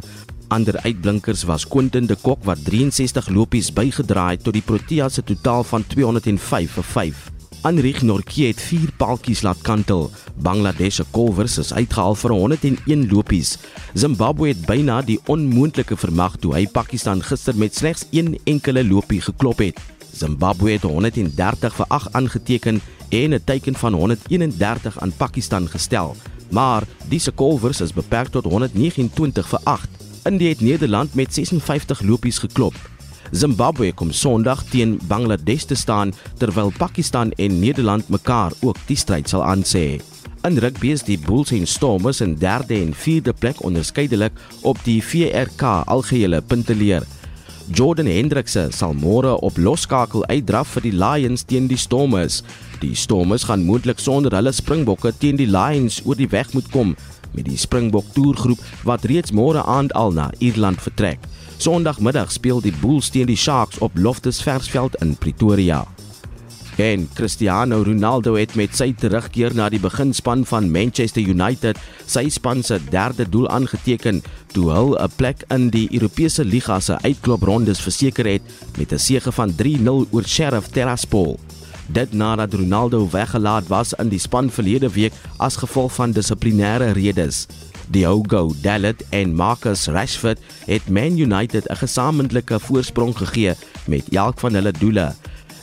Ander 0.54 0.78
uitblinkers 0.86 1.42
was 1.50 1.66
Quentin 1.66 2.06
de 2.06 2.14
Kok 2.14 2.46
wat 2.46 2.62
63 2.70 3.34
lopies 3.34 3.74
bygedraai 3.74 4.36
het 4.36 4.46
tot 4.46 4.54
die 4.54 4.62
Proteas 4.62 5.18
se 5.18 5.26
totaal 5.26 5.66
van 5.74 5.90
205 5.90 6.78
vir 6.78 6.90
5. 6.94 7.39
Anrich 7.62 8.00
Norkie 8.02 8.46
het 8.46 8.60
4 8.60 8.88
paaltjies 8.96 9.42
laat 9.44 9.60
kantel. 9.60 10.06
Bangladesh 10.40 10.96
se 10.96 11.04
kolwers 11.12 11.58
is 11.60 11.72
uitgehaal 11.76 12.14
vir 12.16 12.32
101 12.32 13.02
lopies. 13.10 13.58
Zimbabwe 13.92 14.48
het 14.48 14.62
byna 14.64 15.02
die 15.04 15.18
onmoontlike 15.28 15.98
vermag 16.00 16.38
toe 16.40 16.54
hy 16.56 16.62
Pakistan 16.72 17.20
gister 17.20 17.56
met 17.60 17.76
slegs 17.76 18.06
een 18.16 18.38
enkele 18.48 18.84
lopie 18.88 19.20
geklop 19.20 19.60
het. 19.60 19.80
Zimbabwe 20.16 20.72
het 20.78 20.86
130 20.88 21.76
vir 21.76 21.86
8 21.88 22.12
aangeteken 22.16 22.80
en 23.10 23.34
'n 23.34 23.44
teiken 23.44 23.74
van 23.74 23.92
131 23.92 24.98
aan 25.00 25.12
Pakistan 25.16 25.68
gestel. 25.68 26.16
Maar 26.50 26.82
disse 27.08 27.30
kolwers 27.30 27.80
is 27.80 27.92
beperk 27.92 28.28
tot 28.28 28.44
129 28.44 29.48
vir 29.48 29.60
8. 29.64 29.88
Indië 30.24 30.48
het 30.48 30.60
Nederland 30.60 31.14
met 31.14 31.34
56 31.34 32.00
lopies 32.00 32.38
geklop. 32.38 32.74
Zimbabwe 33.30 33.92
kom 33.94 34.10
Sondag 34.10 34.64
teen 34.72 34.96
Bangladesh 35.06 35.64
te 35.70 35.76
staan 35.78 36.10
terwyl 36.38 36.72
Pakistan 36.78 37.30
en 37.38 37.58
Nederland 37.60 38.08
mekaar 38.08 38.52
ook 38.60 38.78
die 38.88 38.96
stryd 38.98 39.28
sal 39.30 39.44
aansê. 39.46 40.00
In 40.42 40.58
rugby 40.58 40.90
is 40.96 41.04
die 41.06 41.18
Bulls 41.18 41.52
en 41.54 41.66
Stormers 41.66 42.20
in 42.24 42.34
derde 42.40 42.74
en 42.74 42.94
vierde 42.94 43.32
plek 43.32 43.62
onderskeidelik 43.62 44.32
op 44.66 44.78
die 44.84 44.98
VRK 45.04 45.62
algehele 45.86 46.40
punteleer. 46.42 47.06
Jordan 47.70 48.08
Hendrikse 48.10 48.66
sal 48.74 48.96
môre 48.98 49.36
op 49.46 49.58
loskakel 49.60 50.24
uitdraf 50.26 50.74
vir 50.74 50.88
die 50.88 50.96
Lions 50.96 51.46
teen 51.46 51.68
die 51.70 51.78
Stormers. 51.78 52.40
Die 52.82 52.96
Stormers 52.98 53.46
gaan 53.46 53.62
moontlik 53.62 54.02
sonder 54.02 54.34
hulle 54.34 54.50
Springbokke 54.52 55.12
teen 55.14 55.38
die 55.38 55.46
Lions 55.46 56.00
oor 56.02 56.18
die 56.18 56.30
weg 56.34 56.50
moet 56.56 56.66
kom 56.74 56.96
met 57.30 57.46
die 57.46 57.60
Springbok 57.60 58.08
toergroep 58.16 58.58
wat 58.88 59.06
reeds 59.06 59.30
môre 59.30 59.62
aand 59.62 59.94
al 59.94 60.10
na 60.16 60.32
Ierland 60.42 60.82
vertrek. 60.82 61.22
Sondagmiddag 61.60 62.30
speel 62.32 62.62
die 62.64 62.72
Bulls 62.80 63.10
teen 63.12 63.28
die 63.28 63.36
Sharks 63.36 63.82
op 63.84 63.98
Loftus 64.00 64.38
Versveld 64.40 64.94
in 65.04 65.10
Pretoria. 65.20 65.82
En 66.80 67.04
Cristiano 67.12 67.82
Ronaldo 67.84 68.32
het 68.38 68.54
met 68.56 68.72
sy 68.78 68.94
terugkeer 68.96 69.52
na 69.52 69.66
die 69.68 69.82
beginspan 69.82 70.46
van 70.48 70.70
Manchester 70.72 71.20
United 71.20 71.76
sy 72.08 72.30
span 72.32 72.64
se 72.64 72.78
derde 72.88 73.26
doel 73.28 73.50
aangeteken 73.52 74.22
toe 74.54 74.70
hy 74.72 74.96
'n 74.96 75.12
plek 75.16 75.44
in 75.50 75.68
die 75.68 75.88
Europese 75.92 76.44
liga 76.44 76.80
se 76.80 76.96
uitkloprondes 77.04 77.84
verseker 77.84 78.24
het 78.24 78.42
met 78.78 78.92
'n 78.92 78.98
sege 78.98 79.32
van 79.32 79.52
3-0 79.54 80.06
oor 80.10 80.24
Sheriff 80.24 80.72
Tiraspol. 80.72 81.38
Dit 81.92 82.12
nadat 82.12 82.54
Ronaldo 82.54 83.08
weggelaat 83.10 83.66
was 83.68 83.92
in 83.92 84.08
die 84.08 84.18
span 84.18 84.50
verlede 84.50 84.88
week 84.88 85.12
as 85.36 85.56
gevolg 85.56 85.92
van 85.92 86.12
dissiplinêre 86.12 86.92
redes. 86.92 87.46
Diogo 87.90 88.52
Dalot 88.62 89.02
en 89.10 89.34
Marcus 89.34 89.86
Rashford 89.86 90.38
het 90.66 90.88
Man 90.88 91.18
United 91.18 91.66
'n 91.66 91.76
gesamentlike 91.76 92.60
voorsprong 92.60 93.16
gegee 93.16 93.54
met 93.86 94.08
elk 94.08 94.38
van 94.38 94.54
hulle 94.54 94.72
doele. 94.72 95.14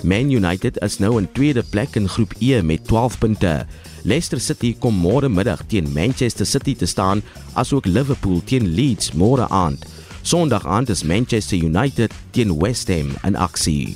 Man 0.03 0.31
United 0.31 0.81
is 0.81 0.97
nou 0.99 1.17
in 1.17 1.31
tweede 1.31 1.63
plek 1.63 1.95
in 1.95 2.09
groep 2.09 2.33
E 2.39 2.61
met 2.61 2.87
12 2.87 3.17
punte. 3.17 3.65
Leicester 4.03 4.39
City 4.39 4.75
kom 4.79 4.95
môre 4.95 5.29
middag 5.29 5.63
teen 5.67 5.93
Manchester 5.93 6.45
City 6.45 6.75
te 6.75 6.85
staan, 6.85 7.21
asook 7.53 7.85
Liverpool 7.85 8.41
teen 8.43 8.67
Leeds 8.67 9.11
môre 9.11 9.47
aand. 9.49 9.85
Sondag 10.21 10.65
aand 10.65 10.89
is 10.89 11.03
Manchester 11.03 11.57
United 11.57 12.13
teen 12.31 12.59
West 12.59 12.87
Ham 12.87 13.15
in 13.23 13.35
aksie. 13.35 13.95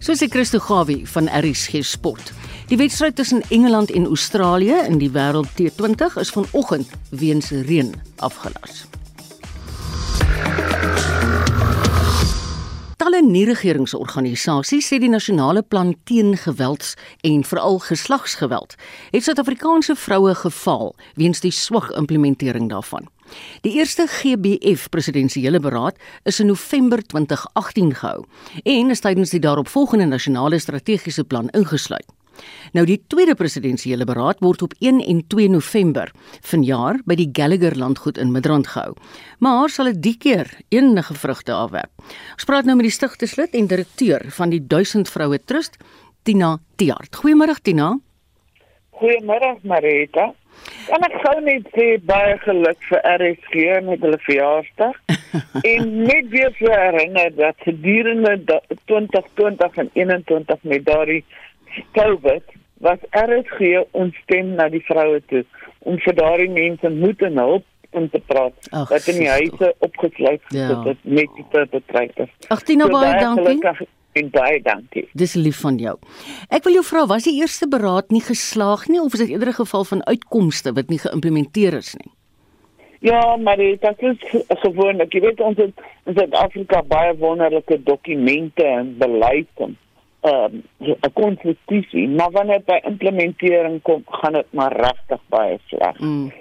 Soos 0.00 0.22
ek 0.24 0.32
Christo 0.32 0.58
Gawie 0.58 1.02
van 1.12 1.28
RSG 1.28 1.82
Sport. 1.84 2.32
Die 2.70 2.76
wedstryd 2.78 3.16
tussen 3.16 3.42
Engeland 3.48 3.90
en 3.90 4.06
Australië 4.06 4.74
in 4.86 4.98
die 4.98 5.10
Wêreld 5.10 5.48
T20 5.58 6.18
is 6.20 6.30
vanoggend 6.30 6.90
weens 7.10 7.48
reën 7.50 7.94
afgelas. 8.16 8.84
Talle 12.96 13.24
nie-regeringsorganisasies 13.26 14.86
sê 14.86 15.00
die 15.02 15.10
nasionale 15.10 15.64
plan 15.66 15.96
teen 16.06 16.36
gewelds 16.38 16.94
en 17.26 17.42
veral 17.42 17.80
geslagsgeweld 17.88 18.78
het 19.10 19.26
Suid-Afrikaanse 19.26 19.98
vroue 19.98 20.36
gefaal 20.44 20.94
weens 21.18 21.42
die 21.42 21.50
swak 21.50 21.90
implementering 21.98 22.70
daarvan. 22.70 23.10
Die 23.66 23.74
eerste 23.82 24.06
GBF 24.06 24.86
presidensiële 24.94 25.58
beraad 25.58 25.98
is 26.22 26.38
in 26.38 26.46
November 26.54 27.02
2018 27.02 27.92
gehou 27.98 28.24
en 28.62 28.94
is 28.94 29.02
tydens 29.02 29.34
die 29.34 29.42
daaropvolgende 29.42 30.06
nasionale 30.06 30.62
strategiese 30.62 31.24
plan 31.24 31.50
ingesluit. 31.50 32.06
Nou 32.72 32.84
die 32.86 32.98
tweede 33.06 33.34
presidensiële 33.34 34.04
beraad 34.08 34.40
word 34.44 34.62
op 34.62 34.74
1 34.78 35.00
en 35.00 35.22
2 35.28 35.48
November 35.48 36.12
vanjaar 36.40 37.00
by 37.04 37.16
die 37.18 37.30
Gallagher 37.32 37.76
landgoed 37.78 38.18
in 38.18 38.32
Midrand 38.32 38.70
gehou. 38.74 38.94
Maar 39.38 39.68
sal 39.68 39.92
dit 39.92 40.02
die 40.02 40.16
keer 40.18 40.50
enige 40.68 41.14
vrugte 41.14 41.52
afwerp. 41.52 41.90
Ons 42.36 42.46
praat 42.48 42.68
nou 42.68 42.76
met 42.76 42.88
die 42.88 42.94
stigterslid 42.94 43.56
en 43.56 43.70
direkteur 43.70 44.26
van 44.36 44.50
die 44.50 44.62
1000 44.66 45.10
vroue 45.10 45.38
trust, 45.44 45.78
Tina 46.22 46.58
Tiart. 46.76 47.16
Goeiemôre 47.22 47.56
Tina. 47.62 47.94
Goeiemôre 49.00 49.56
Marita. 49.64 50.30
En 50.90 51.04
ek 51.06 51.14
sou 51.22 51.36
net 51.44 51.68
sê 51.74 51.86
baie 52.04 52.34
geluk 52.42 52.80
vir 52.88 53.04
RSG 53.14 53.66
met 53.86 54.02
hulle 54.04 54.18
verjaarsdag. 54.26 54.96
en 55.72 55.86
net 56.02 56.28
weer 56.34 56.52
herinner 56.58 57.30
dat 57.36 57.64
gedurende 57.64 58.60
2020 58.90 59.78
en 59.84 59.92
2021 59.94 60.66
met 60.72 60.84
daardie 60.88 61.22
COVID 61.92 62.42
was 62.80 62.98
RSG 63.12 63.84
ons 63.92 64.16
stem 64.24 64.54
na 64.56 64.68
die 64.68 64.82
vroue 64.88 65.20
toe 65.28 65.44
om 65.88 65.98
vir 65.98 66.14
daardie 66.14 66.50
mense 66.50 66.88
moed 66.88 67.22
en 67.22 67.38
hulp 67.38 67.64
in 67.92 68.10
te 68.10 68.20
praat 68.26 68.68
Ag, 68.70 68.88
wat 68.88 69.06
in 69.08 69.18
die 69.18 69.28
huise 69.30 69.74
opgesluit 69.78 70.42
Ja. 70.54 70.68
gesit 70.68 70.84
het 70.84 70.98
met 71.04 71.28
die 71.36 71.44
perpetrators. 71.50 72.30
Ag, 72.48 72.62
Tina, 72.62 72.84
So 72.86 72.92
baie 72.92 73.18
dankie. 73.20 73.88
En 74.12 74.30
baie 74.30 74.62
dankie. 74.62 75.08
Dis 75.14 75.34
lief 75.34 75.60
van 75.60 75.76
jou. 75.78 75.96
Ek 76.50 76.64
wil 76.64 76.72
jou 76.72 76.84
vra, 76.84 77.06
was 77.06 77.22
die 77.24 77.36
eerste 77.40 77.68
beraad 77.68 78.10
nie 78.10 78.20
geslaag 78.20 78.88
nie 78.88 79.00
of 79.00 79.12
is 79.14 79.20
dit 79.20 79.28
eerder 79.28 79.48
'n 79.48 79.60
geval 79.62 79.84
van 79.84 80.04
uitkomste 80.06 80.72
wat 80.72 80.88
nie 80.88 80.98
geïmplementeer 80.98 81.74
is 81.74 81.94
nie? 81.94 82.10
Ja, 83.00 83.36
maar 83.36 83.56
dit 83.56 83.82
is 83.82 84.16
gewoonlik, 84.48 85.12
jy 85.12 85.20
weet 85.20 85.40
ons 85.40 85.56
het 85.56 85.72
in 86.06 86.14
Suid-Afrika 86.14 86.82
baie 86.82 87.16
wonderlike 87.16 87.82
dokumente 87.82 88.64
en 88.64 88.98
beleid 88.98 89.48
en 89.56 89.76
ehm 90.20 90.60
'n 90.78 91.12
konstitusie, 91.12 92.08
maar 92.08 92.30
wanneer 92.30 92.62
by 92.64 92.78
implementering 92.82 93.82
kom, 93.82 94.02
gaan 94.06 94.32
dit 94.32 94.46
maar 94.50 94.72
regtig 94.72 95.20
baie 95.28 95.58
sleg. 95.66 95.98
Mm. 95.98 96.32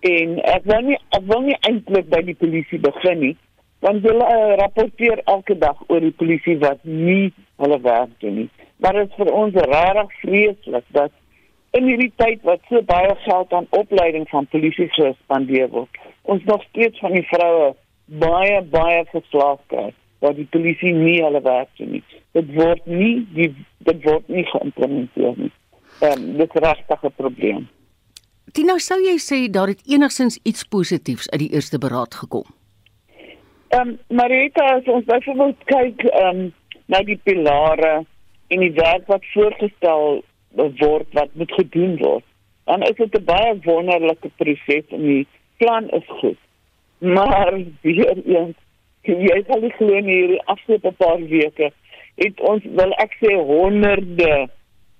En 0.00 0.42
ek 0.42 0.62
wil 0.64 0.80
nie 0.80 0.98
ek 1.08 1.22
wil 1.26 1.40
nie 1.40 1.56
eintlik 1.60 2.08
by 2.08 2.22
die 2.22 2.34
polisie 2.34 2.78
begin 2.78 3.18
nie, 3.18 3.36
want 3.78 4.02
hulle 4.02 4.26
uh, 4.26 4.56
rapporteer 4.56 5.22
elke 5.24 5.58
dag 5.58 5.78
oor 5.86 6.00
die 6.00 6.14
polisie 6.22 6.58
wat 6.58 6.82
nie 6.82 7.32
hulle 7.56 7.80
werk 7.80 8.10
doen 8.18 8.34
nie. 8.34 8.50
Maar 8.76 8.92
dit 8.92 9.08
is 9.08 9.14
vir 9.14 9.32
ons 9.32 9.54
regtig 9.54 10.12
vreeslik 10.20 10.84
dat 10.88 11.12
in 11.70 11.86
hierdie 11.86 12.12
tyd 12.16 12.42
wat 12.42 12.60
so 12.68 12.82
baie 12.82 13.14
geld 13.14 13.52
aan 13.52 13.66
opleiding 13.70 14.28
van 14.28 14.46
polisie 14.46 14.88
gespandeer 14.88 15.68
word, 15.68 15.98
ons 16.22 16.44
nog 16.44 16.62
steeds 16.70 16.98
van 16.98 17.12
die 17.12 17.26
vroue 17.30 17.74
baie 18.06 18.62
baie 18.62 19.04
verslaaf 19.12 19.60
kry 19.66 19.92
dat 20.18 20.36
die 20.36 20.48
polisie 20.50 20.92
nie 20.92 21.22
hulle 21.22 21.40
werk 21.42 21.68
doen 21.78 21.90
nie. 21.96 22.04
Dit 22.32 22.52
word 22.54 22.86
nie 22.86 23.26
die 23.34 23.50
dit 23.86 24.04
word 24.04 24.28
nie 24.28 24.44
geïmplementeer 24.52 25.34
nie. 25.36 25.52
Ehm 26.00 26.12
um, 26.12 26.36
dit 26.38 26.54
is 26.54 26.62
regtig 26.62 27.02
'n 27.02 27.14
probleem. 27.16 27.68
Tina, 28.52 28.78
sou 28.78 28.98
jy 29.00 29.18
sê 29.18 29.50
daar 29.50 29.68
het 29.68 29.82
enigstens 29.86 30.38
iets 30.42 30.64
positiefs 30.64 31.30
uit 31.30 31.40
die 31.40 31.52
eerste 31.52 31.78
beraad 31.78 32.14
gekom? 32.14 32.46
Ehm 33.68 33.88
um, 33.88 33.98
Marita, 34.08 34.64
as 34.76 34.86
ons 34.86 35.04
byvoorbeeld 35.04 35.64
kyk 35.64 36.04
ehm 36.04 36.40
um, 36.40 36.52
na 36.86 37.02
die 37.04 37.20
pilare 37.22 38.04
en 38.48 38.60
die 38.60 38.72
werk 38.72 39.06
wat 39.06 39.24
voorgestel 39.34 40.22
word 40.56 41.08
wat 41.12 41.34
moet 41.34 41.52
gedoen 41.52 41.96
word, 42.00 42.24
dan 42.64 42.82
is 42.82 42.96
dit 42.96 43.18
'n 43.18 43.24
baie 43.24 43.58
wonderlike 43.64 44.30
proses 44.36 44.86
en 44.88 45.02
die 45.02 45.26
plan 45.56 45.88
is 45.90 46.08
goed. 46.20 46.38
Maar 46.98 47.52
weer 47.82 48.16
eens, 48.24 48.56
jy 49.12 49.42
sal 49.48 49.60
nie 49.60 49.72
glo 49.78 50.00
nie 50.00 50.16
hierdie 50.20 50.42
afgelope 50.46 50.92
paar 50.92 51.18
weke 51.30 51.70
het 52.18 52.40
ons 52.40 52.62
wil 52.64 52.92
ek 52.98 53.12
sê 53.22 53.34
honderde 53.34 54.48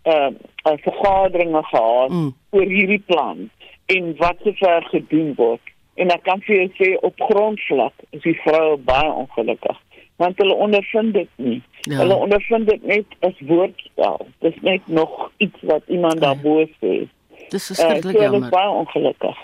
ehm 0.08 0.34
uh, 0.66 0.76
vergaderinge 0.84 1.62
gehad 1.62 2.10
Mm. 2.10 2.34
oor 2.50 2.62
hierdie 2.70 3.02
plan 3.06 3.50
en 3.86 4.14
wat 4.16 4.36
sover 4.44 4.82
gedoen 4.92 5.34
word. 5.36 5.60
En 5.96 6.10
ek 6.14 6.22
kan 6.22 6.40
vir 6.46 6.56
jou 6.56 6.68
sê 6.78 6.88
op 7.02 7.14
grondvlak 7.20 7.92
is 8.10 8.22
die 8.22 8.36
vroue 8.44 8.76
baie 8.76 9.10
ongelukkig 9.12 9.76
want 10.18 10.38
hulle 10.38 10.54
ondervind 10.54 11.12
dit 11.14 11.28
nie. 11.36 11.62
Ja. 11.82 11.92
Ja. 11.92 11.98
Hulle 12.02 12.14
ondervind 12.14 12.66
dit 12.66 12.82
net 12.86 13.06
as 13.20 13.34
woordspel. 13.46 14.26
Dis 14.40 14.54
net 14.62 14.86
nog 14.88 15.30
iets 15.38 15.60
wat 15.62 15.82
iemand 15.86 16.20
daarbo 16.20 16.64
sê. 16.82 17.06
Dis 17.50 17.70
Eh, 17.70 17.76
verskriklik 17.76 18.02
so 18.16 18.22
hulle 18.22 18.24
is 18.24 18.32
jammer. 18.32 18.50
baie 18.50 18.68
ongelukkig. 18.70 19.36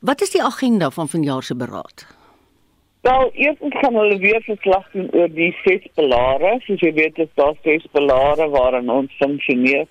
Wat 0.00 0.20
is 0.22 0.30
die 0.30 0.42
agenda 0.42 0.90
van 0.90 1.08
vanjaar 1.08 1.42
se 1.42 1.56
beraad? 1.56 2.06
Wel, 3.00 3.30
eers 3.32 3.58
gaan 3.60 3.94
hulle 3.94 4.18
weer 4.18 4.42
verslag 4.42 4.86
doen 4.92 5.08
oor 5.12 5.28
die 5.32 5.52
ses 5.64 5.84
pilare. 5.94 6.56
Soos 6.66 6.80
jy 6.82 6.92
weet, 6.92 7.18
is 7.18 7.30
daar 7.34 7.54
ses 7.62 7.86
pilare 7.92 8.48
waarin 8.54 8.90
ons 8.90 9.12
funksioneer. 9.20 9.86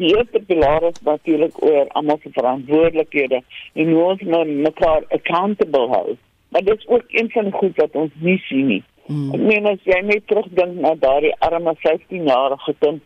Die 0.00 0.14
eerste 0.16 0.40
pilaar 0.46 0.82
is 0.82 1.00
natuurlik 1.02 1.62
oor 1.62 1.88
almal 1.88 2.18
se 2.22 2.30
verantwoordelikhede 2.32 3.42
en 3.72 3.90
hoe 3.90 4.04
ons 4.04 4.22
mekaar 4.68 5.04
accountable 5.08 5.88
hou. 5.88 6.16
Maar 6.48 6.64
dit 6.64 6.78
is 6.78 6.88
ook 6.88 7.04
een 7.08 7.30
van 7.30 7.44
die 7.44 7.52
goed 7.52 7.76
wat 7.76 7.98
ons 8.04 8.14
nie 8.20 8.38
sien 8.46 8.66
nie. 8.66 8.82
Hmm. 9.06 9.34
Ek 9.34 9.44
meen 9.50 9.66
as 9.66 9.82
jy 9.88 9.98
net 10.06 10.26
terugdink 10.30 10.78
na 10.80 10.94
daardie 11.00 11.34
arme 11.44 11.74
15-jarige 11.82 12.74
kind 12.78 13.02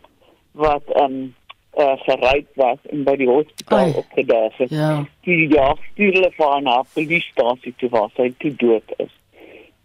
wat 0.57 0.95
ehm 0.95 1.19
um, 1.19 1.35
uh, 1.77 1.93
geryp 2.05 2.47
was 2.55 2.79
en 2.89 3.03
by 3.05 3.13
die 3.19 3.29
hospitaal 3.29 3.93
opgedaag 4.01 4.57
het. 4.57 4.71
Ja. 4.73 4.91
Die 5.27 5.45
ja, 5.53 5.67
stuur 5.91 6.13
hulle 6.13 6.31
vir 6.37 6.51
haar 6.51 6.61
na 6.61 6.79
'n 6.79 6.89
polisiestasie 6.93 7.73
toe 7.77 7.89
waar 7.89 8.09
sy 8.15 8.31
toe 8.37 8.53
dood 8.55 8.93
is. 8.97 9.13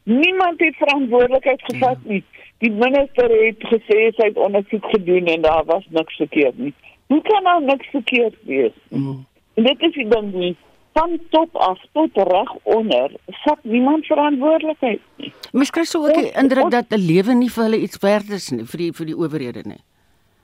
Niemand 0.05 0.61
het 0.61 0.77
verantwoordelikheid 0.77 1.63
gevat 1.63 1.99
Ja. 2.03 2.11
nie. 2.13 2.25
Die 2.59 2.71
minister 2.71 3.31
het 3.47 3.59
gesê 3.59 4.11
sy 4.15 4.27
het 4.27 4.37
ondersoek 4.37 4.85
gedoen 4.85 5.27
en 5.27 5.41
daar 5.43 5.65
was 5.65 5.87
niks 5.91 6.17
verkeerd 6.17 6.59
nie. 6.59 6.75
Hoe 7.07 7.23
kan 7.23 7.43
nou 7.43 7.65
niks 7.65 7.87
verkeerd 7.91 8.35
wees? 8.43 8.73
Mm. 8.89 9.27
En 9.55 9.65
dit 9.65 9.81
is 9.83 9.93
die 9.93 10.09
ding 10.09 10.33
nie. 10.33 10.57
Van 10.93 11.19
top 11.31 11.57
af 11.57 11.79
tot 11.93 12.11
reg 12.15 12.53
onder, 12.63 13.11
vat 13.27 13.59
niemand 13.63 14.07
verantwoordelikheid 14.07 15.01
nie. 15.17 15.33
Mens 15.53 15.71
kry 15.71 15.85
so 15.85 16.07
ook 16.07 16.15
die 16.15 16.33
indruk 16.43 16.71
dat 16.71 16.85
'n 16.91 17.07
lewe 17.07 17.35
nie 17.35 17.51
vir 17.51 17.65
hulle 17.65 17.79
iets 17.79 17.99
werd 17.99 18.31
is 18.31 18.51
nie 18.51 18.65
vir 18.65 18.79
die 18.79 18.93
vir 18.93 19.07
die 19.07 19.17
owerhede 19.17 19.63
nie. 19.65 19.81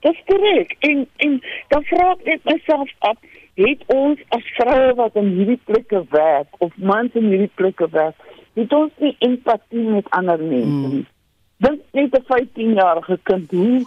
Dis 0.01 0.17
korrek. 0.27 0.77
En 0.81 1.07
en 1.17 1.41
dan 1.69 1.85
vra 1.85 2.11
ek 2.13 2.25
net 2.25 2.45
myself 2.45 2.91
af, 2.99 3.17
het 3.55 3.83
ons 3.87 4.19
as 4.29 4.43
vroue 4.55 4.95
wat 4.95 5.15
in 5.17 5.29
hierdie 5.37 5.61
plekke 5.65 6.05
werk 6.11 6.47
of 6.59 6.73
mans 6.77 7.11
in 7.15 7.25
hierdie 7.25 7.51
plekke 7.55 7.89
werk, 7.91 8.15
het 8.55 8.73
ons 8.73 8.93
nie 8.99 9.17
empatie 9.19 9.85
met 9.91 10.11
ander 10.11 10.39
mense 10.39 10.95
nie. 10.95 11.07
Dink 11.59 11.81
net 11.93 12.15
'n 12.15 12.25
15-jarige 12.33 13.19
kind 13.23 13.51
hoe 13.51 13.87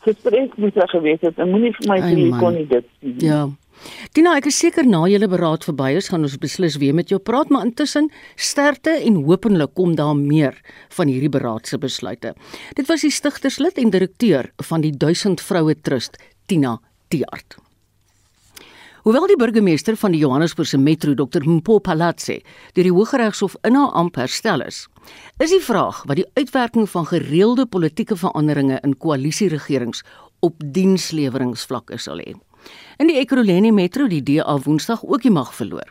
gestres 0.00 0.50
moet 0.56 0.74
hy 0.74 0.86
gewees 0.86 1.20
het. 1.20 1.38
En 1.38 1.50
moenie 1.50 1.72
vir 1.76 1.88
my 1.88 1.98
sê 2.00 2.14
jy 2.16 2.38
kon 2.38 2.54
nie 2.54 2.66
dit 2.66 2.86
sien. 3.00 3.16
Ja. 3.18 3.48
Tina, 4.12 4.34
ek 4.36 4.50
is 4.50 4.58
seker 4.58 4.84
na 4.84 5.06
julle 5.08 5.28
beraad 5.30 5.64
verby 5.64 5.94
is, 5.96 6.10
gaan 6.12 6.26
ons 6.26 6.36
beslis 6.36 6.76
weer 6.82 6.96
met 6.96 7.08
jou 7.08 7.18
praat, 7.18 7.48
maar 7.48 7.64
intussen 7.64 8.10
sterkte 8.36 8.90
en 8.90 9.22
hopelik 9.24 9.72
kom 9.74 9.94
daar 9.96 10.16
meer 10.16 10.58
van 10.98 11.08
hierdie 11.08 11.32
beraad 11.32 11.66
se 11.66 11.78
besluite. 11.78 12.34
Dit 12.76 12.88
was 12.88 13.06
die 13.06 13.14
stigterslid 13.14 13.78
en 13.78 13.90
direkteur 13.90 14.52
van 14.68 14.84
die 14.84 14.92
1000 14.92 15.40
Vroue 15.40 15.74
Trust, 15.80 16.20
Tina 16.46 16.78
Tiart. 17.08 17.69
Hoewel 19.00 19.30
die 19.30 19.36
burgemeester 19.40 19.96
van 19.96 20.12
die 20.12 20.18
Johannesburgse 20.20 20.76
Metro, 20.76 21.14
Dr 21.16 21.40
Mpo 21.40 21.78
Palatse, 21.80 22.42
deur 22.76 22.84
die 22.84 22.92
Hooggeregshof 22.92 23.54
in 23.64 23.78
haar 23.78 23.94
amp 23.96 24.18
herstel 24.20 24.60
is, 24.60 24.82
is 25.40 25.54
die 25.54 25.62
vraag 25.64 26.02
wat 26.04 26.20
die 26.20 26.26
uitwerking 26.36 26.84
van 26.92 27.06
gereelde 27.08 27.64
politieke 27.64 28.18
veranderinge 28.20 28.76
in 28.84 28.98
koalisieregerings 29.00 30.04
op 30.44 30.60
diensleweringsvlakke 30.76 31.96
sal 31.96 32.20
hê. 32.20 32.36
In 33.00 33.08
die 33.08 33.16
Ekurhuleni 33.22 33.72
Metro 33.72 34.04
die 34.04 34.20
DA 34.20 34.58
Woensdag 34.66 35.00
ook 35.00 35.24
die 35.24 35.32
mag 35.32 35.54
verloor. 35.56 35.88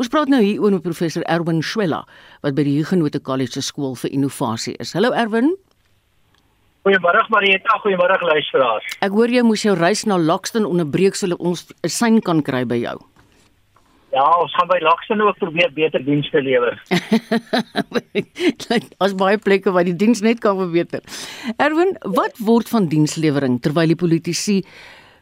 Ons 0.00 0.08
praat 0.08 0.32
nou 0.32 0.40
hier 0.40 0.64
oor 0.64 0.72
met 0.72 0.88
professor 0.88 1.26
Erwin 1.28 1.60
Schwella 1.60 2.06
wat 2.40 2.56
by 2.56 2.64
die 2.64 2.78
Huguenot 2.78 3.20
College 3.28 3.60
skool 3.60 3.92
vir 4.00 4.16
innovasie 4.16 4.78
is. 4.80 4.96
Hallo 4.96 5.12
Erwin. 5.12 5.52
Goeiemôre 6.88 7.20
Marieta, 7.28 7.74
goeiemôre 7.82 8.16
luisteraars. 8.24 8.84
Ek 9.04 9.12
hoor 9.12 9.28
jy 9.28 9.42
moes 9.44 9.60
jou 9.60 9.74
reis 9.76 10.06
na 10.08 10.16
Lockston 10.16 10.64
onderbreek 10.64 11.18
sodat 11.20 11.36
ons 11.36 11.66
'n 11.84 11.88
sein 11.92 12.16
kan 12.24 12.40
kry 12.40 12.64
by 12.64 12.78
jou. 12.80 12.96
Ja, 14.16 14.24
ons 14.40 14.54
gaan 14.56 14.68
by 14.68 14.78
Laxton 14.80 15.20
ook 15.20 15.36
probeer 15.36 15.68
beter 15.68 16.00
dienste 16.00 16.40
lewer. 16.40 16.80
Daar's 18.96 19.12
baie 19.12 19.36
plekke 19.36 19.70
waar 19.70 19.84
die 19.84 19.92
diens 19.96 20.22
net 20.22 20.40
kan 20.40 20.56
verbeter. 20.56 21.04
Erwin, 21.58 21.92
wat 22.04 22.32
word 22.38 22.68
van 22.68 22.88
dienslewering 22.88 23.60
terwyl 23.60 23.86
die 23.86 24.02
politici 24.06 24.64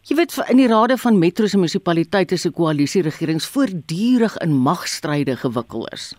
Jy 0.07 0.15
weet 0.17 0.39
in 0.51 0.59
die 0.59 0.71
rade 0.71 0.97
van 0.97 1.19
metros 1.19 1.53
en 1.55 1.65
munisipaliteite 1.65 2.37
se 2.39 2.51
koalisieregerings 2.51 3.49
voortdurend 3.51 4.39
in 4.39 4.55
magstryde 4.55 5.35
gewikkel 5.37 5.89
is. 5.91 6.15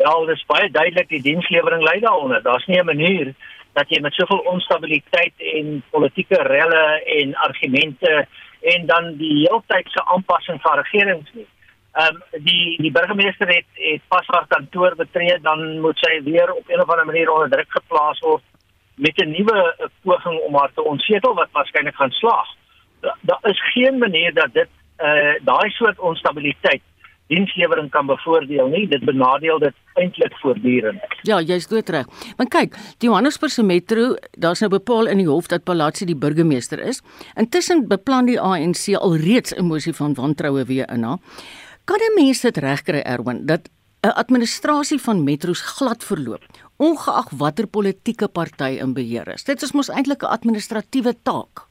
Ja, 0.00 0.10
dit 0.24 0.36
is 0.36 0.46
baie 0.48 0.70
duidelik 0.70 1.08
die 1.08 1.20
dienslewering 1.20 1.82
lei 1.84 2.00
daaronder. 2.00 2.42
Daar's 2.42 2.66
nie 2.66 2.80
'n 2.80 2.86
manier 2.86 3.34
dat 3.74 3.88
jy 3.90 4.00
met 4.00 4.14
soveel 4.14 4.38
onstabiliteit 4.54 5.34
en 5.54 5.82
politieke 5.90 6.42
relle 6.42 6.84
en 7.18 7.34
argumente 7.46 8.26
en 8.74 8.86
dan 8.86 9.16
die 9.16 9.34
heeltydse 9.48 10.04
aanpassing 10.14 10.60
van 10.62 10.78
regerings 10.82 11.30
nie. 11.32 11.46
Ehm 11.94 12.16
um, 12.16 12.42
die 12.44 12.76
die 12.82 12.90
burgemeester 12.92 13.48
het 13.48 13.66
het 13.72 14.02
pas 14.08 14.26
haar 14.26 14.46
kantoor 14.48 14.94
betree, 14.96 15.38
dan 15.42 15.80
moet 15.80 15.98
sy 15.98 16.22
weer 16.24 16.52
op 16.52 16.68
'n 16.68 16.80
of 16.80 16.90
ander 16.90 17.06
manier 17.06 17.30
onder 17.30 17.50
druk 17.50 17.70
geplaas 17.70 18.18
word 18.20 18.42
met 18.96 19.18
'n 19.22 19.30
nuwe 19.30 19.74
eh, 19.78 19.86
poging 20.02 20.40
om 20.40 20.54
haar 20.56 20.70
te 20.74 20.84
ontsetel 20.84 21.34
wat 21.34 21.48
waarskynlik 21.52 21.94
gaan 21.94 22.10
slaag. 22.10 22.48
Da- 23.00 23.16
Daar 23.20 23.50
is 23.50 23.60
geen 23.72 23.98
manier 23.98 24.34
dat 24.34 24.52
dit 24.52 24.68
eh 24.96 25.06
uh, 25.08 25.34
daai 25.44 25.70
soort 25.70 25.98
onstabiliteit 25.98 26.82
dienslewering 27.32 27.90
kan 27.90 28.06
bevoordeel 28.06 28.68
nie. 28.72 28.84
Dit 28.88 29.04
benadeel 29.04 29.58
dit 29.58 29.74
eintlik 30.00 30.34
voortdurend. 30.42 31.00
Ja, 31.22 31.40
jy's 31.40 31.68
doodreg. 31.70 32.06
Maar 32.36 32.50
kyk, 32.52 32.78
die 32.98 33.08
Johannesburgse 33.08 33.62
metro, 33.62 34.14
daar's 34.38 34.60
nou 34.64 34.70
bepaal 34.70 35.06
in 35.12 35.22
die 35.22 35.28
hof 35.28 35.48
dat 35.52 35.64
Palatsi 35.64 36.08
die 36.08 36.18
burgemeester 36.18 36.82
is. 36.82 37.02
Intussen 37.40 37.86
beplan 37.88 38.26
die 38.26 38.40
ANC 38.40 38.94
alreeds 38.98 39.54
'n 39.54 39.64
mosie 39.64 39.94
van 39.94 40.14
wantroue 40.14 40.64
weer 40.64 40.90
in 40.90 41.02
haar. 41.02 41.18
Kan 41.84 42.00
'n 42.00 42.14
mens 42.14 42.40
dit 42.40 42.56
regkry 42.56 43.02
Erwin 43.04 43.46
dat 43.46 43.68
'n 44.04 44.08
administrasie 44.08 45.00
van 45.00 45.24
metros 45.24 45.60
glad 45.60 46.04
verloop, 46.04 46.42
ongeag 46.76 47.30
watter 47.30 47.66
politieke 47.66 48.28
party 48.28 48.78
in 48.80 48.92
beheer 48.92 49.28
is? 49.28 49.44
Dit 49.44 49.62
is 49.62 49.72
mos 49.72 49.88
eintlik 49.88 50.22
'n 50.22 50.26
administratiewe 50.26 51.14
taak. 51.22 51.68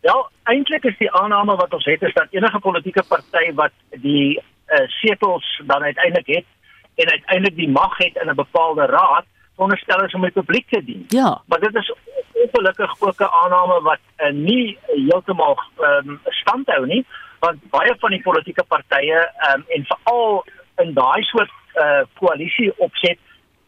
Ja, 0.00 0.30
eintlik 0.42 0.84
is 0.84 0.98
die 0.98 1.10
aanname 1.12 1.56
wat 1.56 1.74
ons 1.74 1.84
het 1.84 2.02
is 2.02 2.14
dat 2.14 2.26
enige 2.30 2.58
politieke 2.58 3.02
party 3.08 3.52
wat 3.54 3.72
die 3.90 4.38
uh, 4.38 4.86
setels 4.86 5.62
dan 5.66 5.82
uiteindelik 5.82 6.26
het 6.26 6.46
en 6.94 7.10
uiteindelik 7.10 7.56
die 7.56 7.70
mag 7.70 7.96
het 7.98 8.16
in 8.22 8.30
'n 8.30 8.34
bepaalde 8.34 8.86
raad 8.86 9.24
veronderstel 9.54 10.04
is 10.04 10.14
om 10.14 10.22
die 10.22 10.30
publiek 10.30 10.68
te 10.68 10.84
dien. 10.84 11.04
Ja. 11.08 11.42
Maar 11.46 11.60
dit 11.60 11.74
is 11.74 11.92
ongelukkig 12.32 13.00
ook 13.00 13.20
'n 13.20 13.34
aanname 13.42 13.80
wat 13.82 13.98
uh, 14.18 14.30
nie 14.30 14.78
heeltemal 14.86 15.58
um, 15.78 16.20
standhou 16.24 16.86
nie, 16.86 17.06
want 17.38 17.70
baie 17.70 17.94
van 17.98 18.10
die 18.10 18.22
politieke 18.22 18.64
partye 18.64 19.18
um, 19.54 19.64
en 19.68 19.84
veral 19.86 20.44
in 20.76 20.94
daai 20.94 21.22
soort 21.22 21.50
uh, 21.74 22.02
koalisie 22.14 22.72
opset 22.76 23.18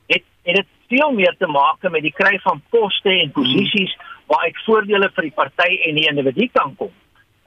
het 0.07 0.23
het 0.43 0.55
dit 0.57 0.67
veel 0.89 1.13
meer 1.13 1.35
te 1.39 1.47
maak 1.47 1.91
met 1.91 2.03
die 2.03 2.15
kry 2.15 2.39
van 2.43 2.63
poste 2.71 3.11
en 3.11 3.31
posisies 3.31 3.95
hmm. 3.97 4.10
Waaruit 4.31 4.63
voordele 4.65 5.11
vir 5.15 5.29
die 5.29 5.37
party 5.41 5.71
en 5.89 5.99
die 5.99 6.09
individu 6.11 6.49
kan 6.55 6.75
kom. 6.79 6.93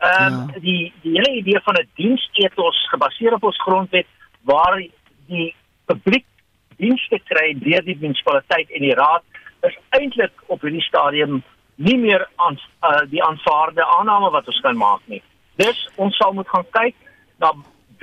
Ehm 0.03 0.33
um, 0.33 0.49
ja. 0.53 0.59
die 0.67 0.93
die 1.03 1.15
hele 1.15 1.31
idee 1.39 1.61
van 1.63 1.79
'n 1.79 1.89
diensethos 1.95 2.79
gebaseer 2.91 3.33
op 3.33 3.43
ons 3.43 3.61
grondwet 3.61 4.07
waar 4.41 4.77
die 5.27 5.55
publiek 5.85 6.25
dienste 6.77 7.19
kry 7.29 7.53
deur 7.59 7.83
die 7.85 7.97
munisipaliteit 7.99 8.71
en 8.71 8.81
die 8.81 8.95
raad 8.95 9.23
is 9.67 9.77
eintlik 9.89 10.43
op 10.47 10.61
hierdie 10.61 10.87
stadium 10.89 11.43
nie 11.75 11.97
meer 11.97 12.27
aan 12.35 12.59
uh, 12.81 13.03
die 13.09 13.23
aanvaarde 13.23 13.85
aanname 13.85 14.29
wat 14.29 14.47
ons 14.47 14.59
kan 14.65 14.77
maak 14.77 15.01
nie. 15.05 15.21
Dus 15.55 15.89
ons 15.95 16.17
sal 16.17 16.33
moet 16.33 16.49
gaan 16.49 16.65
kyk 16.69 16.95
na 17.39 17.53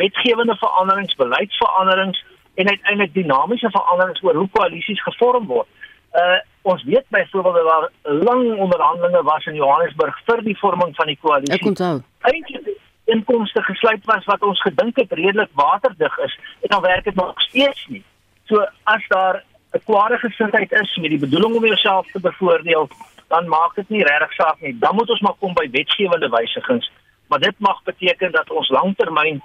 wetgewende 0.00 0.56
veranderings, 0.56 1.14
beleidsveranderings 1.14 2.24
en 2.54 2.68
uiteindelik 2.68 3.14
dinamiese 3.14 3.70
veranderings 3.70 4.22
oor 4.22 4.34
hoe 4.34 4.48
koalisies 4.56 5.02
gevorm 5.02 5.46
word. 5.46 5.68
Uh 6.12 6.38
ons 6.62 6.82
weet 6.84 7.04
byvoorbeeld 7.08 7.54
dat 7.54 7.64
daar 7.64 8.14
lang 8.14 8.58
onderhandelinge 8.58 9.22
was 9.22 9.46
in 9.46 9.54
Johannesburg 9.54 10.18
vir 10.24 10.42
die 10.44 10.58
vorming 10.58 10.94
van 10.96 11.06
die 11.06 11.18
koalisie. 11.20 11.54
Ek 11.54 11.64
onthou. 11.64 12.02
Eintlik 12.20 12.68
inkomste 13.04 13.62
gesluit 13.62 14.04
was 14.04 14.24
wat 14.24 14.42
ons 14.42 14.60
gedink 14.60 14.96
het 14.96 15.12
redelik 15.12 15.48
waterdig 15.52 16.18
is 16.18 16.38
en 16.60 16.68
dan 16.74 16.82
werk 16.82 17.04
dit 17.04 17.14
nog 17.14 17.40
steeds 17.40 17.86
nie. 17.88 18.04
So 18.44 18.66
as 18.82 19.06
daar 19.08 19.42
'n 19.72 19.82
kwade 19.84 20.18
gesindheid 20.18 20.72
is 20.72 20.96
met 20.96 21.10
die 21.10 21.18
bedoeling 21.18 21.54
om 21.56 21.66
jouself 21.66 22.06
te 22.10 22.20
bevoordeel, 22.20 22.88
dan 23.28 23.48
maak 23.48 23.74
dit 23.74 23.88
nie 23.88 24.04
regtig 24.04 24.32
saak 24.32 24.60
nie. 24.60 24.78
Dan 24.78 24.94
moet 24.94 25.10
ons 25.10 25.20
maar 25.20 25.38
kom 25.38 25.54
by 25.54 25.70
wetgewende 25.70 26.28
wysigings. 26.28 26.90
Maar 27.26 27.38
dit 27.38 27.58
mag 27.58 27.82
beteken 27.82 28.32
dat 28.32 28.50
ons 28.50 28.68
langtermyn 28.68 29.42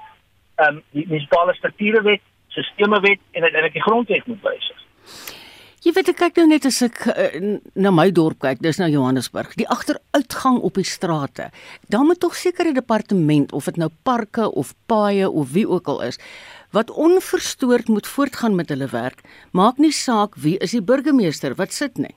ehm 0.55 0.76
um, 0.76 0.84
die 0.89 1.07
munisipale 1.07 1.53
strukture 1.53 2.01
wet 2.01 2.22
sisteme 2.47 2.99
wet 2.99 3.20
en 3.32 3.41
uiteindelik 3.41 3.74
die 3.74 3.82
grondwet 3.82 4.26
moet 4.26 4.41
wysig. 4.41 4.80
Jy 5.86 5.91
weet 5.93 6.07
ek 6.09 6.17
kyk 6.17 6.39
nou 6.39 6.47
net 6.49 6.63
as 6.65 6.79
ek 6.81 6.95
uh, 7.11 7.25
na 7.77 7.91
my 7.93 8.07
dorp 8.09 8.39
kyk, 8.41 8.57
dis 8.65 8.79
nou 8.81 8.88
Johannesburg, 8.89 9.51
die 9.53 9.67
agteruitgang 9.69 10.55
op 10.65 10.79
die 10.79 10.86
strate. 10.89 11.51
Daar 11.93 12.07
moet 12.07 12.17
tog 12.23 12.33
sekere 12.33 12.71
departement 12.73 13.51
of 13.53 13.67
dit 13.69 13.77
nou 13.77 13.91
parke 14.07 14.47
of 14.49 14.71
paaie 14.89 15.29
of 15.29 15.51
wie 15.53 15.67
ook 15.69 15.91
al 15.93 16.01
is 16.07 16.17
wat 16.73 16.89
onverstoord 16.89 17.88
moet 17.93 18.09
voortgaan 18.09 18.57
met 18.57 18.73
hulle 18.73 18.88
werk, 18.91 19.21
maak 19.53 19.77
nie 19.77 19.93
saak 19.93 20.33
wie 20.41 20.55
is 20.57 20.73
die 20.73 20.81
burgemeester 20.81 21.53
wat 21.61 21.71
sit 21.77 22.01
nie. 22.01 22.15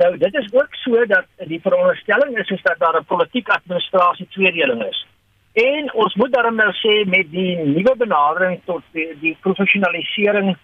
Nou 0.00 0.16
dit 0.16 0.38
is 0.40 0.48
ook 0.56 0.72
so 0.80 1.04
dat 1.12 1.28
die 1.52 1.60
veronderstelling 1.60 2.32
is 2.40 2.48
is 2.56 2.64
dat 2.64 2.80
daar 2.80 2.96
'n 2.96 3.04
politieke 3.12 3.52
administrasie 3.52 4.26
tweedeling 4.32 4.82
is. 4.88 5.04
En 5.52 5.92
ons 5.92 6.14
moet 6.14 6.32
daarom 6.32 6.56
nou 6.56 6.72
sê 6.80 7.04
met 7.04 7.30
die 7.30 7.56
nuwe 7.56 7.94
benadering 7.96 8.60
tot 8.64 8.82
die, 8.92 9.12
die 9.20 9.36
professionalisering 9.40 10.56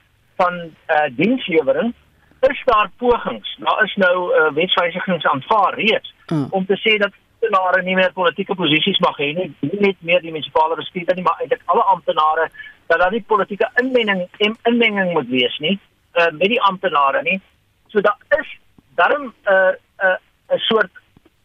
van 0.42 0.54
eh 0.86 0.96
uh, 0.96 1.16
dienslewering 1.16 1.94
is 2.40 2.62
daar 2.64 2.90
pogings. 2.96 3.56
Daar 3.58 3.84
is 3.84 3.94
nou 3.94 4.16
uh, 4.34 4.52
wetswysigings 4.52 5.24
aanvaar 5.24 5.74
reeds 5.74 6.14
mm. 6.26 6.46
om 6.50 6.66
te 6.66 6.78
sê 6.84 6.96
dat 6.98 7.12
amptenare 7.42 7.82
nie 7.82 7.94
meer 7.94 8.12
politieke 8.12 8.54
posisies 8.54 8.98
mag 9.02 9.16
hê 9.18 9.32
nie, 9.34 9.48
nie 9.60 9.80
net 9.80 9.96
meer 10.00 10.20
die 10.22 10.32
munisipale 10.32 10.76
bestuurder 10.78 11.16
nie, 11.16 11.24
maar 11.26 11.40
eintlik 11.42 11.62
alle 11.66 11.82
amptenare 11.94 12.48
dat 12.86 12.98
daar 13.00 13.10
nie 13.10 13.22
politieke 13.26 13.68
inmenging 13.82 14.28
en 14.38 14.56
inmenging 14.70 15.12
moet 15.12 15.28
wees 15.28 15.58
nie 15.58 15.78
uh, 16.14 16.30
met 16.30 16.48
die 16.52 16.60
amptenare 16.62 17.22
nie. 17.22 17.40
So 17.88 18.00
daar 18.00 18.18
is 18.38 18.58
daarom 18.96 19.32
'n 19.32 19.50
uh, 19.50 19.72
'n 19.72 20.06
uh, 20.06 20.56
'n 20.56 20.58
soort 20.58 20.92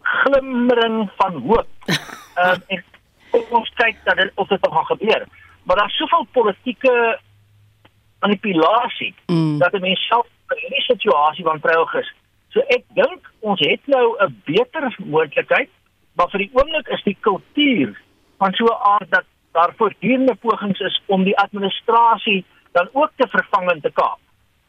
glimmering 0.01 1.09
van 1.17 1.41
hoop. 1.47 1.67
Ehm 2.37 2.61
uh, 2.69 2.75
en 2.77 2.83
kom 3.31 3.43
ons 3.49 3.71
kyk 3.73 3.97
dat 4.03 4.17
dit 4.17 4.31
of 4.35 4.47
dit 4.47 4.61
nog 4.61 4.73
gaan 4.73 4.97
gebeur. 4.97 5.25
Maar 5.63 5.75
daar's 5.75 5.97
soveel 5.97 6.27
politieke 6.31 7.19
manipulasie 8.19 9.13
mm. 9.27 9.57
dat 9.59 9.79
mense 9.79 10.01
self 10.01 10.27
in 10.49 10.61
hierdie 10.61 10.81
situasie 10.81 11.45
wantreuig 11.45 11.93
is. 11.93 12.11
So 12.55 12.63
ek 12.73 12.83
dink 12.97 13.31
ons 13.39 13.59
het 13.59 13.81
nou 13.85 14.15
'n 14.19 14.41
beter 14.45 14.95
moontlikheid, 14.97 15.69
maar 16.15 16.29
vir 16.29 16.39
die 16.45 16.51
oomblik 16.53 16.87
is 16.87 17.03
die 17.03 17.17
kultuur 17.19 17.97
van 18.37 18.53
so 18.53 18.65
'n 18.65 18.83
aard 18.93 19.09
dat 19.11 19.25
daar 19.51 19.73
voortdurende 19.77 20.35
pogings 20.35 20.79
is 20.79 21.01
om 21.05 21.23
die 21.23 21.37
administrasie 21.37 22.45
dan 22.71 22.89
ook 22.93 23.11
te 23.15 23.27
vervang 23.27 23.71
en 23.71 23.81
te 23.81 23.91
kaap. 23.91 24.19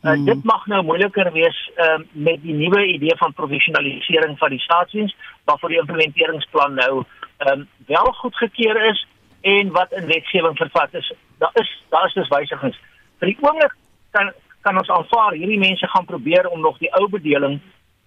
Uh, 0.03 0.13
mm. 0.13 0.25
Dit 0.25 0.45
mag 0.45 0.67
nou 0.67 0.85
moeiliker 0.85 1.33
wees 1.33 1.71
uh, 1.77 1.99
met 2.13 2.43
die 2.43 2.55
nuwe 2.55 2.87
idee 2.87 3.17
van 3.17 3.33
professionalisering 3.33 4.39
van 4.39 4.51
die 4.51 4.61
staatsdiens, 4.63 5.17
waarvoor 5.45 5.69
die 5.69 5.79
implementeringsplan 5.79 6.75
nou 6.75 7.05
um, 7.39 7.69
wel 7.87 8.13
goedgekeur 8.21 8.79
is 8.91 9.07
en 9.41 9.71
wat 9.71 9.93
in 9.93 10.07
wetgewing 10.07 10.57
vervat 10.57 10.95
is. 10.95 11.13
Daar 11.39 11.51
is 11.55 11.83
daar 11.89 12.07
is 12.07 12.13
dus 12.13 12.29
wysigings. 12.29 12.79
Vir 13.19 13.33
die 13.33 13.39
oomblik 13.45 13.75
kan 14.17 14.33
kan 14.67 14.79
ons 14.81 14.91
aanvaar 14.91 15.37
hierdie 15.39 15.59
mense 15.59 15.87
gaan 15.87 16.05
probeer 16.05 16.49
om 16.51 16.61
nog 16.61 16.79
die 16.83 16.91
ou 16.99 17.07
bedeling 17.09 17.61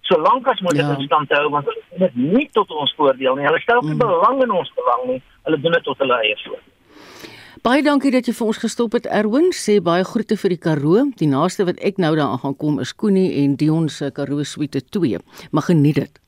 so 0.06 0.18
lank 0.20 0.46
as 0.46 0.60
moontlik 0.60 0.84
ja. 0.84 0.96
in 0.98 1.06
stand 1.08 1.28
te 1.28 1.38
hou 1.38 1.48
want 1.50 1.66
dit 1.66 2.04
is 2.08 2.14
nie 2.18 2.48
tot 2.52 2.70
ons 2.70 2.92
voordeel 2.98 3.38
nie. 3.38 3.46
Hulle 3.48 3.62
stel 3.64 3.80
nie 3.82 3.96
mm. 3.96 4.02
belang 4.02 4.42
in 4.44 4.52
ons 4.60 4.70
belang 4.76 5.02
nie. 5.08 5.18
Hulle 5.48 5.58
doen 5.64 5.76
dit 5.78 5.88
tot 5.88 6.04
hulle 6.04 6.20
eie 6.26 6.36
voordeel. 6.44 6.68
Baie 7.62 7.82
dankie 7.86 8.10
dat 8.10 8.26
jy 8.26 8.34
vir 8.34 8.48
ons 8.50 8.58
gestop 8.58 8.96
het 8.98 9.06
Erwin. 9.06 9.52
Sê 9.54 9.76
baie 9.84 10.02
groete 10.06 10.34
vir 10.40 10.56
die 10.56 10.62
Karoo. 10.64 11.04
Die 11.20 11.30
naaste 11.30 11.66
wat 11.68 11.78
ek 11.78 12.00
nou 12.02 12.10
daaraan 12.18 12.42
gaan 12.42 12.58
kom 12.58 12.80
is 12.82 12.90
Koenie 12.90 13.28
en 13.44 13.54
Dion 13.60 13.86
se 13.88 14.10
Karoo 14.10 14.42
Suite 14.42 14.82
2. 14.90 15.22
Mag 15.54 15.70
geniet 15.70 16.00
dit. 16.00 16.21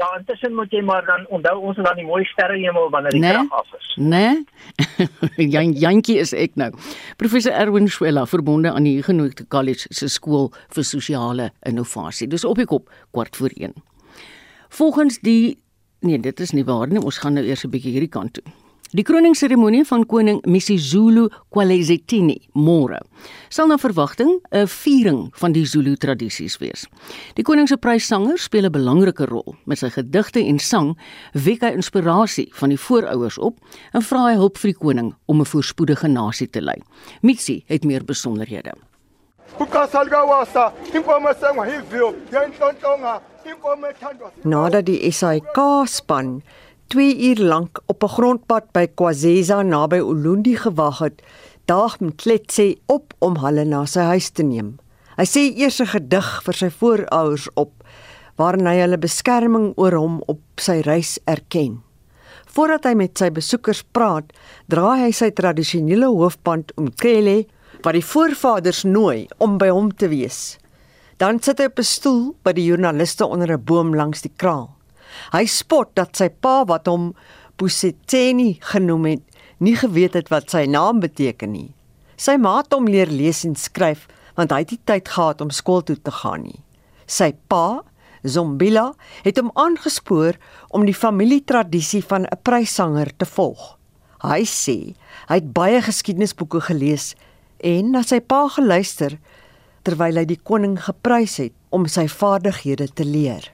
Ja, 0.00 0.08
intussen 0.18 0.54
moet 0.54 0.70
jy 0.72 0.80
maar 0.82 1.04
dan 1.06 1.26
onthou 1.28 1.58
ons 1.60 1.76
het 1.76 1.86
dan 1.86 1.96
die 1.96 2.06
mooi 2.06 2.24
sterrehemel 2.24 2.90
wanneer 2.90 3.10
die 3.10 3.20
nee? 3.20 3.32
krag 3.32 3.50
af 3.50 3.74
is. 3.78 3.92
Nee. 3.96 4.44
Jan 5.54 5.72
Jantjie 5.72 6.18
is 6.18 6.32
ek 6.32 6.56
nou. 6.58 6.70
Professor 7.16 7.52
Erwin 7.52 7.88
Swela 7.88 8.26
verbonde 8.26 8.72
aan 8.72 8.88
die 8.88 8.96
Huguenot 8.96 9.44
College 9.48 9.86
se 9.90 10.08
skool 10.08 10.50
vir 10.74 10.84
sosiale 10.84 11.50
innovasie. 11.68 12.28
Dis 12.28 12.44
op 12.48 12.58
die 12.58 12.66
kop 12.66 12.90
kwart 13.10 13.36
voor 13.36 13.54
1. 13.54 13.76
Volgens 14.72 15.20
die 15.20 15.58
nee, 16.02 16.18
dit 16.18 16.40
is 16.40 16.50
nie 16.50 16.64
waar 16.64 16.88
nie. 16.88 17.02
Ons 17.02 17.18
gaan 17.22 17.38
nou 17.38 17.44
eers 17.46 17.64
'n 17.64 17.70
bietjie 17.70 17.92
hierdie 17.92 18.10
kant 18.10 18.32
toe. 18.32 18.44
Die 18.92 19.04
kroningsseremonie 19.08 19.86
van 19.88 20.02
koning 20.04 20.42
Misizulu 20.44 21.22
Kwalezitini 21.48 22.34
môre 22.52 22.98
sal 23.48 23.70
na 23.70 23.78
verwagting 23.80 24.34
'n 24.52 24.66
viering 24.68 25.30
van 25.32 25.52
die 25.52 25.64
Zulu 25.64 25.96
tradisies 25.96 26.58
wees. 26.60 26.84
Die 27.34 27.42
koning 27.42 27.68
se 27.68 27.76
pryssanger 27.76 28.38
speel 28.38 28.66
'n 28.66 28.72
belangrike 28.72 29.24
rol 29.24 29.56
met 29.64 29.78
sy 29.78 29.88
gedigte 29.88 30.44
en 30.44 30.58
sang 30.58 30.98
wek 31.32 31.62
hy 31.62 31.72
inspirasie 31.72 32.50
van 32.52 32.68
die 32.68 32.78
voorouers 32.78 33.38
op 33.38 33.56
en 33.94 34.02
vra 34.02 34.26
hy 34.28 34.34
hulp 34.34 34.58
vir 34.58 34.72
die 34.72 34.78
koning 34.78 35.14
om 35.26 35.40
'n 35.40 35.46
voorspoedige 35.46 36.08
nasie 36.08 36.50
te 36.50 36.60
lei. 36.60 36.76
Mitsi 37.22 37.64
het 37.66 37.84
meer 37.84 38.04
besonderhede. 38.04 38.72
Nadat 44.42 44.86
die 44.86 45.12
SAK 45.12 45.86
span 45.86 46.42
2 46.92 47.16
uur 47.28 47.40
lank 47.40 47.80
op 47.86 48.02
'n 48.02 48.08
grondpad 48.08 48.64
by 48.72 48.86
Kwazeza 48.94 49.62
naby 49.62 49.96
Ulundi 49.96 50.56
gewag 50.56 50.98
het, 50.98 51.22
daag 51.64 52.00
Mtletse 52.00 52.76
op 52.86 53.14
om 53.18 53.36
hulle 53.36 53.64
na 53.64 53.86
sy 53.86 54.00
huis 54.00 54.30
te 54.30 54.42
neem. 54.42 54.76
Hy 55.16 55.24
sê 55.24 55.56
eers 55.56 55.80
'n 55.80 55.86
gedig 55.86 56.42
vir 56.44 56.54
sy 56.54 56.70
voorouers 56.70 57.48
op 57.54 57.72
waarin 58.36 58.66
hy 58.66 58.76
hulle 58.76 58.98
beskerming 58.98 59.72
oor 59.76 59.92
hom 59.92 60.22
op 60.26 60.40
sy 60.56 60.80
reis 60.80 61.18
erken. 61.24 61.80
Voordat 62.46 62.84
hy 62.84 62.94
met 62.94 63.18
sy 63.18 63.30
besoekers 63.30 63.82
praat, 63.92 64.24
draai 64.68 65.00
hy 65.00 65.10
sy 65.10 65.30
tradisionele 65.30 66.06
hoofband 66.06 66.72
om 66.76 66.90
Kele 66.90 67.46
wat 67.82 67.92
die 67.94 68.04
voorvaders 68.04 68.84
nooi 68.84 69.28
om 69.38 69.58
by 69.58 69.68
hom 69.68 69.94
te 69.96 70.08
wees. 70.08 70.58
Dan 71.16 71.40
sit 71.40 71.58
hy 71.58 71.64
op 71.64 71.78
'n 71.78 71.82
stoel 71.82 72.34
by 72.42 72.52
die 72.52 72.64
joernaliste 72.64 73.26
onder 73.26 73.52
'n 73.52 73.64
boom 73.64 73.94
langs 73.94 74.20
die 74.20 74.32
kraal. 74.36 74.81
Hy 75.32 75.44
spot 75.46 75.94
dat 75.94 76.16
sy 76.16 76.28
pa 76.28 76.62
wat 76.68 76.86
hom 76.86 77.12
Pusetseni 77.56 78.56
genoem 78.72 79.04
het, 79.04 79.22
nie 79.62 79.76
geweet 79.78 80.16
het 80.18 80.32
wat 80.32 80.50
sy 80.50 80.64
naam 80.66 81.00
beteken 81.02 81.52
nie. 81.52 81.70
Sy 82.16 82.36
ma 82.38 82.58
het 82.60 82.74
hom 82.74 82.88
leer 82.90 83.10
lees 83.10 83.44
en 83.46 83.54
skryf 83.58 84.08
want 84.38 84.52
hy 84.54 84.62
het 84.62 84.72
nie 84.72 84.84
tyd 84.88 85.08
gehad 85.12 85.42
om 85.44 85.50
skool 85.52 85.82
toe 85.84 85.98
te 86.00 86.12
gaan 86.22 86.46
nie. 86.46 86.60
Sy 87.06 87.32
pa, 87.52 87.82
Zombila, 88.22 88.92
het 89.26 89.38
hom 89.40 89.50
aangespoor 89.58 90.38
om 90.70 90.86
die 90.86 90.96
familietradisie 90.96 92.02
van 92.06 92.24
'n 92.24 92.40
pryssanger 92.42 93.10
te 93.16 93.26
volg. 93.26 93.76
Hy 94.22 94.42
sê 94.46 94.94
hy 95.28 95.34
het 95.34 95.52
baie 95.52 95.82
geskiedenisboeke 95.82 96.60
gelees 96.60 97.14
en 97.58 97.90
na 97.90 98.02
sy 98.02 98.20
pa 98.20 98.48
geluister 98.48 99.18
terwyl 99.82 100.16
hy 100.16 100.24
die 100.24 100.40
koning 100.42 100.78
geprys 100.78 101.36
het 101.42 101.52
om 101.70 101.86
sy 101.86 102.06
vaardighede 102.06 102.88
te 102.94 103.04
leer. 103.04 103.52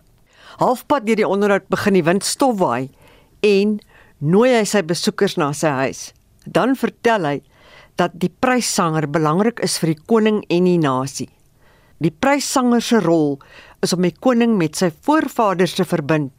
Halfpad 0.59 1.06
deur 1.06 1.20
die 1.20 1.28
onderhoud 1.28 1.68
begin 1.70 1.94
die 1.94 2.04
wind 2.06 2.24
stofwaai 2.26 2.88
en 3.46 3.76
nooi 4.18 4.50
hy 4.56 4.64
sy 4.66 4.82
besoekers 4.82 5.36
na 5.38 5.52
sy 5.54 5.70
huis. 5.84 6.00
Dan 6.46 6.74
vertel 6.78 7.26
hy 7.28 7.36
dat 7.98 8.14
die 8.18 8.30
pryssanger 8.30 9.06
belangrik 9.11 9.62
is 9.62 9.76
vir 9.78 9.94
die 9.94 10.02
koning 10.11 10.40
en 10.50 10.66
die 10.66 10.80
nasie. 10.82 11.28
Die 12.02 12.11
pryssanger 12.11 12.82
se 12.82 12.98
rol 13.02 13.38
is 13.82 13.94
om 13.94 14.02
die 14.02 14.14
koning 14.14 14.56
met 14.59 14.78
sy 14.78 14.90
voorvaders 15.06 15.76
te 15.78 15.86
verbind 15.86 16.34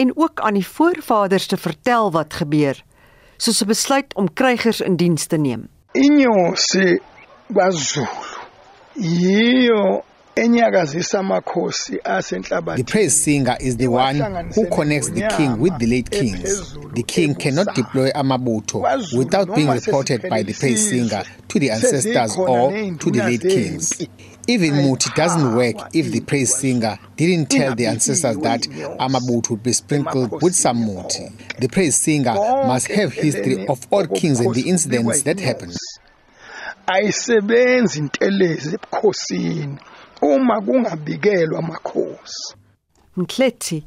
en 0.00 0.10
ook 0.16 0.40
aan 0.40 0.56
die 0.58 0.66
voorvaders 0.66 1.46
te 1.46 1.56
vertel 1.60 2.10
wat 2.16 2.34
gebeur, 2.34 2.80
soos 3.38 3.62
'n 3.62 3.68
besluit 3.68 4.14
om 4.14 4.32
krygers 4.32 4.80
in 4.80 4.96
diens 4.96 5.26
te 5.26 5.36
neem. 5.36 5.68
Inyosi 5.92 6.98
kwaZulu 7.52 8.08
yiyo. 8.94 10.02
The 10.36 10.42
praise 12.86 13.22
singer 13.22 13.56
is 13.60 13.76
the 13.76 13.86
one 13.86 14.16
who 14.54 14.68
connects 14.68 15.10
the 15.10 15.28
king 15.36 15.60
with 15.60 15.78
the 15.78 15.86
late 15.86 16.10
kings. 16.10 16.74
The 16.92 17.04
king 17.04 17.34
cannot 17.36 17.72
deploy 17.74 18.10
amabutho 18.10 18.82
without 19.16 19.54
being 19.54 19.68
reported 19.68 20.28
by 20.28 20.42
the 20.42 20.52
praise 20.52 20.88
singer 20.88 21.22
to 21.48 21.58
the 21.60 21.70
ancestors 21.70 22.36
or 22.36 22.72
to 22.72 23.10
the 23.12 23.22
late 23.24 23.42
kings. 23.42 24.04
Even 24.48 24.74
Muti 24.76 25.08
doesn't 25.14 25.54
work 25.54 25.76
if 25.94 26.10
the 26.10 26.20
praise 26.20 26.52
singer 26.54 26.98
didn't 27.16 27.48
tell 27.50 27.74
the 27.76 27.86
ancestors 27.86 28.36
that 28.38 28.62
Amabut 28.98 29.48
would 29.50 29.62
be 29.62 29.72
sprinkled 29.72 30.42
with 30.42 30.54
some 30.54 30.84
Muti. 30.84 31.28
The 31.60 31.68
praise 31.68 31.96
singer 31.96 32.34
must 32.34 32.88
have 32.88 33.12
history 33.12 33.66
of 33.68 33.86
all 33.90 34.06
kings 34.08 34.40
and 34.40 34.52
the 34.54 34.68
incidents 34.68 35.22
that 35.22 35.38
happened. 35.38 35.76
ayisebenzi 36.86 37.98
intelezi 37.98 38.74
ebukhosini. 38.74 39.78
Uma 40.22 40.60
kungabikelwa 40.60 41.58
amakhosi 41.58 42.54
Mkletsi 43.16 43.84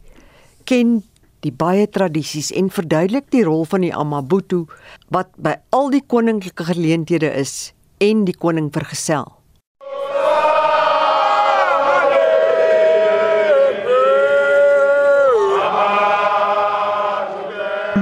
ken 0.65 1.01
die 1.45 1.51
baie 1.51 1.88
tradisies 1.88 2.51
en 2.51 2.69
verduidelik 2.73 3.30
die 3.32 3.43
rol 3.45 3.65
van 3.69 3.84
die 3.86 3.93
Amabutu 3.93 4.65
wat 5.13 5.34
by 5.38 5.57
al 5.75 5.91
die 5.93 6.03
koninklike 6.03 6.67
geleenthede 6.71 7.30
is 7.39 7.73
en 8.03 8.25
die 8.25 8.36
koning 8.36 8.71
vergesel. 8.73 9.38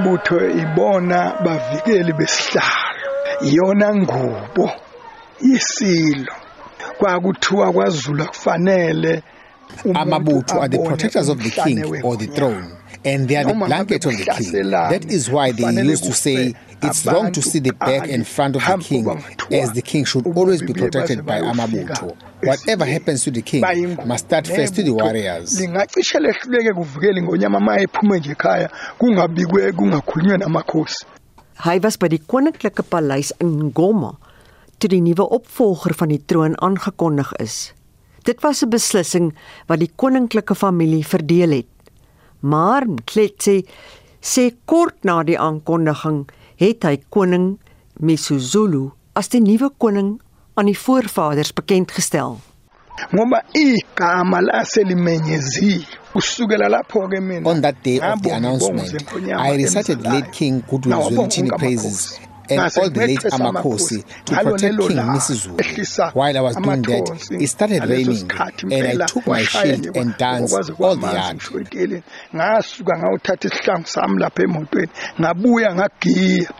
butho 0.06 0.38
ibona 0.62 1.20
bavikeli 1.44 2.12
besihlalo 2.12 3.10
iyona 3.48 3.88
ngubo 3.94 4.66
isilo 5.54 6.45
kwakuthiwa 6.98 7.72
kwaZulu 7.72 8.22
akufanele 8.22 9.22
Amabutho 9.94 10.60
are 10.60 10.68
the 10.68 10.78
protectors 10.78 11.28
of 11.28 11.42
the 11.42 11.50
king 11.50 11.84
or 12.02 12.16
the 12.16 12.26
throne, 12.28 12.72
and 13.04 13.28
they 13.28 13.36
are 13.36 13.44
the 13.44 13.52
blanket 13.52 14.06
of 14.06 14.12
the 14.16 14.24
king. 14.24 14.70
That 14.70 15.04
is 15.06 15.28
why 15.28 15.50
they 15.52 15.70
used 15.82 16.04
to 16.04 16.12
say 16.12 16.54
it's 16.82 17.04
wrong 17.04 17.32
to 17.32 17.42
see 17.42 17.58
the 17.58 17.72
back 17.72 18.08
and 18.08 18.26
front 18.26 18.56
of 18.56 18.62
the 18.62 18.78
king, 18.78 19.08
as 19.52 19.72
the 19.72 19.82
king 19.82 20.04
should 20.04 20.26
always 20.36 20.62
be 20.62 20.72
protected 20.72 21.26
by 21.26 21.40
Amabutho. 21.40 22.16
Whatever 22.42 22.84
happens 22.84 23.24
to 23.24 23.30
the 23.30 23.42
king 23.42 23.62
must 24.06 24.26
start 24.26 24.46
first 24.46 24.76
to 24.76 24.82
the 24.82 24.92
warriors. 24.92 25.60
lingacishe 25.60 26.18
lehluleke 26.18 26.72
kuvukeli 26.72 27.22
ngonyama 27.22 27.60
ma 27.60 27.80
ephume 27.80 28.18
nje 28.18 28.30
ekhaya 28.30 28.70
kungabikwe 28.98 29.72
kungakhulunywe 29.72 30.38
namakhosi 30.38 31.06
Hy 31.56 31.78
vas 31.78 31.98
by 31.98 32.08
die 32.08 32.18
koninklike 32.18 32.82
paleis 32.82 33.32
in 33.40 33.64
Ngoma 33.64 34.16
toe 34.78 34.90
die 34.90 35.00
nuwe 35.00 35.28
opvolger 35.38 35.94
van 35.94 36.08
die 36.12 36.22
troon 36.26 36.56
aangekondig 36.62 37.32
is. 37.42 37.72
Dit 38.24 38.40
was 38.42 38.62
'n 38.62 38.70
beslissing 38.70 39.34
wat 39.66 39.78
die 39.78 39.90
koninklike 39.96 40.54
familie 40.54 41.06
verdeel 41.06 41.50
het. 41.50 41.72
Maar 42.40 42.86
Mkletsi 42.88 43.64
sê 44.20 44.50
kort 44.64 45.04
na 45.04 45.22
die 45.22 45.38
aankondiging 45.38 46.28
het 46.56 46.82
hy 46.82 46.96
koning 47.08 47.58
Misuzulu 48.00 48.90
as 49.14 49.28
die 49.28 49.40
nuwe 49.40 49.70
koning 49.78 50.20
aan 50.54 50.66
die 50.66 50.78
voorvaders 50.78 51.52
bekend 51.52 51.90
gestel. 51.92 52.40
ngoba 53.12 53.42
igama 53.52 54.40
laselimenyeziwe 54.40 55.84
kusukela 56.12 56.68
lapho 56.68 57.08
ke 57.08 57.20
mina 57.20 57.50
On 57.50 57.60
that 57.60 57.76
day 57.84 58.00
of 58.00 58.22
the 58.22 58.30
announcement, 58.32 58.88
I 59.36 59.56
recited 59.56 60.02
late 60.02 60.32
King 60.32 60.62
Goodwill 60.70 61.02
Zwelithini 61.02 61.48
bonke 61.50 61.58
praises. 61.58 62.20
And 62.50 62.60
all 62.60 62.90
the 62.90 63.06
late 63.06 63.18
Amakosi 63.20 64.04
to 64.24 64.34
protect 64.34 64.78
King 64.78 64.96
Misizulu. 65.14 66.14
While 66.14 66.36
I 66.36 66.40
was 66.40 66.56
doing 66.56 66.82
that, 66.82 67.28
it 67.30 67.46
started 67.48 67.84
raining 67.84 68.30
and 68.72 69.02
I 69.02 69.06
took 69.06 69.26
my 69.26 69.42
shield 69.42 69.96
and 69.96 70.16
danced 70.16 70.54
all 70.78 70.96
the 70.96 71.12
yard. 71.12 71.40
ngasuka 72.34 72.98
ngawuthatha 72.98 73.48
isihlangu 73.48 73.86
sami 73.86 74.20
lapha 74.20 74.42
emotweni 74.42 74.92
ngabuya 75.20 75.74
ngagiya 75.74 76.50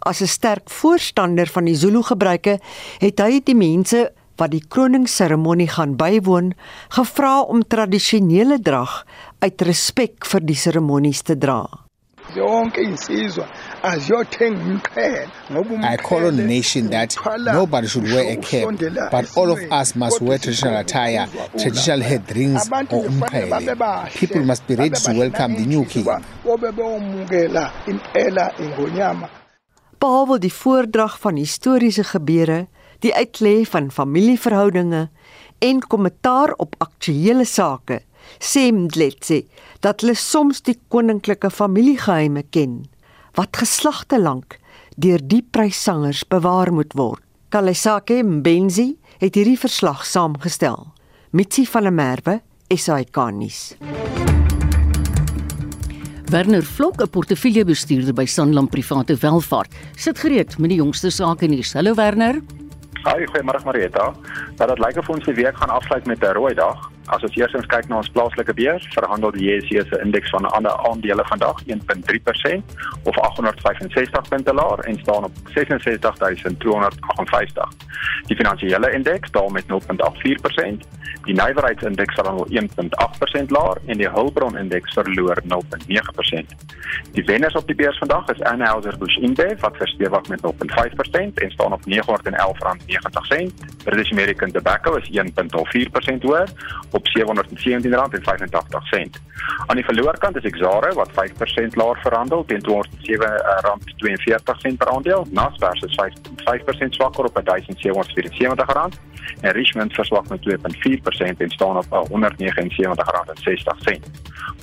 As 0.00 0.22
'n 0.22 0.26
sterk 0.26 0.70
voorstander 0.70 1.46
van 1.46 1.64
die 1.64 1.76
Zulu 1.76 2.00
gebruike, 2.02 2.58
het 3.04 3.20
hy 3.20 3.40
die 3.44 3.54
mense 3.54 4.08
wat 4.40 4.54
die 4.54 4.64
kroningsseremonie 4.64 5.68
gaan 5.68 5.98
bywoon, 6.00 6.54
gevra 6.96 7.42
om 7.44 7.60
tradisionele 7.60 8.56
drag 8.64 9.04
uit 9.44 9.62
respek 9.68 10.24
vir 10.24 10.40
die 10.40 10.56
seremonies 10.56 11.20
te 11.22 11.36
dra. 11.36 11.89
Zonke 12.34 12.82
insizwa 12.82 13.48
aziyothenga 13.82 14.62
umqhele 14.62 15.28
ngoba 15.52 15.92
I 15.92 15.96
call 15.96 16.26
on 16.26 16.36
the 16.36 16.46
nation 16.46 16.90
that 16.90 17.16
nobody 17.52 17.86
should 17.86 18.04
wear 18.04 18.32
a 18.32 18.36
cap, 18.36 18.68
but 19.10 19.36
all 19.36 19.50
of 19.50 19.60
us 19.70 19.94
must 19.94 20.20
wear 20.20 20.38
traditional 20.38 20.76
attire, 20.76 21.26
traditional 21.58 22.00
head 22.00 22.22
rings 22.36 22.68
or 22.90 23.04
umqhele. 23.04 24.10
People 24.14 24.44
must 24.44 24.66
be 24.66 24.74
ready 24.74 24.94
to 24.94 25.12
welcome 25.12 25.54
the 25.54 25.66
new 25.66 25.84
king. 25.84 26.06
bobe 26.44 26.72
bewumukela 26.72 27.72
impela 27.86 28.52
ingonyama. 28.58 29.28
Behalwe 29.98 30.38
die 30.38 30.52
voordrag 30.52 31.18
van 31.20 31.36
historiese 31.36 32.04
gebeure, 32.04 32.66
die 33.04 33.12
uitlê 33.14 33.64
van 33.68 33.90
familieverhoudinge 33.90 35.08
en 35.58 35.80
kommentaar 35.86 36.54
op 36.56 36.74
aktuelle 36.78 37.44
sake, 37.44 38.00
sê 38.38 38.70
Mdletse 38.72 39.44
dat 39.80 40.00
hulle 40.00 40.14
soms 40.14 40.62
die 40.62 40.78
koninklike 40.88 41.50
familiegeheime 41.50 42.44
ken 42.50 42.84
wat 43.38 43.56
geslagte 43.56 44.18
lank 44.20 44.58
deur 45.00 45.20
die 45.22 45.42
pryssangers 45.42 46.24
bewaar 46.28 46.72
moet 46.72 46.92
word. 46.98 47.22
Kalesake 47.50 48.22
Mbenzi 48.22 48.94
het 49.18 49.34
hierdie 49.34 49.58
verslag 49.58 50.04
saamgestel. 50.06 50.92
Mitsi 51.34 51.64
van 51.66 51.88
der 51.88 51.94
Merwe, 51.94 52.40
SAK 52.70 53.16
nuus. 53.34 53.74
Werner 56.30 56.62
Vlok, 56.62 57.02
'n 57.02 57.10
portefeuljebestuurder 57.10 58.14
by 58.14 58.24
Sanlam 58.24 58.68
Private 58.68 59.16
Welvaart, 59.16 59.74
sit 59.96 60.18
gereed 60.18 60.58
met 60.58 60.70
die 60.70 60.78
jongste 60.78 61.10
sake 61.10 61.46
nuus. 61.46 61.72
Hallo 61.72 61.94
Werner. 61.94 62.40
Hi, 63.04 63.26
goeiemôre 63.26 63.64
Marieta. 63.64 64.14
Dat 64.56 64.68
dit 64.68 64.78
lyk 64.78 64.96
of 64.96 65.08
ons 65.08 65.24
die 65.24 65.34
week 65.34 65.56
gaan 65.56 65.70
afsluit 65.70 66.06
met 66.06 66.22
'n 66.22 66.34
rooi 66.34 66.54
dag. 66.54 66.90
As 67.10 67.24
ons 67.26 67.34
eers 67.34 67.66
kyk 67.66 67.88
na 67.90 67.96
ons 67.98 68.06
plaaslike 68.14 68.54
beurs, 68.54 68.84
verhandel 68.94 69.32
die 69.34 69.48
JSE 69.48 69.82
se 69.88 69.96
indeks 70.04 70.30
van 70.30 70.46
ander 70.54 70.70
aandele 70.86 71.24
vandag 71.26 71.58
1.3% 71.66 72.62
of 73.10 73.18
865 73.18 74.28
punte 74.28 74.54
laer 74.54 74.78
en 74.86 74.94
staan 75.02 75.26
op 75.26 75.34
66258. 75.56 77.74
Die 78.30 78.36
finansiële 78.36 78.92
indeks 78.94 79.30
daal 79.34 79.48
met 79.48 79.64
0.84%, 79.66 80.86
die 81.26 81.34
nywerheidsindeks 81.34 82.14
verhandel 82.14 82.46
1.8% 82.62 83.50
laer 83.56 83.76
en 83.86 83.98
die 83.98 84.08
hulpbronindeks 84.08 84.92
verloor 84.94 85.42
0.9%. 85.50 86.70
Die 87.12 87.24
wenners 87.24 87.56
op 87.58 87.66
die 87.66 87.74
beurs 87.74 87.98
vandag 87.98 88.28
is 88.30 88.42
Anheuser-Busch 88.42 89.18
InBev 89.18 89.60
wat 89.60 89.76
verstewig 89.76 90.28
met 90.28 90.40
0.5% 90.46 91.42
en 91.44 91.50
staan 91.50 91.72
op 91.72 91.82
R911.90. 91.86 91.94
British 93.84 94.12
American 94.12 94.50
Tobacco 94.50 94.94
is 94.94 95.10
1.04% 95.10 96.22
hoër 96.22 96.48
op 96.90 96.99
R717.85. 97.00 99.16
Aan 99.66 99.76
die 99.76 99.84
verloorkant 99.84 100.36
is 100.36 100.44
Exxaro 100.44 100.94
wat 100.94 101.10
5% 101.16 101.74
laer 101.80 101.98
verhandel 102.02 102.44
teen 102.44 102.64
R207.42 102.64 102.70
per 104.76 104.88
aandeel. 104.94 105.26
Naspers 105.30 105.82
is 105.82 105.98
5% 105.98 106.02
swakker 106.98 107.24
op 107.24 107.40
R1774 107.40 109.10
en 109.40 109.52
Richmond 109.52 109.94
verswak 109.94 110.28
met 110.28 110.40
2.4% 110.48 110.54
en 111.38 111.50
staan 111.50 111.76
op 111.76 111.86
R179.60. 111.86 111.90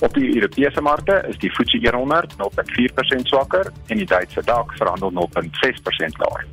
Op 0.00 0.14
die 0.14 0.34
Europese 0.34 0.80
markte 0.80 1.24
is 1.28 1.38
die 1.38 1.50
FTSE 1.50 1.90
100 1.94 2.32
0.4% 2.32 2.36
swakker 3.22 3.72
en 3.86 3.96
die 3.96 4.06
Duitse 4.06 4.42
DAX 4.44 4.76
verhandel 4.76 5.12
0.6% 5.12 5.18
laer. 6.22 6.46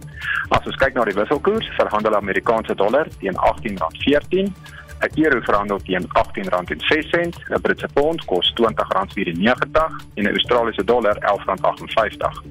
As 0.50 0.66
ons 0.66 0.76
kyk 0.82 0.94
na 0.94 1.04
die 1.06 1.18
wisselkoers, 1.18 1.70
verhandel 1.78 2.16
Amerikaanse 2.16 2.76
dollar 2.78 3.08
teen 3.20 3.38
R18.14, 3.38 4.52
'n 5.00 5.24
euro 5.24 5.42
verhandel 5.42 5.80
teen 5.84 6.08
R18.06, 6.08 7.38
'n 7.50 7.62
Britse 7.62 7.88
pond 7.94 8.26
kos 8.26 8.54
R20.94 8.56 9.92
en 10.14 10.24
'n 10.24 10.28
Australiese 10.28 10.84
dollar 10.84 11.16
R11.58. 11.18 12.44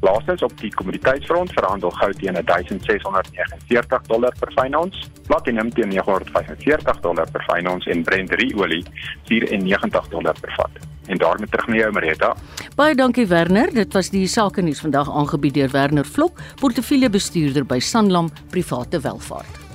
Laastens 0.00 0.42
op 0.42 0.52
die 0.60 0.74
kommoditeitsfront 0.74 1.52
verhandel 1.52 1.90
goud 1.90 2.18
teen 2.18 2.34
1649 2.44 4.02
dollar 4.06 4.32
per 4.38 4.52
fyn 4.52 4.76
ons, 4.76 5.10
platinum 5.26 5.72
teen 5.72 5.88
945 5.88 7.00
dollar 7.00 7.30
per 7.30 7.42
fyn 7.42 7.68
ons 7.68 7.86
en 7.86 8.02
Brent 8.02 8.32
olie 8.54 8.84
94 9.24 10.08
dollar 10.08 10.34
per 10.40 10.52
vat. 10.56 10.70
En 11.06 11.16
daarmee 11.16 11.48
terug 11.48 11.66
na 11.66 11.74
jou 11.74 11.92
Marita. 11.92 12.34
Baie 12.76 12.94
dankie 12.94 13.26
Werner. 13.26 13.72
Dit 13.74 13.92
was 13.92 14.10
die 14.10 14.26
sake 14.26 14.62
nuus 14.62 14.80
vandag 14.80 15.10
aangebied 15.10 15.54
deur 15.54 15.70
Werner 15.70 16.04
Vlok, 16.04 16.40
portefeuljebestuurder 16.60 17.64
by 17.64 17.78
Sanlam 17.78 18.30
Private 18.50 19.00
Welvaart. 19.00 19.67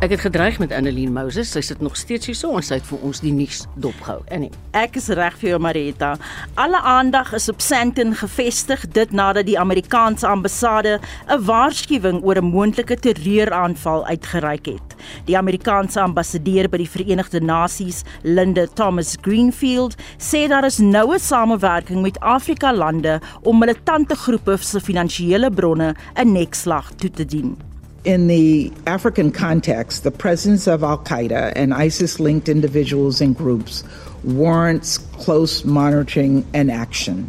Ek 0.00 0.14
het 0.14 0.22
gedreig 0.24 0.56
met 0.58 0.72
Annelien 0.72 1.10
Moses. 1.12 1.50
Sy 1.52 1.60
sit 1.60 1.82
nog 1.84 1.92
steeds 2.00 2.30
hier 2.30 2.36
so 2.38 2.56
en 2.56 2.64
sy 2.64 2.78
het 2.78 2.86
vir 2.88 3.02
ons 3.04 3.18
die 3.20 3.34
nuus 3.36 3.66
dopgehou. 3.84 4.22
Annie. 4.32 4.48
Ek 4.72 4.96
is 4.96 5.10
reg 5.12 5.36
vir 5.42 5.50
jou 5.50 5.58
Marita. 5.60 6.14
Alle 6.56 6.80
aandag 6.88 7.34
is 7.36 7.50
op 7.52 7.60
Sandton 7.60 8.14
gefestig 8.16 8.86
dit 8.96 9.12
nadat 9.12 9.44
die 9.44 9.58
Amerikaanse 9.60 10.24
ambassade 10.24 10.96
'n 11.28 11.44
waarskuwing 11.44 12.24
oor 12.24 12.40
'n 12.40 12.48
moontlike 12.48 12.96
terreuraanval 12.96 14.06
uitgereik 14.06 14.66
het. 14.72 14.96
Die 15.26 15.36
Amerikaanse 15.36 16.00
ambassadeur 16.00 16.68
by 16.68 16.78
die 16.78 16.90
Verenigde 16.90 17.40
Nasies, 17.40 18.02
Linda 18.22 18.66
Thomas 18.66 19.18
Greenfield, 19.20 19.96
sê 20.16 20.48
daar 20.48 20.64
is 20.64 20.78
noue 20.78 21.18
samewerking 21.18 22.00
met 22.02 22.20
Afrika 22.20 22.72
lande 22.72 23.20
om 23.42 23.58
militante 23.58 24.16
groepe 24.16 24.56
se 24.56 24.80
finansiële 24.80 25.50
bronne 25.50 25.94
'n 26.16 26.32
nekslag 26.32 26.90
toe 26.96 27.10
te 27.10 27.24
dien. 27.24 27.69
In 28.04 28.28
the 28.28 28.72
African 28.86 29.30
context, 29.30 30.04
the 30.04 30.10
presence 30.10 30.66
of 30.66 30.82
Al 30.82 30.98
Qaeda 30.98 31.52
and 31.54 31.74
ISIS 31.74 32.18
linked 32.18 32.48
individuals 32.48 33.20
and 33.20 33.36
groups 33.36 33.84
warrants 34.24 34.98
close 34.98 35.64
monitoring 35.64 36.46
and 36.54 36.70
action. 36.70 37.28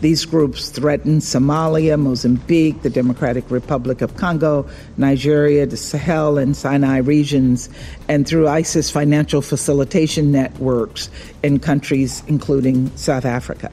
These 0.00 0.24
groups 0.26 0.70
threaten 0.70 1.18
Somalia, 1.18 1.98
Mozambique, 1.98 2.82
the 2.82 2.90
Democratic 2.90 3.50
Republic 3.50 4.00
of 4.00 4.16
Congo, 4.16 4.68
Nigeria, 4.96 5.66
the 5.66 5.76
Sahel 5.76 6.38
and 6.38 6.56
Sinai 6.56 6.98
regions, 6.98 7.68
and 8.06 8.26
through 8.26 8.46
ISIS 8.46 8.90
financial 8.92 9.42
facilitation 9.42 10.30
networks 10.30 11.10
in 11.42 11.58
countries 11.58 12.22
including 12.28 12.96
South 12.96 13.24
Africa. 13.24 13.72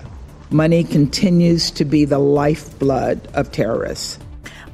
Money 0.49 0.83
continues 0.83 1.69
to 1.71 1.85
be 1.85 2.05
the 2.05 2.19
lifeblood 2.19 3.27
of 3.35 3.51
terrorists. 3.51 4.17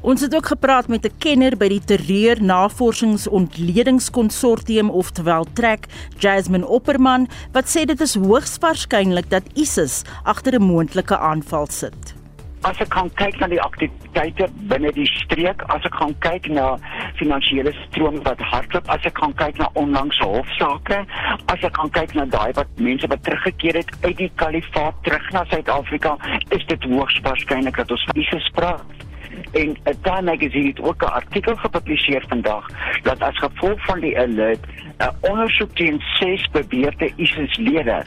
Ons 0.01 0.21
het 0.21 0.35
ook 0.35 0.45
gepraat 0.45 0.87
met 0.87 1.05
'n 1.05 1.17
kenner 1.17 1.57
by 1.57 1.67
die 1.67 1.83
Terreur 1.85 2.43
Navorsingsontledingkonsortium 2.43 4.89
oftewel 4.89 5.45
TREK, 5.53 5.85
Jasmine 6.17 6.67
Opperman, 6.67 7.27
wat 7.51 7.77
sê 7.77 7.85
dit 7.85 8.01
is 8.01 8.15
hoogs 8.15 8.57
waarskynlik 8.59 9.29
dat 9.29 9.43
ISIS 9.53 10.01
agter 10.23 10.53
'n 10.53 10.63
moontlike 10.63 11.17
aanval 11.17 11.67
sit. 11.67 12.15
As 12.61 12.79
ek 12.79 12.89
kan 12.89 13.13
kyk 13.13 13.39
na 13.39 13.47
die 13.47 13.61
aktiwiteite 13.61 14.47
binne 14.53 14.91
die 14.91 15.05
streek, 15.05 15.61
as 15.61 15.83
ek 15.83 15.91
kan 15.91 16.15
kyk 16.19 16.49
na 16.49 16.77
finansiële 17.15 17.73
strome 17.87 18.21
wat 18.21 18.39
hardloop, 18.39 18.89
as 18.89 19.01
ek 19.03 19.13
kan 19.13 19.33
kyk 19.33 19.57
na 19.57 19.69
onlangse 19.73 20.23
hofsaake, 20.23 21.05
as 21.45 21.63
ek 21.63 21.73
kan 21.73 21.89
kyk 21.89 22.13
na 22.13 22.25
daai 22.25 22.53
wat 22.53 22.67
mense 22.75 23.07
wat 23.07 23.23
teruggekeer 23.23 23.75
het 23.75 23.89
uit 24.01 24.17
die 24.17 24.31
kalifaat 24.35 24.93
terug 25.01 25.31
na 25.31 25.45
Suid-Afrika, 25.45 26.17
is 26.49 26.65
dit 26.65 26.83
hoogs 26.83 27.19
waarskynlik 27.21 27.75
dat 27.75 27.91
ons 27.91 28.05
ISIS 28.13 28.49
praat 28.53 29.00
en 29.51 29.69
uh, 29.69 29.93
Time 30.01 30.21
Magazine 30.21 30.67
het 30.67 30.81
ook 30.81 31.03
'n 31.03 31.05
artikel 31.05 31.55
gepubliseer 31.55 32.23
vandag 32.27 32.65
dat 33.03 33.19
as 33.19 33.37
gevolg 33.37 33.85
van 33.85 33.99
die 33.99 34.19
alert 34.19 34.65
'n 34.65 35.03
uh, 35.03 35.07
ondersoek 35.21 35.75
teen 35.75 35.99
ses 35.99 36.49
beweerde 36.51 37.11
ISIS-lede 37.15 38.03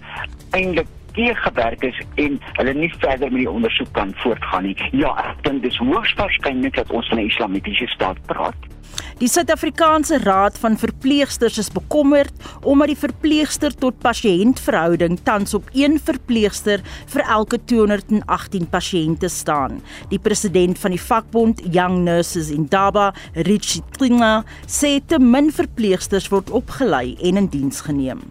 eintlik 0.50 0.86
teëgewerk 1.12 1.82
is 1.82 2.00
en 2.14 2.40
hulle 2.52 2.74
nie 2.74 2.92
verder 2.98 3.30
met 3.30 3.40
die 3.44 3.50
ondersoek 3.50 3.92
kan 3.92 4.12
voortgaan 4.14 4.62
nie. 4.62 4.76
Ja, 4.90 5.14
ek 5.30 5.42
dink 5.46 5.62
dis 5.62 5.76
hoogs 5.76 6.14
waarskynlik 6.14 6.74
dat 6.74 6.90
ons 6.90 7.08
van 7.08 7.18
'n 7.18 7.30
islamitiese 7.30 7.86
staat 7.86 8.18
praat. 8.26 8.73
Die 9.18 9.28
Suid-Afrikaanse 9.30 10.18
Raad 10.24 10.58
van 10.58 10.76
Verpleegsters 10.76 11.58
is 11.58 11.70
bekommerd 11.70 12.32
omdat 12.62 12.90
die 12.90 12.98
verpleegster 12.98 13.74
tot 13.74 13.98
pasiënt 14.02 14.60
verhouding 14.60 15.18
tans 15.22 15.54
op 15.54 15.68
een 15.72 16.00
verpleegster 16.02 16.82
vir 17.12 17.22
elke 17.36 17.60
218 17.64 18.68
pasiënte 18.72 19.30
staan. 19.30 19.80
Die 20.10 20.18
president 20.18 20.78
van 20.82 20.96
die 20.96 21.00
vakbond 21.00 21.62
Young 21.70 22.02
Nurses 22.04 22.50
in 22.50 22.66
Daba, 22.68 23.12
Richie 23.48 23.84
Klinga, 23.96 24.42
sê 24.66 24.98
te 25.06 25.18
min 25.22 25.52
verpleegsters 25.54 26.28
word 26.34 26.50
opgelei 26.50 27.14
en 27.22 27.38
in 27.44 27.50
diens 27.52 27.80
geneem. 27.86 28.24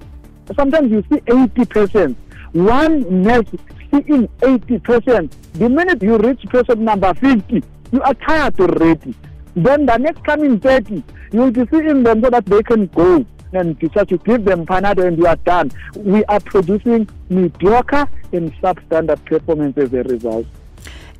Sometimes 0.56 0.92
you 0.92 1.04
see 1.10 1.22
80%. 1.32 2.16
One 2.54 3.06
nurse 3.10 3.58
seeing 3.90 4.28
80%. 4.42 5.32
The 5.58 5.70
minute 5.70 6.02
you 6.02 6.18
reach 6.18 6.44
person 6.50 6.84
number 6.84 7.14
50, 7.16 7.64
you 7.92 8.02
are 8.02 8.14
tired 8.14 8.60
already. 8.60 9.16
Then 9.56 9.86
the 9.86 9.98
next 9.98 10.24
coming 10.24 10.60
30, 10.60 11.04
you 11.32 11.40
will 11.40 11.52
be 11.52 11.66
seeing 11.70 12.04
them 12.04 12.22
so 12.22 12.30
that 12.30 12.46
they 12.46 12.64
can 12.64 12.88
go 12.88 13.26
and 13.54 13.80
just 13.80 14.10
to 14.10 14.18
give 14.18 14.46
them 14.46 14.66
Panado 14.66 15.06
and 15.06 15.18
you 15.18 15.28
are 15.28 15.38
done. 15.38 15.72
We 15.96 16.26
are 16.26 16.40
producing 16.40 17.08
mediocre 17.30 18.10
and 18.32 18.52
substandard 18.62 19.24
performance 19.26 19.78
as 19.78 19.94
a 19.94 20.04
result. 20.04 20.46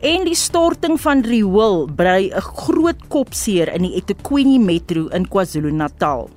En 0.04 0.26
die 0.28 0.36
storting 0.36 0.98
van 1.00 1.22
riool 1.24 1.86
brei 1.88 2.28
'n 2.28 2.42
groot 2.42 3.08
kopseer 3.08 3.70
in 3.74 3.86
die 3.88 3.96
eThekwini 3.96 4.58
metro 4.60 5.08
in 5.08 5.28
KwaZulu-Natal. 5.28 6.28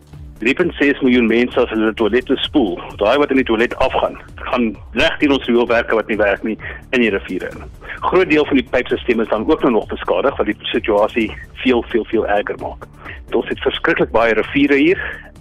3.6 0.40 1.00
miljoen 1.02 1.26
mense 1.30 1.60
as 1.60 1.70
hulle 1.72 1.92
toilette 1.96 2.36
spoel. 2.44 2.76
Daai 3.00 3.16
wat 3.22 3.32
in 3.32 3.40
die 3.40 3.46
toilet 3.48 3.76
afgaan, 3.84 4.18
gaan 4.50 4.68
reg 4.98 5.16
teen 5.20 5.32
ons 5.32 5.46
rioolwerke 5.48 5.96
wat 5.96 6.10
nie 6.12 6.18
werk 6.20 6.42
nie 6.44 6.58
in 6.90 7.04
die 7.04 7.12
riviere 7.14 7.48
in. 7.54 7.64
Groot 8.04 8.28
deel 8.30 8.44
van 8.48 8.60
die 8.60 8.66
pypstelsels 8.70 9.24
is 9.24 9.32
dan 9.32 9.46
ook 9.48 9.62
nou 9.64 9.72
nog 9.78 9.88
beskadig 9.88 10.36
wat 10.36 10.50
die 10.50 10.56
situasie 10.72 11.30
veel 11.62 11.82
veel 11.92 12.04
veel 12.12 12.26
erger 12.26 12.60
maak. 12.60 12.84
Ons 13.32 13.48
het 13.48 13.60
verskriklik 13.64 14.12
baie 14.12 14.36
riviere 14.36 14.76
hier 14.76 15.00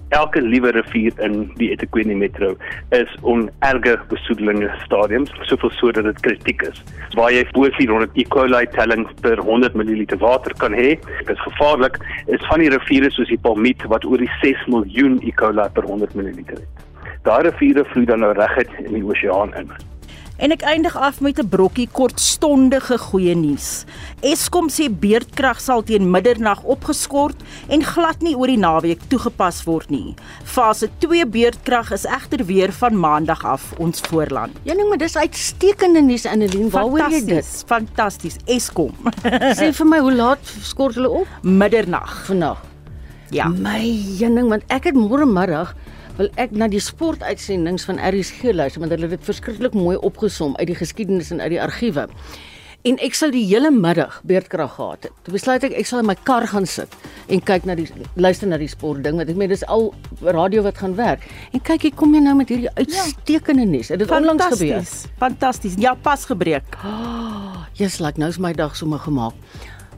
elke 0.09 0.41
liewe 0.41 0.71
rivier 0.71 1.13
in 1.25 1.51
die 1.57 1.71
eThekwini 1.73 2.15
metro 2.15 2.51
is 2.91 3.09
on 3.21 3.49
erge 3.59 3.95
besoedeling 4.09 4.61
stadiums 4.83 5.31
soveel 5.49 5.71
so 5.79 5.91
dat 5.91 6.05
dit 6.05 6.19
kritiek 6.27 6.61
is 6.69 6.83
waar 7.17 7.31
jy 7.33 7.43
bo 7.57 7.69
400 7.77 8.13
E. 8.13 8.25
coli 8.35 8.65
telling 8.77 9.07
per 9.21 9.41
100 9.41 9.73
ml 9.75 10.05
water 10.21 10.53
kan 10.61 10.73
hê 10.73 10.93
is 11.31 11.41
gevaarlik 11.47 11.97
is 12.27 12.45
van 12.49 12.61
die 12.61 12.69
riviere 12.69 13.09
soos 13.11 13.31
die 13.33 13.41
Palmiet 13.47 13.83
wat 13.89 14.05
oor 14.05 14.21
die 14.21 14.31
6 14.41 14.67
miljoen 14.67 15.19
E. 15.23 15.33
coli 15.41 15.67
per 15.73 15.83
100 15.89 16.15
ml 16.15 16.45
het 16.53 16.63
daai 17.25 17.41
riviere 17.49 17.85
vloei 17.91 18.05
dan 18.05 18.21
nou 18.21 18.33
reguit 18.37 18.71
in 18.85 18.93
die 18.93 19.05
oseaan 19.05 19.53
in 19.57 19.71
En 20.35 20.51
ek 20.51 20.65
eindig 20.67 20.95
af 20.99 21.21
met 21.23 21.39
'n 21.39 21.47
brokkie 21.47 21.87
kortstondige 21.91 22.97
goeie 22.97 23.35
nuus. 23.35 23.85
Eskom 24.19 24.67
sê 24.69 24.89
beerdkrag 24.91 25.61
sal 25.61 25.83
teen 25.83 26.11
middernag 26.11 26.63
opgeskort 26.63 27.35
en 27.67 27.83
glad 27.83 28.21
nie 28.21 28.35
oor 28.35 28.47
die 28.47 28.57
naweek 28.57 28.99
toegepas 29.07 29.63
word 29.63 29.89
nie. 29.89 30.15
Fase 30.43 30.89
2 30.99 31.25
beerdkrag 31.25 31.91
is 31.91 32.05
egter 32.05 32.45
weer 32.45 32.71
van 32.71 32.99
maandag 32.99 33.45
af 33.45 33.73
ons 33.77 33.99
voorland. 33.99 34.51
Ja 34.63 34.73
nee, 34.73 34.85
maar 34.85 34.97
dis 34.97 35.17
uitstekende 35.17 36.01
nuus 36.01 36.25
Annelien. 36.25 36.69
Waaroor 36.69 37.09
jy 37.09 37.25
dit? 37.25 37.63
Fantasties. 37.65 38.35
Eskom. 38.45 38.91
sê 39.59 39.71
vir 39.71 39.87
my 39.87 39.99
hoe 39.99 40.13
laat 40.13 40.55
skort 40.61 40.95
hulle 40.95 41.09
op? 41.09 41.27
Middernag 41.41 42.25
vandag. 42.25 42.74
Ja. 43.33 43.47
My 43.49 43.81
jenning 44.19 44.49
want 44.53 44.65
ek 44.73 44.89
het 44.91 44.97
môre 44.97 45.25
middag 45.25 45.73
wil 46.17 46.29
ek 46.39 46.53
na 46.55 46.67
die 46.71 46.81
sportuitsendings 46.83 47.87
van 47.87 47.99
RSG 47.99 48.53
luister 48.55 48.83
want 48.83 48.93
hulle 48.95 49.09
het 49.09 49.17
dit 49.17 49.29
verskriklik 49.29 49.75
mooi 49.75 49.95
opgesom 49.97 50.55
uit 50.59 50.69
die 50.71 50.77
geskiedenis 50.77 51.31
en 51.35 51.41
uit 51.41 51.55
die 51.57 51.61
argiewe. 51.61 52.07
En 52.85 52.99
ek 53.01 53.15
sou 53.17 53.31
die 53.33 53.41
hele 53.49 53.71
middag 53.73 54.19
beerdkrag 54.29 54.75
gehad 54.75 55.07
het. 55.07 55.13
Toe 55.25 55.33
besluit 55.33 55.63
ek 55.65 55.73
ek 55.73 55.87
sal 55.89 56.03
in 56.03 56.09
my 56.11 56.15
kar 56.27 56.45
gaan 56.51 56.67
sit 56.69 56.91
en 57.33 57.41
kyk 57.41 57.65
na 57.65 57.73
die 57.79 57.87
luister 58.13 58.45
na 58.45 58.59
die 58.61 58.69
sport 58.69 59.01
ding 59.03 59.17
want 59.17 59.31
ek 59.31 59.39
meen 59.41 59.49
dis 59.49 59.65
al 59.73 59.89
radio 60.21 60.61
wat 60.67 60.77
gaan 60.83 60.93
werk. 60.99 61.25
En 61.51 61.63
kyk 61.65 61.89
ek 61.89 61.97
kom 61.97 62.13
jy 62.13 62.21
nou 62.21 62.35
met 62.37 62.53
hierdie 62.53 62.69
ja. 62.69 62.75
uitstekende 62.77 63.65
nuus. 63.65 63.89
Het 63.89 64.03
dit 64.03 64.13
onlangs 64.13 64.51
gebeur? 64.53 64.85
Fantasties. 65.17 65.79
Ja, 65.81 65.95
pas 65.97 66.27
gebreek. 66.29 66.77
Oh, 67.55 67.63
Jesus, 67.75 67.99
like 67.99 68.19
nou 68.19 68.29
is 68.31 68.37
my 68.39 68.53
dag 68.55 68.75
sommer 68.79 69.01
gemaak. 69.03 69.35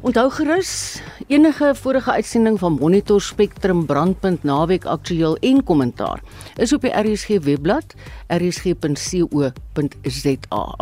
Onthou 0.02 0.30
gerus 0.30 1.02
enige 1.28 1.72
vorige 1.76 2.12
uitsending 2.12 2.60
van 2.60 2.74
Monitor 2.74 3.22
Spectrum 3.22 3.86
Brandpunt 3.86 4.44
Naweek 4.44 4.86
Aktueel 4.86 5.38
en 5.42 5.64
kommentaar 5.64 6.22
is 6.56 6.74
op 6.74 6.82
die 6.86 6.94
RSG 6.94 7.40
webblad 7.42 7.96
rsg.co.za 8.34 9.58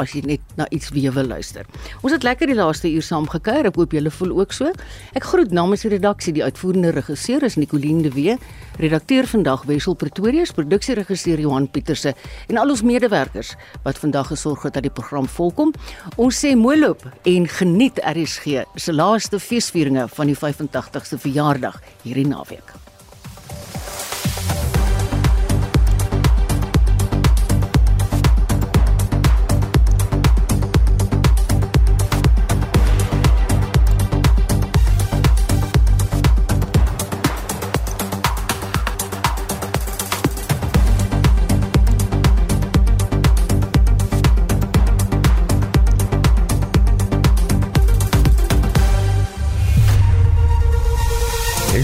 as 0.02 0.14
jy 0.16 0.22
net 0.26 0.42
na 0.58 0.66
iets 0.74 0.90
weer 0.96 1.14
wil 1.16 1.28
luister. 1.30 1.66
Ons 2.02 2.14
het 2.16 2.24
lekker 2.26 2.48
die 2.50 2.58
laaste 2.58 2.90
uur 2.92 3.04
saam 3.06 3.28
gekuier. 3.30 3.66
Ek 3.70 3.76
hoop 3.80 3.92
julle 3.96 4.12
voel 4.14 4.34
ook 4.40 4.52
so. 4.56 4.72
Ek 5.18 5.28
groet 5.28 5.52
namens 5.56 5.86
die 5.86 5.94
redaksie 5.94 6.34
die 6.36 6.44
uitvoerende 6.46 6.92
regisseur 6.96 7.44
is 7.46 7.58
Nicoline 7.60 8.06
de 8.06 8.12
Wee, 8.16 8.38
redakteur 8.82 9.28
vandag 9.30 9.66
Wessel 9.70 9.96
Pretorius, 10.00 10.54
produksieregisseur 10.56 11.40
Johan 11.44 11.68
Pieterse 11.72 12.16
en 12.50 12.62
al 12.62 12.70
ons 12.74 12.86
medewerkers 12.86 13.56
wat 13.84 14.00
vandag 14.02 14.32
gesorg 14.34 14.66
het 14.68 14.76
dat 14.78 14.86
die 14.88 14.94
program 14.94 15.28
volkom. 15.28 15.74
Ons 16.22 16.42
sê 16.44 16.56
mooi 16.60 16.78
loop 16.80 17.06
en 17.26 17.48
geniet 17.60 18.02
RSG 18.04 18.66
se 18.76 18.94
laaste 18.96 19.40
feesvieringe 19.40 20.08
van 20.16 20.32
die 20.32 20.40
85ste 20.40 21.22
verjaardag 21.22 21.82
hierdie 22.04 22.28
naweek. 22.28 22.85